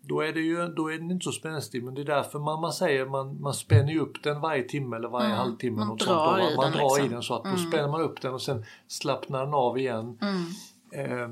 då 0.00 0.20
är, 0.20 0.32
det 0.32 0.40
ju, 0.40 0.68
då 0.68 0.92
är 0.92 0.98
den 0.98 1.10
inte 1.10 1.24
så 1.24 1.32
spänstig 1.32 1.84
men 1.84 1.94
det 1.94 2.00
är 2.00 2.04
därför 2.04 2.38
man, 2.38 2.60
man 2.60 2.72
säger 2.72 3.06
man, 3.06 3.40
man 3.40 3.54
spänner 3.54 3.92
ju 3.92 4.00
upp 4.00 4.22
den 4.22 4.40
varje 4.40 4.62
timme 4.62 4.96
eller 4.96 5.08
varje 5.08 5.34
halvtimme. 5.34 5.84
man 5.84 5.96
drar 5.96 6.06
sånt, 6.06 6.42
då. 6.42 6.52
i 6.52 6.56
man 6.56 6.64
den 6.64 6.80
drar 6.80 6.98
i 6.98 7.02
liksom. 7.02 7.12
den 7.14 7.22
så 7.22 7.34
att 7.34 7.44
då 7.44 7.56
spänner 7.56 7.88
man 7.88 8.00
upp 8.00 8.20
den 8.22 8.34
och 8.34 8.42
sen 8.42 8.64
slappnar 8.88 9.44
den 9.44 9.54
av 9.54 9.78
igen. 9.78 10.18
Eh, 10.92 11.28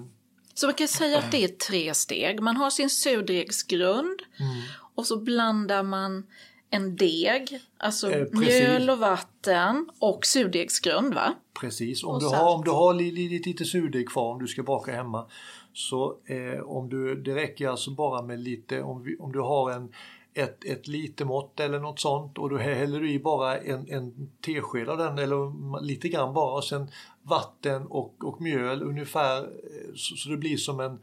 Så 0.55 0.67
man 0.67 0.75
kan 0.75 0.89
säga 0.89 1.19
att 1.19 1.31
det 1.31 1.45
är 1.45 1.49
tre 1.49 1.95
steg. 1.95 2.41
Man 2.41 2.57
har 2.57 2.71
sin 2.71 2.91
surdegsgrund 2.91 4.23
Mm. 4.41 4.63
Och 4.95 5.07
så 5.07 5.17
blandar 5.21 5.83
man 5.83 6.27
en 6.71 6.97
deg, 6.97 7.61
alltså 7.79 8.11
Eh, 8.13 8.27
mjöl 8.33 8.91
och 8.91 8.99
vatten 8.99 9.89
och 9.99 10.27
surdegsgrund 10.27 11.15
va? 11.15 11.35
Precis, 11.61 12.05
om 12.05 12.15
Och 12.15 12.21
du, 12.21 12.27
salt. 12.27 12.37
har, 12.37 12.55
om 12.55 12.65
du 12.65 12.71
har 12.71 12.95
li- 12.95 13.11
li- 13.11 13.29
lite, 13.29 13.49
lite 13.49 13.65
surdeg 13.65 14.09
kvar 14.09 14.33
om 14.33 14.39
du 14.39 14.47
ska 14.47 14.63
baka 14.63 14.93
hemma 14.93 15.27
så 15.73 16.17
eh, 16.27 16.61
om 16.65 16.89
du, 16.89 17.15
det 17.23 17.35
räcker 17.35 17.69
alltså 17.69 17.91
bara 17.91 18.23
med 18.23 18.41
lite, 18.41 18.83
om, 18.83 19.03
vi, 19.03 19.17
om 19.17 19.33
du 19.33 19.41
har 19.41 19.71
en, 19.71 19.89
ett, 20.35 20.65
ett 20.65 20.89
lite 20.89 21.25
mått 21.25 21.61
eller 21.61 21.79
något 21.79 22.01
sånt 22.01 22.39
och 22.39 22.51
du 22.51 22.59
häller 22.59 23.01
du 23.01 23.11
i 23.13 23.19
bara 23.19 23.59
en, 23.59 23.89
en 23.91 24.31
tesked 24.41 24.89
av 24.89 24.99
den 24.99 25.19
eller 25.19 25.81
lite 25.83 26.09
grann 26.09 26.35
bara 26.35 26.57
och 26.57 26.65
sen 26.65 26.91
vatten 27.23 27.87
och, 27.87 28.15
och 28.25 28.41
mjöl 28.41 28.83
ungefär 28.83 29.39
eh, 29.43 29.95
så, 29.95 30.17
så 30.17 30.29
det 30.29 30.37
blir 30.37 30.57
som 30.57 30.81
en 30.81 30.99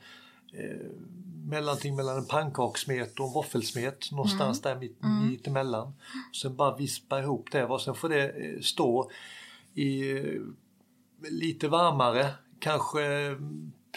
eh, 0.53 0.87
mellanting 1.45 1.95
mellan 1.95 2.17
en 2.17 2.25
pannkakssmet 2.25 3.19
och 3.19 3.27
en 3.27 3.33
våffelsmet 3.33 4.11
någonstans 4.11 4.61
där 4.61 4.75
mitt, 4.75 4.97
mitt 5.29 5.47
emellan. 5.47 5.93
Sen 6.41 6.55
bara 6.55 6.77
vispa 6.77 7.19
ihop 7.19 7.51
det 7.51 7.65
och 7.65 7.81
sen 7.81 7.95
får 7.95 8.09
det 8.09 8.29
eh, 8.29 8.61
stå 8.61 9.11
i 9.73 10.11
eh, 10.11 10.41
lite 11.29 11.67
varmare, 11.67 12.29
kanske 12.59 13.01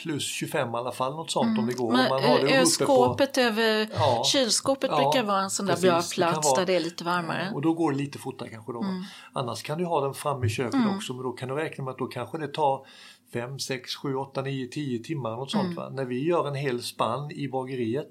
plus 0.02 0.26
25 0.26 0.68
i 0.74 0.76
alla 0.76 0.92
fall, 0.92 1.14
något 1.16 1.30
sånt 1.30 1.58
om 1.58 1.66
det 1.66 1.72
går. 1.72 1.92
Men, 1.92 2.08
man 2.08 2.22
har 2.22 2.38
det 2.38 2.54
eh, 2.54 2.60
uppe 2.60 2.66
skåpet 2.66 3.38
över 3.38 3.88
Ja. 3.94 4.22
kylskåpet 4.26 4.90
Ja, 4.90 4.96
brukar 4.96 5.26
vara 5.26 5.40
en 5.42 5.50
sån 5.50 5.66
där 5.66 5.80
bra 5.80 5.90
precis. 5.96 6.14
Plats 6.14 6.48
vara- 6.50 6.58
där 6.60 6.66
det 6.66 6.76
är 6.76 6.80
lite 6.80 7.04
varmare. 7.04 7.50
Och 7.54 7.62
då 7.62 7.74
går 7.74 7.92
det 7.92 7.98
lite 7.98 8.18
fortare 8.18 8.48
kanske 8.48 8.72
då. 8.72 8.82
Mm. 8.82 9.02
Annars 9.32 9.62
kan 9.62 9.78
du 9.78 9.84
ha 9.84 10.00
den 10.00 10.14
framme 10.14 10.46
i 10.46 10.48
köket 10.48 10.80
också 10.96 11.12
men 11.14 11.22
då 11.22 11.32
kan 11.32 11.48
du 11.48 11.54
räkna 11.54 11.84
med 11.84 11.90
att 11.92 11.98
då 11.98 12.06
kanske 12.06 12.38
det 12.38 12.48
tar 12.48 12.86
5, 13.32 13.58
6, 13.58 13.94
7, 13.96 14.14
8, 14.16 14.42
9, 14.42 14.66
10 14.68 14.98
timmar 15.04 15.30
något 15.30 15.54
Mm. 15.54 15.64
sånt. 15.66 15.76
Va? 15.76 15.88
När 15.90 16.04
vi 16.04 16.24
gör 16.28 16.48
en 16.48 16.54
hel 16.54 16.82
spann 16.82 17.30
i 17.30 17.48
bageriet 17.48 18.10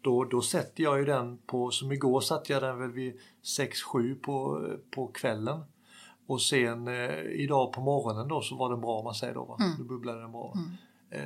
då, 0.00 0.24
då 0.24 0.40
sätter 0.42 0.82
jag 0.82 0.98
ju 0.98 1.04
den 1.04 1.38
på, 1.38 1.70
som 1.70 1.92
igår 1.92 2.20
satte 2.20 2.52
jag 2.52 2.62
den 2.62 2.78
väl 2.78 2.90
vid 2.92 3.14
6-7 3.58 4.14
på, 4.20 4.66
på 4.94 5.06
kvällen. 5.06 5.60
Och 6.26 6.42
sen 6.42 6.88
eh, 6.88 7.10
idag 7.34 7.72
på 7.72 7.80
morgonen 7.80 8.28
då 8.28 8.40
så 8.40 8.56
var 8.56 8.70
den 8.70 8.80
bra 8.80 8.98
om 8.98 9.04
man 9.04 9.14
säger 9.14 9.34
då. 9.34 9.44
Va? 9.44 9.56
Mm. 9.60 9.72
Då 9.78 9.84
bubblade 9.84 10.20
den 10.20 10.32
bra. 10.32 10.52
Eh, 10.56 10.60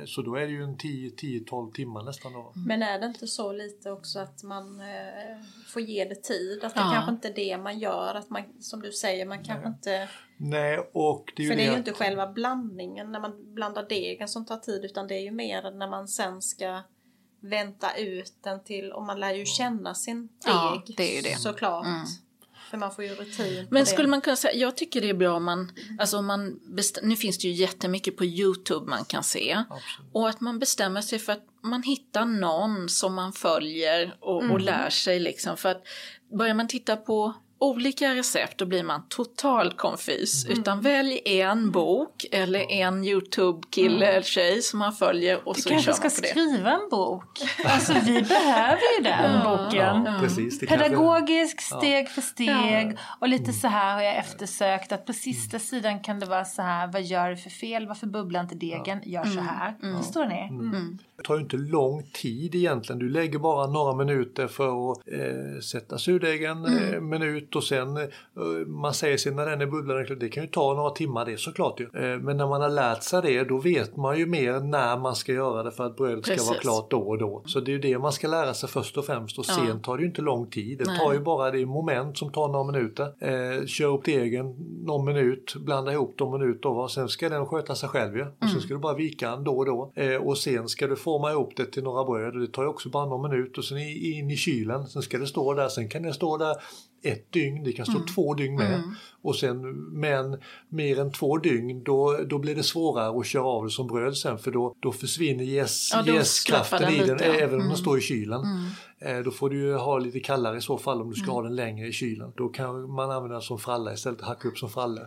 så 0.05 0.21
då 0.21 0.35
är 0.35 0.41
det 0.45 0.51
ju 0.51 0.63
en 0.63 0.77
10-12 0.77 1.71
timmar 1.71 2.03
nästan 2.03 2.33
då. 2.33 2.41
va? 2.41 2.51
Men 2.55 2.81
är 2.83 2.99
det 2.99 3.05
inte 3.05 3.27
så 3.27 3.51
lite 3.51 3.91
också 3.91 4.19
att 4.19 4.43
man 4.43 4.79
eh, 4.79 5.37
får 5.67 5.81
ge 5.81 6.05
det 6.05 6.23
tid? 6.23 6.63
Att 6.63 6.73
det 6.73 6.79
Ja. 6.79 6.91
kanske 6.93 7.11
inte 7.11 7.27
är 7.27 7.33
det 7.33 7.57
man 7.57 7.79
gör, 7.79 8.15
att 8.15 8.29
man, 8.29 8.43
som 8.59 8.81
du 8.81 8.91
säger, 8.91 9.25
man 9.25 9.43
kanske 9.43 9.67
inte... 9.67 10.09
Nej, 10.37 10.77
och 10.93 11.33
det 11.35 11.41
är 11.41 11.43
ju 11.43 11.49
För 11.49 11.55
det 11.57 11.61
är 11.61 11.65
ju 11.65 11.71
att- 11.71 11.77
inte 11.77 11.93
själva 11.93 12.27
blandningen 12.27 13.11
när 13.11 13.19
man 13.19 13.53
blandar 13.53 13.85
degen 13.89 14.27
som 14.27 14.45
tar 14.45 14.57
tid 14.57 14.85
utan 14.85 15.07
det 15.07 15.15
är 15.15 15.21
ju 15.23 15.31
mer 15.31 15.71
när 15.71 15.89
man 15.89 16.07
sen 16.07 16.41
ska 16.41 16.81
vänta 17.41 17.97
ut 17.97 18.33
den 18.43 18.63
till, 18.63 18.91
och 18.91 19.03
man 19.03 19.19
lär 19.19 19.33
ju 19.33 19.45
känna 19.45 19.95
sin 19.95 20.21
deg 20.27 20.31
Ja, 20.45 20.83
det 20.97 21.11
är 21.11 21.15
ju 21.15 21.21
det. 21.21 21.39
såklart. 21.39 21.85
För 22.69 22.77
man 22.77 22.95
får 22.95 23.03
ju 23.03 23.09
rutin 23.15 23.65
på 23.67 23.73
Men 23.73 23.83
det. 23.83 23.89
skulle 23.89 24.07
man 24.07 24.21
kunna 24.21 24.35
säga, 24.35 24.53
jag 24.53 24.77
tycker 24.77 25.01
det 25.01 25.09
är 25.09 25.13
bra 25.13 25.33
om 25.35 25.43
man, 25.43 25.71
alltså 25.99 26.17
om 26.17 26.25
man 26.25 26.59
nu 27.03 27.15
finns 27.15 27.37
det 27.37 27.47
ju 27.47 27.53
jättemycket 27.53 28.17
på 28.17 28.25
Youtube 28.25 28.89
man 28.89 29.05
kan 29.05 29.23
se. 29.23 29.63
Absolut. 29.69 30.11
Och 30.13 30.29
att 30.29 30.41
man 30.41 30.59
bestämmer 30.59 31.01
sig 31.01 31.19
för 31.19 31.33
att 31.33 31.43
man 31.63 31.83
hittar 31.83 32.25
någon 32.25 32.89
som 32.89 33.13
man 33.15 33.33
följer 33.33 34.15
och, 34.19 34.41
Mm. 34.41 34.51
och 34.53 34.59
lär 34.61 34.89
sig 34.89 35.19
liksom. 35.19 35.57
För 35.57 35.69
att 35.69 35.83
börjar 36.37 36.53
man 36.53 36.67
titta 36.67 36.95
på 36.95 37.33
olika 37.59 38.15
recept 38.15 38.57
då 38.57 38.65
blir 38.65 38.83
man 38.83 39.01
total 39.09 39.71
konfys. 39.73 40.45
Mm. 40.45 40.59
Utan 40.59 40.81
välj 40.81 41.21
en 41.25 41.71
bok 41.71 42.25
eller 42.31 42.71
en 42.71 43.03
Youtube-kille 43.03 44.05
eller 44.07 44.21
tjej 44.21 44.61
som 44.61 44.79
man 44.79 44.93
följer 44.93 45.47
och 45.47 45.55
Du 45.55 45.61
så 45.61 45.69
kanske 45.69 45.85
kör 45.85 45.93
ska 45.93 46.03
man 46.03 46.11
på 46.15 46.21
det. 46.21 46.27
skriva 46.27 46.71
en 46.71 46.89
bok. 46.91 47.39
Alltså 47.65 47.93
vi 48.05 48.21
behöver 48.29 48.97
ju 48.97 49.03
den 49.03 49.43
boken. 49.43 50.03
Ja, 50.05 50.17
precis. 50.21 50.59
Kanske- 50.59 50.77
Pedagogisk, 50.89 51.61
steg 51.61 52.09
för 52.09 52.21
steg. 52.21 52.97
Och 53.21 53.27
lite 53.29 53.53
så 53.53 53.67
här 53.67 53.93
har 53.93 54.01
jag 54.01 54.15
eftersökt 54.17 54.91
att 54.91 55.05
på 55.05 55.13
sista 55.13 55.59
sidan 55.59 55.99
kan 55.99 56.19
det 56.19 56.25
vara 56.25 56.45
så 56.45 56.61
här. 56.61 56.87
Vad 56.87 57.01
gör 57.03 57.29
du 57.29 57.37
för 57.37 57.49
fel? 57.49 57.87
Varför 57.87 58.07
bubblar 58.07 58.41
inte 58.41 58.55
degen? 58.55 59.01
Gör 59.03 59.25
så 59.25 59.39
här. 59.39 59.97
Förstår 60.01 60.25
ni? 60.25 60.49
Det 61.17 61.23
tar 61.23 61.35
ju 61.35 61.41
inte 61.41 61.57
lång 61.57 62.03
tid 62.13 62.55
egentligen. 62.55 62.99
Du 62.99 63.09
lägger 63.09 63.39
bara 63.39 63.67
några 63.67 63.93
minuter 63.95 64.47
för 64.47 64.91
att 64.91 64.97
eh, 65.07 65.59
sätta 65.61 65.97
surdegen, 65.97 66.65
Mm. 66.65 66.93
eh, 66.93 66.99
minut 67.47 67.55
och 67.55 67.63
sen 67.63 67.97
eh, 67.97 68.67
man 68.67 68.93
säger 68.93 69.17
sig 69.17 69.33
när 69.33 69.45
den 69.45 69.61
är 69.61 69.65
bubblande, 69.65 70.15
det 70.15 70.29
kan 70.29 70.43
ju 70.43 70.49
ta 70.49 70.73
några 70.73 70.89
timmar 70.89 71.25
det 71.25 71.37
såklart 71.39 71.79
ju. 71.79 71.83
Eh, 71.85 72.19
men 72.19 72.37
när 72.37 72.47
man 72.47 72.61
har 72.61 72.69
lärt 72.69 73.03
sig 73.03 73.21
det 73.21 73.43
då 73.43 73.57
vet 73.57 73.95
man 73.97 74.17
ju 74.17 74.25
mer 74.25 74.59
när 74.59 74.97
man 74.97 75.15
ska 75.15 75.33
göra 75.33 75.63
det 75.63 75.71
för 75.71 75.85
att 75.85 75.95
brödet 75.97 76.25
ska 76.25 76.43
vara 76.49 76.59
klart 76.59 76.91
då 76.91 76.99
och 76.99 77.17
då. 77.17 77.43
Så 77.45 77.59
det 77.59 77.71
är 77.71 77.73
ju 77.73 77.79
det 77.79 77.97
man 77.99 78.11
ska 78.11 78.27
lära 78.27 78.53
sig 78.53 78.69
först 78.69 78.97
och 78.97 79.05
främst 79.05 79.39
och 79.39 79.45
Ja. 79.47 79.53
sen 79.53 79.81
tar 79.81 79.97
det 79.97 80.01
ju 80.03 80.07
inte 80.09 80.21
lång 80.21 80.49
tid. 80.49 80.77
Det 80.77 80.85
Nej. 80.87 80.99
tar 80.99 81.13
ju 81.13 81.19
bara 81.19 81.51
det 81.51 81.65
moment 81.65 82.17
som 82.17 82.31
tar 82.31 82.47
några 82.47 82.71
minuter. 82.71 83.05
Eh, 83.19 83.65
kör 83.65 83.87
upp 83.93 84.05
degen 84.05 84.55
någon 84.85 85.05
minut, 85.05 85.55
blanda 85.55 85.91
ihop 85.91 86.17
dem 86.17 86.39
minut 86.39 86.61
då 86.61 86.69
och 86.69 86.91
sen 86.91 87.09
ska 87.09 87.29
den 87.29 87.45
sköta 87.45 87.75
sig 87.75 87.89
själv 87.89 88.15
ju. 88.15 88.21
Och 88.21 88.27
Mm. 88.41 88.51
sen 88.53 88.61
ska 88.61 88.73
du 88.73 88.79
bara 88.79 88.93
vika 88.93 89.29
den 89.31 89.43
då 89.43 89.57
och 89.57 89.65
då. 89.65 89.91
Eh, 89.95 90.15
och 90.15 90.37
sen 90.37 90.67
ska 90.69 90.87
du 90.87 90.95
forma 90.95 91.31
ihop 91.31 91.53
det 91.55 91.65
till 91.65 91.83
några 91.83 92.03
bröd 92.03 92.33
och 92.33 92.39
det 92.41 92.47
tar 92.47 92.63
ju 92.63 92.69
också 92.69 92.89
bara 92.89 93.05
någon 93.05 93.31
minut 93.31 93.57
och 93.57 93.65
sen 93.65 93.77
in 93.77 94.31
i 94.31 94.35
kylen. 94.35 94.87
Sen 94.87 95.01
ska 95.01 95.17
det 95.17 95.27
stå 95.27 95.53
där, 95.53 95.67
sen 95.69 95.89
kan 95.89 96.03
det 96.03 96.13
stå 96.13 96.37
där 96.37 96.55
ett 97.03 97.31
dygn, 97.31 97.63
det 97.63 97.71
kan 97.71 97.85
stå 97.85 97.95
Mm. 97.95 98.07
två 98.07 98.33
dygn 98.33 98.55
med. 98.55 98.81
Och 99.21 99.35
sen, 99.35 99.61
men 99.99 100.37
mer 100.69 100.99
än 100.99 101.11
två 101.11 101.37
dygn 101.37 101.83
då, 101.83 102.17
då 102.29 102.39
blir 102.39 102.55
det 102.55 102.63
svårare 102.63 103.19
att 103.19 103.25
köra 103.25 103.43
av 103.43 103.63
det 103.63 103.69
som 103.71 103.87
bröd 103.87 104.17
sen 104.17 104.37
för 104.37 104.51
då, 104.51 104.75
då 104.79 104.91
försvinner 104.91 105.43
Ja, 105.43 105.51
jäskraften 105.51 106.25
skrapar 106.25 106.79
den 106.79 106.93
i 106.93 106.97
den 106.97 107.07
lite, 107.17 107.25
ja. 107.25 107.33
även 107.33 107.49
om 107.53 107.59
Mm. 107.59 107.67
den 107.67 107.77
står 107.77 107.97
i 107.97 108.01
kylen. 108.01 108.41
Eh, 108.99 109.17
Då 109.19 109.31
får 109.31 109.49
du 109.49 109.57
ju 109.61 109.73
ha 109.73 109.99
lite 109.99 110.19
kallare 110.19 110.57
i 110.57 110.61
så 110.61 110.77
fall 110.77 111.01
om 111.01 111.09
du 111.09 111.15
ska 111.15 111.31
ha 111.31 111.41
den 111.41 111.55
längre 111.55 111.87
i 111.87 111.91
kylen. 111.91 112.31
Då 112.37 112.49
kan 112.49 112.91
man 112.91 113.11
använda 113.11 113.33
den 113.35 113.41
som 113.41 113.59
fralla 113.59 113.93
istället, 113.93 114.21
hacka 114.21 114.47
upp 114.47 114.57
som 114.57 114.69
fralle. 114.69 115.01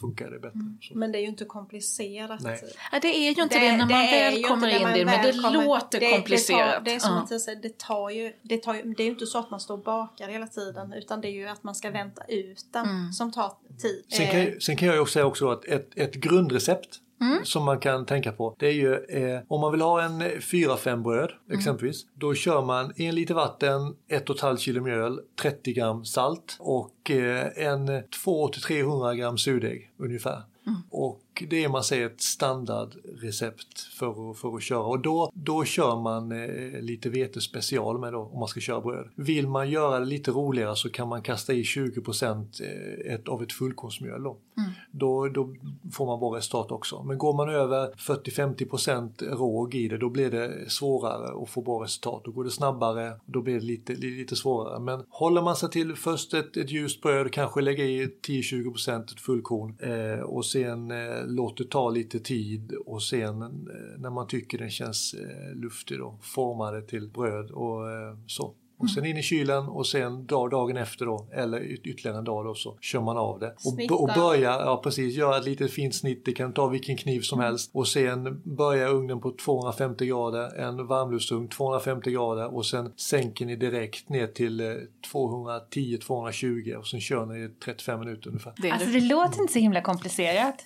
Funkar 0.00 0.30
det 0.30 0.38
bättre. 0.38 0.58
Så. 0.82 0.98
Men 0.98 1.12
det 1.12 1.18
är 1.18 1.20
ju 1.20 1.26
inte 1.28 1.44
komplicerat. 1.44 2.40
Nej. 2.42 2.60
Ja, 2.92 2.98
det 3.02 3.08
är 3.16 3.20
ju 3.36 3.42
inte 3.42 3.58
det, 3.58 3.72
när 3.76 3.78
man 3.78 3.90
är 3.92 4.30
väl 4.30 4.42
kommer 4.44 4.68
in 4.68 4.74
i 4.74 4.98
det, 4.98 5.04
men 5.04 5.22
det 5.26 5.32
kommer- 5.32 5.64
låter 5.64 6.00
det- 6.00 6.10
komplicerat. 6.12 6.70
Det, 6.70 6.74
tar, 6.76 6.80
det 6.84 6.94
är 6.94 6.98
som 6.98 7.14
Ja. 7.28 7.34
att 7.36 7.40
säger, 7.42 7.62
det 7.62 7.78
tar 7.78 8.10
ju, 8.10 8.32
det 8.42 8.58
tar 8.62 8.74
ju, 8.74 8.82
det 8.82 9.02
är 9.02 9.04
ju 9.04 9.10
inte 9.12 9.26
så 9.26 9.38
att 9.38 9.50
man 9.50 9.60
står 9.60 9.74
och 9.74 9.82
bakar 9.84 10.28
hela 10.28 10.46
tiden 10.46 10.92
utan 10.92 11.20
det 11.20 11.28
är 11.28 11.32
ju 11.32 11.48
att 11.48 11.62
man 11.62 11.74
ska 11.74 11.90
vänta 11.90 12.22
ut 12.28 12.66
den 12.72 12.86
Mm. 12.88 13.12
som 13.12 13.32
tar 13.32 13.52
tid. 13.82 14.04
Sen 14.08 14.26
kan, 14.26 14.36
Eh, 14.36 14.48
jag- 14.48 14.62
sen 14.62 14.76
kan 14.76 14.86
jag 14.88 14.94
ju 14.94 15.00
också 15.00 15.12
säga 15.12 15.26
också 15.26 15.48
att 15.50 15.64
ett, 15.64 15.90
ett 15.98 16.14
grundrecept 16.14 17.00
som 17.44 17.64
man 17.64 17.78
kan 17.78 18.06
tänka 18.06 18.32
på 18.32 18.56
det 18.58 18.66
är 18.66 18.72
ju 18.72 18.94
eh, 18.94 19.40
om 19.48 19.60
man 19.60 19.72
vill 19.72 19.80
ha 19.80 20.02
en 20.02 20.22
4-5 20.22 21.02
bröd 21.02 21.30
exempelvis. 21.52 22.06
Då 22.14 22.34
kör 22.34 22.62
man 22.62 22.92
en 22.96 23.14
liter 23.14 23.34
vatten, 23.34 23.80
1,5 24.10 24.56
kilo 24.56 24.82
mjöl, 24.82 25.20
30 25.42 25.72
gram 25.72 26.04
salt 26.04 26.56
och 26.60 27.10
eh, 27.10 27.46
en 27.56 27.88
200-300 27.88 29.14
gram 29.14 29.38
surdeg 29.38 29.90
ungefär. 29.98 30.42
Och 30.90 31.20
det 31.48 31.64
är 31.64 31.68
man 31.68 31.84
säger 31.84 32.06
ett 32.06 32.20
standardrecept 32.20 33.80
för 33.80 34.30
att, 34.30 34.38
för 34.38 34.56
att 34.56 34.62
köra 34.62 34.82
och 34.82 35.00
då, 35.00 35.30
då 35.34 35.64
kör 35.64 35.96
man 36.00 36.32
eh, 36.32 36.80
lite 36.80 37.10
vetespecial 37.10 37.98
med 37.98 38.12
då 38.12 38.30
om 38.32 38.38
man 38.38 38.48
ska 38.48 38.60
köra 38.60 38.80
bröd. 38.80 39.08
Vill 39.14 39.48
man 39.48 39.70
göra 39.70 39.98
det 39.98 40.06
lite 40.06 40.30
roligare 40.30 40.76
så 40.76 40.90
kan 40.90 41.08
man 41.08 41.22
kasta 41.22 41.52
i 41.52 41.62
20% 41.62 42.62
eh, 42.62 43.14
ett, 43.14 43.28
av 43.28 43.42
ett 43.42 43.52
fullkornsmjöl 43.52 44.22
då. 44.22 44.36
Då, 44.90 45.28
då 45.28 45.54
får 45.92 46.06
man 46.06 46.20
bra 46.20 46.36
resultat 46.36 46.72
också. 46.72 47.02
Men 47.02 47.18
går 47.18 47.34
man 47.34 47.48
över 47.48 47.92
40-50% 47.92 49.34
råg 49.36 49.74
i 49.74 49.88
det 49.88 49.98
då 49.98 50.10
blir 50.10 50.30
det 50.30 50.70
svårare 50.70 51.42
att 51.42 51.50
få 51.50 51.62
bra 51.62 51.84
resultat. 51.84 52.22
Då 52.24 52.30
går 52.30 52.44
det 52.44 52.50
snabbare, 52.50 53.12
då 53.26 53.42
blir 53.42 53.54
det 53.54 53.66
lite, 53.66 53.92
lite, 53.92 54.06
lite 54.06 54.36
svårare. 54.36 54.80
Men 54.80 55.04
håller 55.08 55.42
man 55.42 55.56
sig 55.56 55.70
till 55.70 55.96
först 55.96 56.34
ett, 56.34 56.56
ett 56.56 56.70
ljust 56.70 57.02
bröd, 57.02 57.32
kanske 57.32 57.60
lägga 57.60 57.84
i 57.84 58.06
10-20% 58.06 59.02
ett 59.02 59.20
fullkorn 59.20 59.76
eh, 59.80 60.20
och 60.20 60.46
sen 60.46 60.90
eh, 60.90 61.25
låt 61.26 61.56
det 61.56 61.70
ta 61.70 61.90
lite 61.90 62.20
tid 62.20 62.72
och 62.72 63.02
sen 63.02 63.42
eh, 63.42 63.98
när 63.98 64.10
man 64.10 64.26
tycker 64.26 64.58
den 64.58 64.70
känns 64.70 65.14
eh, 65.14 65.54
luftig 65.54 65.98
då 65.98 66.18
forma 66.22 66.70
det 66.70 66.82
till 66.82 67.08
bröd 67.08 67.50
och 67.50 67.90
eh, 67.90 68.16
så. 68.26 68.54
Och 68.78 68.90
sen 68.90 69.04
in 69.06 69.16
i 69.16 69.22
kylen 69.22 69.68
och 69.68 69.86
sen 69.86 70.26
dag, 70.26 70.50
dagen 70.50 70.76
efter 70.76 71.06
då, 71.06 71.26
eller 71.32 71.60
yt- 71.60 71.80
ytterligare 71.86 72.18
en 72.18 72.24
dag 72.24 72.44
då, 72.44 72.54
så 72.54 72.76
kör 72.80 73.00
man 73.00 73.16
av 73.16 73.38
det. 73.40 73.54
Och, 73.64 74.02
och 74.02 74.10
börja, 74.14 74.50
ja 74.50 74.80
precis, 74.84 75.16
göra 75.16 75.36
ett 75.38 75.44
litet 75.44 75.70
fint 75.72 75.94
snitt, 75.94 76.24
det 76.24 76.32
kan 76.32 76.52
ta 76.52 76.66
vilken 76.66 76.96
kniv 76.96 77.20
som 77.20 77.40
helst. 77.40 77.70
Och 77.74 77.88
sen 77.88 78.42
börja 78.44 78.88
ugnen 78.88 79.20
på 79.20 79.30
250 79.44 80.06
grader, 80.06 80.58
en 80.58 80.86
varmluftsugn 80.86 81.48
250 81.48 82.10
grader 82.10 82.54
och 82.54 82.66
sen 82.66 82.92
sänker 82.96 83.46
ni 83.46 83.56
direkt 83.56 84.08
ner 84.08 84.26
till 84.26 84.60
eh, 84.60 84.66
210-220 85.12 86.74
och 86.74 86.86
sen 86.86 87.00
kör 87.00 87.26
ni 87.26 87.38
i 87.44 87.48
35 87.64 88.00
minuter 88.00 88.28
ungefär. 88.28 88.52
Det 88.62 88.70
Alltså 88.70 88.88
det. 88.88 89.00
låter 89.00 89.40
inte 89.40 89.52
så 89.52 89.58
himla 89.58 89.80
komplicerat. 89.80 90.64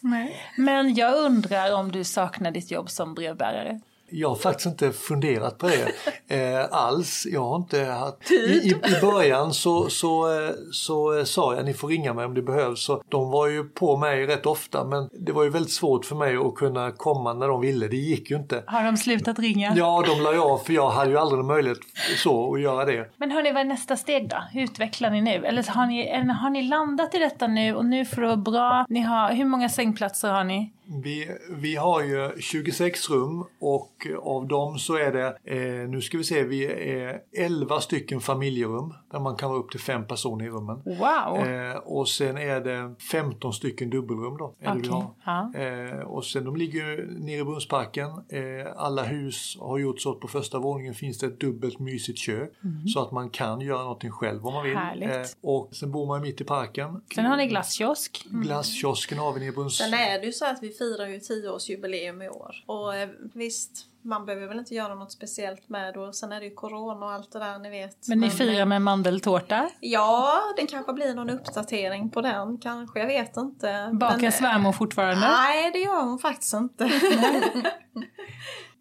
Men 0.57 0.95
jag 0.95 1.19
undrar 1.27 1.75
om 1.75 1.93
du 1.93 2.05
saknar 2.05 2.51
ditt 2.51 2.71
jobb 2.71 2.91
som 2.91 3.15
brevbärare. 3.15 3.81
Jag 4.11 4.29
har 4.29 4.37
faktiskt 4.37 4.67
inte 4.67 4.93
funderat 4.93 5.59
på 5.59 5.67
det 5.69 5.93
eh, 6.61 6.67
alls. 6.71 7.27
Jag 7.31 7.45
har 7.45 7.57
inte 7.57 7.85
haft... 7.85 8.31
I, 8.31 8.35
i, 8.35 8.69
I 8.69 9.01
början 9.01 9.55
så, 9.55 9.91
så, 9.91 10.33
eh, 10.33 10.51
så 10.73 11.19
eh, 11.19 11.25
sa 11.25 11.55
jag 11.55 11.65
ni 11.65 11.75
får 11.75 11.89
ringa 11.89 12.15
mig 12.15 12.25
om 12.25 12.35
det 12.35 12.43
behövs. 12.43 12.85
Så 12.85 13.03
de 13.09 13.31
var 13.31 13.47
ju 13.47 13.65
på 13.65 13.97
mig 13.97 14.27
rätt 14.27 14.47
ofta 14.47 14.85
men 14.85 15.09
det 15.13 15.33
var 15.33 15.45
ju 15.45 15.51
väldigt 15.51 15.73
svårt 15.73 16.05
för 16.05 16.17
mig 16.17 16.37
att 16.37 16.55
kunna 16.55 16.91
komma 16.91 17.33
när 17.33 17.49
de 17.49 17.61
ville. 17.61 17.89
Det 17.89 17.97
gick 17.97 18.31
ju 18.31 18.37
inte. 18.37 18.63
Har 18.67 18.85
de 18.85 18.97
slutat 18.97 19.39
ringa? 19.39 19.73
Ja, 19.77 20.05
de 20.07 20.23
la 20.23 20.33
ju 20.33 20.41
av 20.41 20.59
för 20.59 20.73
jag 20.73 20.91
hade 20.91 21.11
ju 21.11 21.19
aldrig 21.19 21.45
möjlighet 21.45 21.79
så 22.17 22.55
att 22.55 22.61
göra 22.61 22.85
det. 22.85 23.11
Men 23.17 23.31
hörni, 23.31 23.53
vad 23.53 23.61
är 23.61 23.65
nästa 23.65 23.97
steg 23.97 24.29
då? 24.29 24.37
Hur 24.53 24.63
utvecklar 24.63 25.11
ni 25.11 25.21
nu? 25.21 25.47
Eller 25.47 25.63
har 25.63 25.87
ni, 25.87 26.33
har 26.33 26.51
ni 26.51 26.63
landat 26.63 27.15
i 27.15 27.19
detta 27.19 27.47
nu 27.47 27.75
och 27.75 27.85
nu 27.85 28.05
får 28.05 28.23
det 28.23 28.27
vara 28.27 28.37
bra? 28.37 28.87
Ni 28.89 29.01
har, 29.01 29.33
hur 29.33 29.45
många 29.45 29.69
sängplatser 29.69 30.29
har 30.29 30.45
ni? 30.45 30.73
Vi, 31.03 31.31
vi 31.51 31.77
har 31.77 32.03
ju 32.03 32.41
26 32.41 33.11
rum 33.11 33.45
och 33.61 34.07
av 34.23 34.49
dem 34.49 34.79
så 34.79 34.97
är 34.97 35.13
det, 35.13 35.27
eh, 35.45 35.89
nu 35.89 36.01
ska 36.01 36.19
vi 36.19 36.25
se, 36.25 36.43
vi 36.45 36.65
är 36.67 37.21
11 37.37 37.81
stycken 37.81 38.21
familjerum 38.21 38.95
där 39.13 39.19
man 39.21 39.37
kan 39.37 39.51
vara 39.51 39.61
upp 39.61 39.71
till 39.71 39.81
fem 39.81 40.07
personer 40.07 40.45
i 40.45 40.49
rummen. 40.49 40.83
Wow! 40.85 41.47
Eh, 41.49 41.77
och 41.77 42.09
sen 42.09 42.39
är 42.39 42.61
det 42.61 42.95
15 43.11 43.53
stycken 43.53 43.91
dubbelrum 43.91 44.37
då. 44.37 44.55
Är 44.61 44.75
det 44.75 44.89
har. 44.89 45.15
ja. 45.25 45.53
Eh, 45.55 46.01
och 46.01 46.25
sen 46.25 46.45
de 46.45 46.57
ligger 46.57 46.81
ju 46.81 47.19
nere 47.19 47.39
i 47.39 47.45
Brunnsparken. 47.45 48.09
Eh, 48.09 48.73
alla 48.77 49.03
hus 49.03 49.57
har 49.61 49.79
gjort 49.79 50.01
så 50.01 50.11
att 50.13 50.21
på 50.21 50.29
första 50.29 50.59
våningen 50.59 50.95
finns 50.95 51.19
det 51.19 51.27
ett 51.27 51.41
dubbelt 51.41 51.79
mysigt 51.79 52.19
kök. 52.19 52.53
Så 52.95 53.03
att 53.03 53.11
man 53.13 53.31
kan 53.31 53.61
göra 53.61 53.83
någonting 53.83 54.11
själv 54.11 54.47
om 54.47 54.53
man 54.53 54.65
vill. 54.65 54.77
Härligt. 54.77 55.11
Eh, 55.11 55.23
och 55.43 55.69
sen 55.73 55.91
bor 55.93 56.07
man 56.07 56.23
mitt 56.23 56.41
i 56.41 56.45
parken. 56.45 57.01
Sen 57.15 57.25
har 57.25 57.37
ni 57.37 57.47
glasskiosk. 57.47 58.25
Glasskiosken 58.31 59.19
har 59.19 59.33
vi 59.33 59.41
nere 59.41 59.49
i 59.49 59.53
Brunns... 59.53 59.77
Sen 59.77 59.95
är 59.95 60.21
det 60.21 60.27
ju 60.27 60.33
så 60.33 60.47
att 60.47 60.63
vi 60.63 60.69
firar 60.81 61.07
ju 61.07 61.19
10-årsjubileum 61.19 62.25
i 62.25 62.29
år. 62.29 62.57
Och 62.67 62.97
eh, 62.97 63.09
visst, 63.35 63.87
man 64.03 64.27
behöver 64.27 64.47
väl 64.47 64.59
inte 64.59 64.75
göra 64.75 64.95
något 64.95 65.13
speciellt 65.13 65.69
med. 65.69 65.97
Och 65.97 66.15
sen 66.15 66.33
är 66.33 66.41
det 66.41 66.47
ju 66.47 66.55
corona 66.55 67.07
och 67.07 67.13
allt 67.13 67.33
det 67.33 67.39
där 67.39 67.59
ni 67.59 67.71
vet. 67.71 68.09
Men 68.09 68.21
ni 68.21 68.31
firar 68.31 68.65
med 68.65 68.83
mandeltårta. 68.83 69.71
Ja, 69.81 70.41
det 70.57 70.67
kanske 70.67 70.93
blir 70.93 71.15
någon 71.15 71.31
uppdatering 71.31 72.11
på 72.11 72.21
den 72.21 72.59
kanske. 72.59 72.99
Jag 73.01 73.07
vet 73.07 73.37
inte. 73.37 73.91
Bakar 73.93 74.19
Men- 74.19 74.33
svärmor 74.33 74.73
fortfarande? 74.73 75.21
Nej, 75.29 75.71
det 75.73 75.79
gör 75.79 76.03
hon 76.03 76.19
faktiskt 76.19 76.55
inte. 76.55 76.91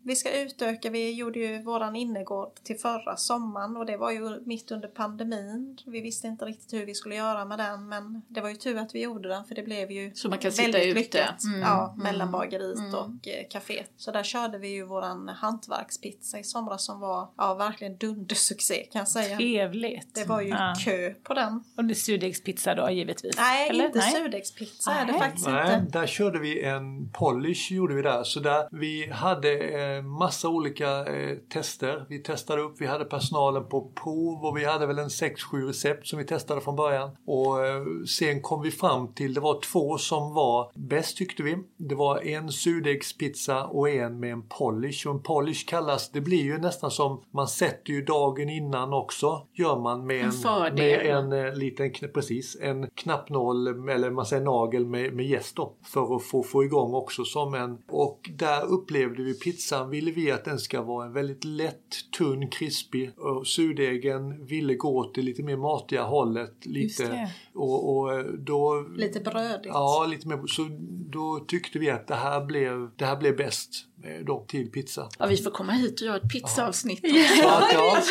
Vi 0.03 0.15
ska 0.15 0.41
utöka, 0.41 0.89
vi 0.89 1.11
gjorde 1.13 1.39
ju 1.39 1.61
våran 1.61 1.95
innergård 1.95 2.55
till 2.63 2.77
förra 2.79 3.15
sommaren 3.17 3.77
och 3.77 3.85
det 3.85 3.97
var 3.97 4.11
ju 4.11 4.39
mitt 4.45 4.71
under 4.71 4.87
pandemin. 4.87 5.77
Vi 5.85 6.01
visste 6.01 6.27
inte 6.27 6.45
riktigt 6.45 6.73
hur 6.73 6.85
vi 6.85 6.93
skulle 6.93 7.15
göra 7.15 7.45
med 7.45 7.57
den 7.59 7.87
men 7.89 8.21
det 8.27 8.41
var 8.41 8.49
ju 8.49 8.55
tur 8.55 8.77
att 8.77 8.95
vi 8.95 9.01
gjorde 9.01 9.29
den 9.29 9.43
för 9.45 9.55
det 9.55 9.63
blev 9.63 9.91
ju 9.91 10.11
Så 10.15 10.29
man 10.29 10.37
kan 10.39 10.51
sitta 10.51 10.71
väldigt 10.71 10.85
ute. 10.91 10.99
lyckat. 10.99 11.43
Mm, 11.43 11.59
Ja, 11.61 11.95
mellan 11.97 12.31
bageriet 12.31 12.93
och 12.93 13.27
eh, 13.27 13.47
kaféet. 13.49 13.89
Så 13.97 14.11
där 14.11 14.23
körde 14.23 14.57
vi 14.57 14.67
ju 14.67 14.83
våran 14.85 15.29
hantverkspizza 15.29 16.39
i 16.39 16.43
somras 16.43 16.85
som 16.85 16.99
var 16.99 17.29
ja, 17.37 17.53
verkligen 17.53 17.97
dundersuccé 17.97 18.83
kan 18.91 18.99
jag 18.99 19.07
säga. 19.07 19.37
Trevligt. 19.37 20.15
Det 20.15 20.25
var 20.25 20.41
ju 20.41 20.47
Ja. 20.49 20.73
kö 20.85 21.13
på 21.13 21.33
den. 21.33 21.63
Och 21.77 21.85
det 21.85 21.93
är 21.93 21.95
surdegspizza 21.95 22.75
då 22.75 22.89
givetvis? 22.89 23.37
Nej, 23.37 23.69
Eller? 23.69 23.85
inte 23.85 24.01
surdegspizza 24.01 24.91
är 24.91 25.05
det 25.05 25.11
Nej. 25.11 25.21
faktiskt 25.21 25.47
Nej, 25.47 25.79
inte. 25.79 25.99
där 25.99 26.07
körde 26.07 26.39
vi 26.39 26.63
en 26.63 27.09
polish 27.09 27.71
gjorde 27.71 27.93
vi 27.95 28.01
där. 28.01 28.23
Så 28.23 28.39
där 28.39 28.67
vi 28.71 29.09
hade 29.11 29.53
eh, 29.59 29.88
massa 30.01 30.49
olika 30.49 31.05
eh, 31.05 31.37
tester. 31.37 32.05
Vi 32.09 32.19
testade 32.19 32.61
upp, 32.61 32.75
vi 32.77 32.85
hade 32.85 33.05
personalen 33.05 33.65
på 33.65 33.91
prov 34.03 34.45
och 34.45 34.57
vi 34.57 34.65
hade 34.65 34.85
väl 34.85 34.99
en 34.99 35.09
6-7 35.09 35.67
recept 35.67 36.07
som 36.07 36.19
vi 36.19 36.25
testade 36.25 36.61
från 36.61 36.75
början. 36.75 37.09
Och 37.25 37.65
eh, 37.65 37.83
sen 38.17 38.41
kom 38.41 38.61
vi 38.61 38.71
fram 38.71 39.13
till, 39.13 39.33
det 39.33 39.39
var 39.39 39.61
två 39.61 39.97
som 39.97 40.33
var 40.33 40.71
bäst 40.75 41.17
tyckte 41.17 41.43
vi. 41.43 41.57
Det 41.77 41.95
var 41.95 42.27
en 42.27 42.51
surdegspizza 42.51 43.65
och 43.65 43.89
en 43.89 44.19
med 44.19 44.31
en 44.31 44.41
polish. 44.41 45.07
Och 45.07 45.13
en 45.13 45.23
polish 45.23 45.67
kallas, 45.67 46.09
det 46.09 46.21
blir 46.21 46.43
ju 46.43 46.57
nästan 46.57 46.91
som, 46.91 47.23
man 47.31 47.47
sätter 47.47 47.93
ju 47.93 48.01
dagen 48.01 48.49
innan 48.49 48.93
också. 48.93 49.47
Gör 49.53 49.79
man 49.79 50.07
med 50.07 50.25
en, 50.25 50.31
fördel. 50.31 50.75
med 50.75 51.05
en 51.05 51.45
eh, 51.45 51.53
liten, 51.53 51.91
precis, 52.13 52.57
en 52.61 52.89
knappnål 52.95 53.89
eller 53.89 54.09
man 54.09 54.25
säger 54.25 54.43
nagel 54.43 54.85
med, 54.85 55.13
med 55.13 55.25
jäst 55.25 55.55
då. 55.55 55.73
För 55.83 56.15
att 56.15 56.23
få, 56.23 56.43
få 56.43 56.63
igång 56.63 56.93
också 56.93 57.23
som 57.23 57.53
en, 57.53 57.77
och 57.87 58.29
där 58.33 58.65
upplevde 58.65 59.23
vi 59.23 59.33
pizzan, 59.79 59.89
ville 59.89 60.11
vi 60.11 60.31
att 60.31 60.45
den 60.45 60.59
ska 60.59 60.81
vara 60.81 61.05
en 61.05 61.13
väldigt 61.13 61.43
lätt, 61.43 62.11
tunn, 62.17 62.49
krispig 62.49 63.11
och 63.19 63.47
surdegen 63.47 64.45
ville 64.45 64.75
gå 64.75 64.97
åt 64.97 65.15
det 65.15 65.21
lite 65.21 65.43
mer 65.43 65.57
matiga 65.57 66.03
hållet. 66.03 66.65
Lite, 66.65 67.29
och, 67.53 67.97
och 67.97 68.39
då 68.39 68.85
Lite 68.95 69.19
brödigt. 69.19 69.71
Ja, 69.73 70.07
lite 70.09 70.27
mer. 70.27 70.47
Så 70.47 70.67
då 71.09 71.45
tyckte 71.47 71.79
vi 71.79 71.89
att 71.89 72.07
det 72.07 72.15
här 72.15 72.45
blev, 72.45 72.89
det 72.95 73.05
här 73.05 73.17
blev 73.17 73.37
bäst 73.37 73.69
eh, 73.69 73.88
då 74.25 74.45
till 74.47 74.71
pizza. 74.71 75.09
Ja, 75.19 75.25
vi 75.25 75.37
får 75.37 75.51
komma 75.51 75.71
hit 75.71 76.01
och 76.01 76.07
göra 76.07 76.17
ett 76.17 76.29
pizzaavsnitt. 76.29 76.99
Så 77.41 77.47
att, 77.47 77.73
ja, 77.73 78.01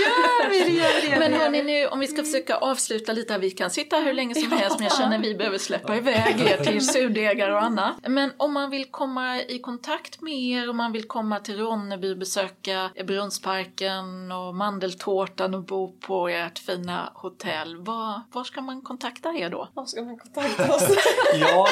Men 1.19 1.33
hörni, 1.33 1.63
nu 1.63 1.87
om 1.87 2.01
vi 2.01 2.07
ska 2.07 2.23
försöka 2.23 2.57
avsluta 2.57 3.13
lite 3.13 3.33
här, 3.33 3.41
vi 3.41 3.51
kan 3.51 3.71
sitta 3.71 3.97
hur 3.97 4.13
länge 4.13 4.35
som 4.35 4.53
helst 4.53 4.79
men 4.79 4.89
jag 4.89 4.97
känner 4.97 5.19
att 5.19 5.25
vi 5.25 5.35
behöver 5.35 5.59
släppa 5.59 5.97
iväg 5.97 6.41
er 6.41 6.65
till 6.65 6.87
surdegar 6.87 7.51
och 7.51 7.63
annat. 7.63 7.97
Men 8.09 8.31
om 8.37 8.53
man 8.53 8.71
vill 8.71 8.85
komma 8.91 9.43
i 9.43 9.59
kontakt 9.59 10.21
med 10.21 10.35
er, 10.35 10.71
om 10.71 10.77
man 10.77 10.93
vill 10.93 11.05
komma 11.05 11.41
till 11.41 11.57
Ronneby, 11.57 12.15
besöka 12.15 12.91
Brunnsparken 13.07 14.33
och 14.33 14.55
Mandeltårtan 14.55 15.55
och 15.55 15.63
bo 15.63 15.93
på 16.01 16.29
ert 16.29 16.59
fina 16.59 17.13
hotell, 17.15 17.77
var, 17.77 18.23
var 18.33 18.45
ska 18.45 18.61
man 18.61 18.83
kontakta 18.83 19.29
er 19.29 19.51
då? 19.51 19.69
Var 19.75 19.87
ska 19.87 20.03
man 20.03 20.19
kontakta 20.19 20.75
oss? 20.75 20.89
ja 21.41 21.69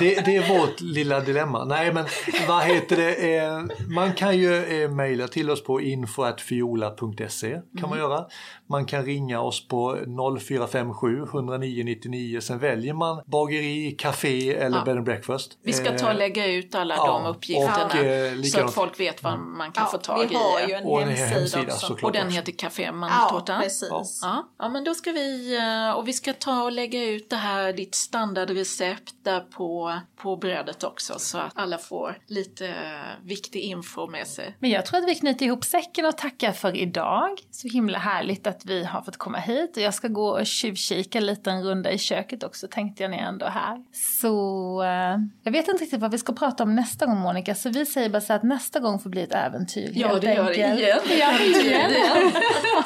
det, 0.00 0.24
det 0.24 0.36
är 0.36 0.58
vårt 0.58 0.80
lilla 0.80 1.20
dilemma. 1.20 1.64
Nej 1.64 1.92
men 1.92 2.06
vad 2.48 2.62
heter 2.62 2.96
det? 2.96 3.55
Man 3.88 4.12
kan 4.12 4.38
ju 4.38 4.82
eh, 4.84 4.90
mejla 4.90 5.28
till 5.28 5.50
oss 5.50 5.64
på 5.64 5.80
info.fiola.se 5.80 7.50
kan 7.50 7.62
Mm. 7.78 7.90
man 7.90 7.98
göra. 7.98 8.24
Man 8.68 8.84
kan 8.86 9.04
ringa 9.04 9.40
oss 9.40 9.68
på 9.68 9.98
0457 10.40 11.22
109 11.22 11.84
99. 11.84 12.40
Sen 12.40 12.58
väljer 12.58 12.94
man 12.94 13.22
bageri, 13.26 13.90
café 13.98 14.54
eller 14.54 14.78
Ja. 14.78 14.84
bed 14.84 14.96
and 14.96 15.04
breakfast. 15.04 15.58
Vi 15.62 15.72
ska 15.72 15.98
ta 15.98 16.04
och 16.06 16.10
Eh, 16.12 16.16
lägga 16.18 16.46
ut 16.46 16.74
alla 16.74 16.94
ja, 16.96 17.06
de 17.22 17.26
uppgifterna 17.30 17.84
och, 17.86 17.94
eh, 17.96 18.42
så 18.42 18.60
att 18.64 18.74
folk 18.74 19.00
vet 19.00 19.22
vad 19.22 19.38
man 19.38 19.72
kan 19.72 19.84
Ja, 19.84 19.90
få 19.90 19.98
tag 19.98 20.26
vi 20.28 20.34
i. 20.34 20.36
har 20.36 20.68
ju 20.68 20.74
en 20.74 20.84
Och 20.84 21.02
en 21.02 21.08
hemsida, 21.08 21.38
hemsida, 21.40 21.72
också. 21.92 21.98
och 22.02 22.12
den 22.12 22.30
heter 22.30 22.52
Café 22.52 22.82
Ja, 22.82 22.92
Mandeltårta. 22.92 23.58
precis. 23.62 24.20
Ja. 24.22 24.48
ja, 24.58 24.68
men 24.68 24.84
då 24.84 24.94
ska 24.94 25.12
vi, 25.12 25.56
eh, 25.56 25.90
och 25.98 26.08
vi 26.08 26.12
ska 26.12 26.32
ta 26.32 26.62
och 26.62 26.72
lägga 26.72 27.04
ut 27.04 27.30
det 27.30 27.36
här, 27.36 27.72
ditt 27.72 27.94
standardrecept 27.94 29.14
där 29.24 29.40
på, 29.40 29.98
på 30.16 30.36
brödet 30.36 30.84
också 30.84 31.18
så 31.18 31.38
att 31.38 31.52
alla 31.54 31.78
får 31.78 32.18
lite 32.26 32.66
eh, 32.66 33.24
viktig 33.24 33.60
info 33.60 34.06
med 34.06 34.26
sig. 34.26 34.56
Men 34.58 34.70
jag 34.70 34.86
tror 34.86 35.00
att 35.00 35.08
vi 35.08 35.14
knyter 35.14 35.46
ihop 35.46 35.64
säcken 35.64 36.06
och 36.06 36.16
tackar 36.16 36.52
för 36.52 36.76
idag. 36.76 37.30
Så 37.50 37.68
himla 37.68 37.98
härligt 37.98 38.46
att 38.46 38.64
vi 38.64 38.84
har 38.84 39.02
fått 39.02 39.16
komma 39.16 39.38
hit. 39.38 39.76
Och 39.76 39.82
jag 39.82 39.94
ska 39.94 40.08
gå 40.08 40.28
och 40.28 40.46
tjuvkika 40.46 41.18
en 41.18 41.26
liten 41.26 41.62
runda 41.62 41.92
i 41.92 41.98
köket 41.98 42.42
också 42.42 42.68
tänkte 42.70 43.02
jag 43.02 43.10
när 43.10 43.18
jag 43.18 43.28
ändå 43.28 43.46
är 43.46 43.50
här. 43.50 43.84
Så 43.92 44.82
eh, 44.82 45.18
jag 45.42 45.52
vet 45.52 45.68
inte 45.68 45.84
riktigt 45.84 46.00
vad 46.00 46.10
vi 46.10 46.18
ska 46.18 46.32
prata 46.32 46.62
om 46.62 46.74
nästa 46.74 47.06
gång 47.06 47.18
Monica. 47.18 47.54
Så 47.54 47.70
vi 47.70 47.86
säger 47.86 48.08
bara 48.08 48.20
så 48.20 48.32
att 48.32 48.42
nästa 48.42 48.80
gång 48.80 48.98
får 48.98 49.10
bli 49.10 49.22
ett 49.22 49.34
äventyr. 49.34 49.90
Ja, 49.94 50.18
det 50.18 50.34
gör 50.34 50.44
det 50.44 50.54
igen. 50.54 50.78
Ja, 51.20 51.40
igen. 51.40 52.32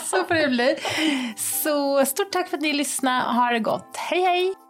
så 0.05 0.25
får 0.25 0.35
det 0.35 0.49
bli. 0.49 0.77
Så 1.37 2.07
stort 2.07 2.33
tack 2.33 2.49
för 2.49 2.57
att 2.57 2.63
ni 2.63 2.73
lyssnade. 2.73 3.33
Ha 3.33 3.51
det 3.51 3.61
gott. 3.61 3.97
Hej 3.97 4.23
hej! 4.23 4.70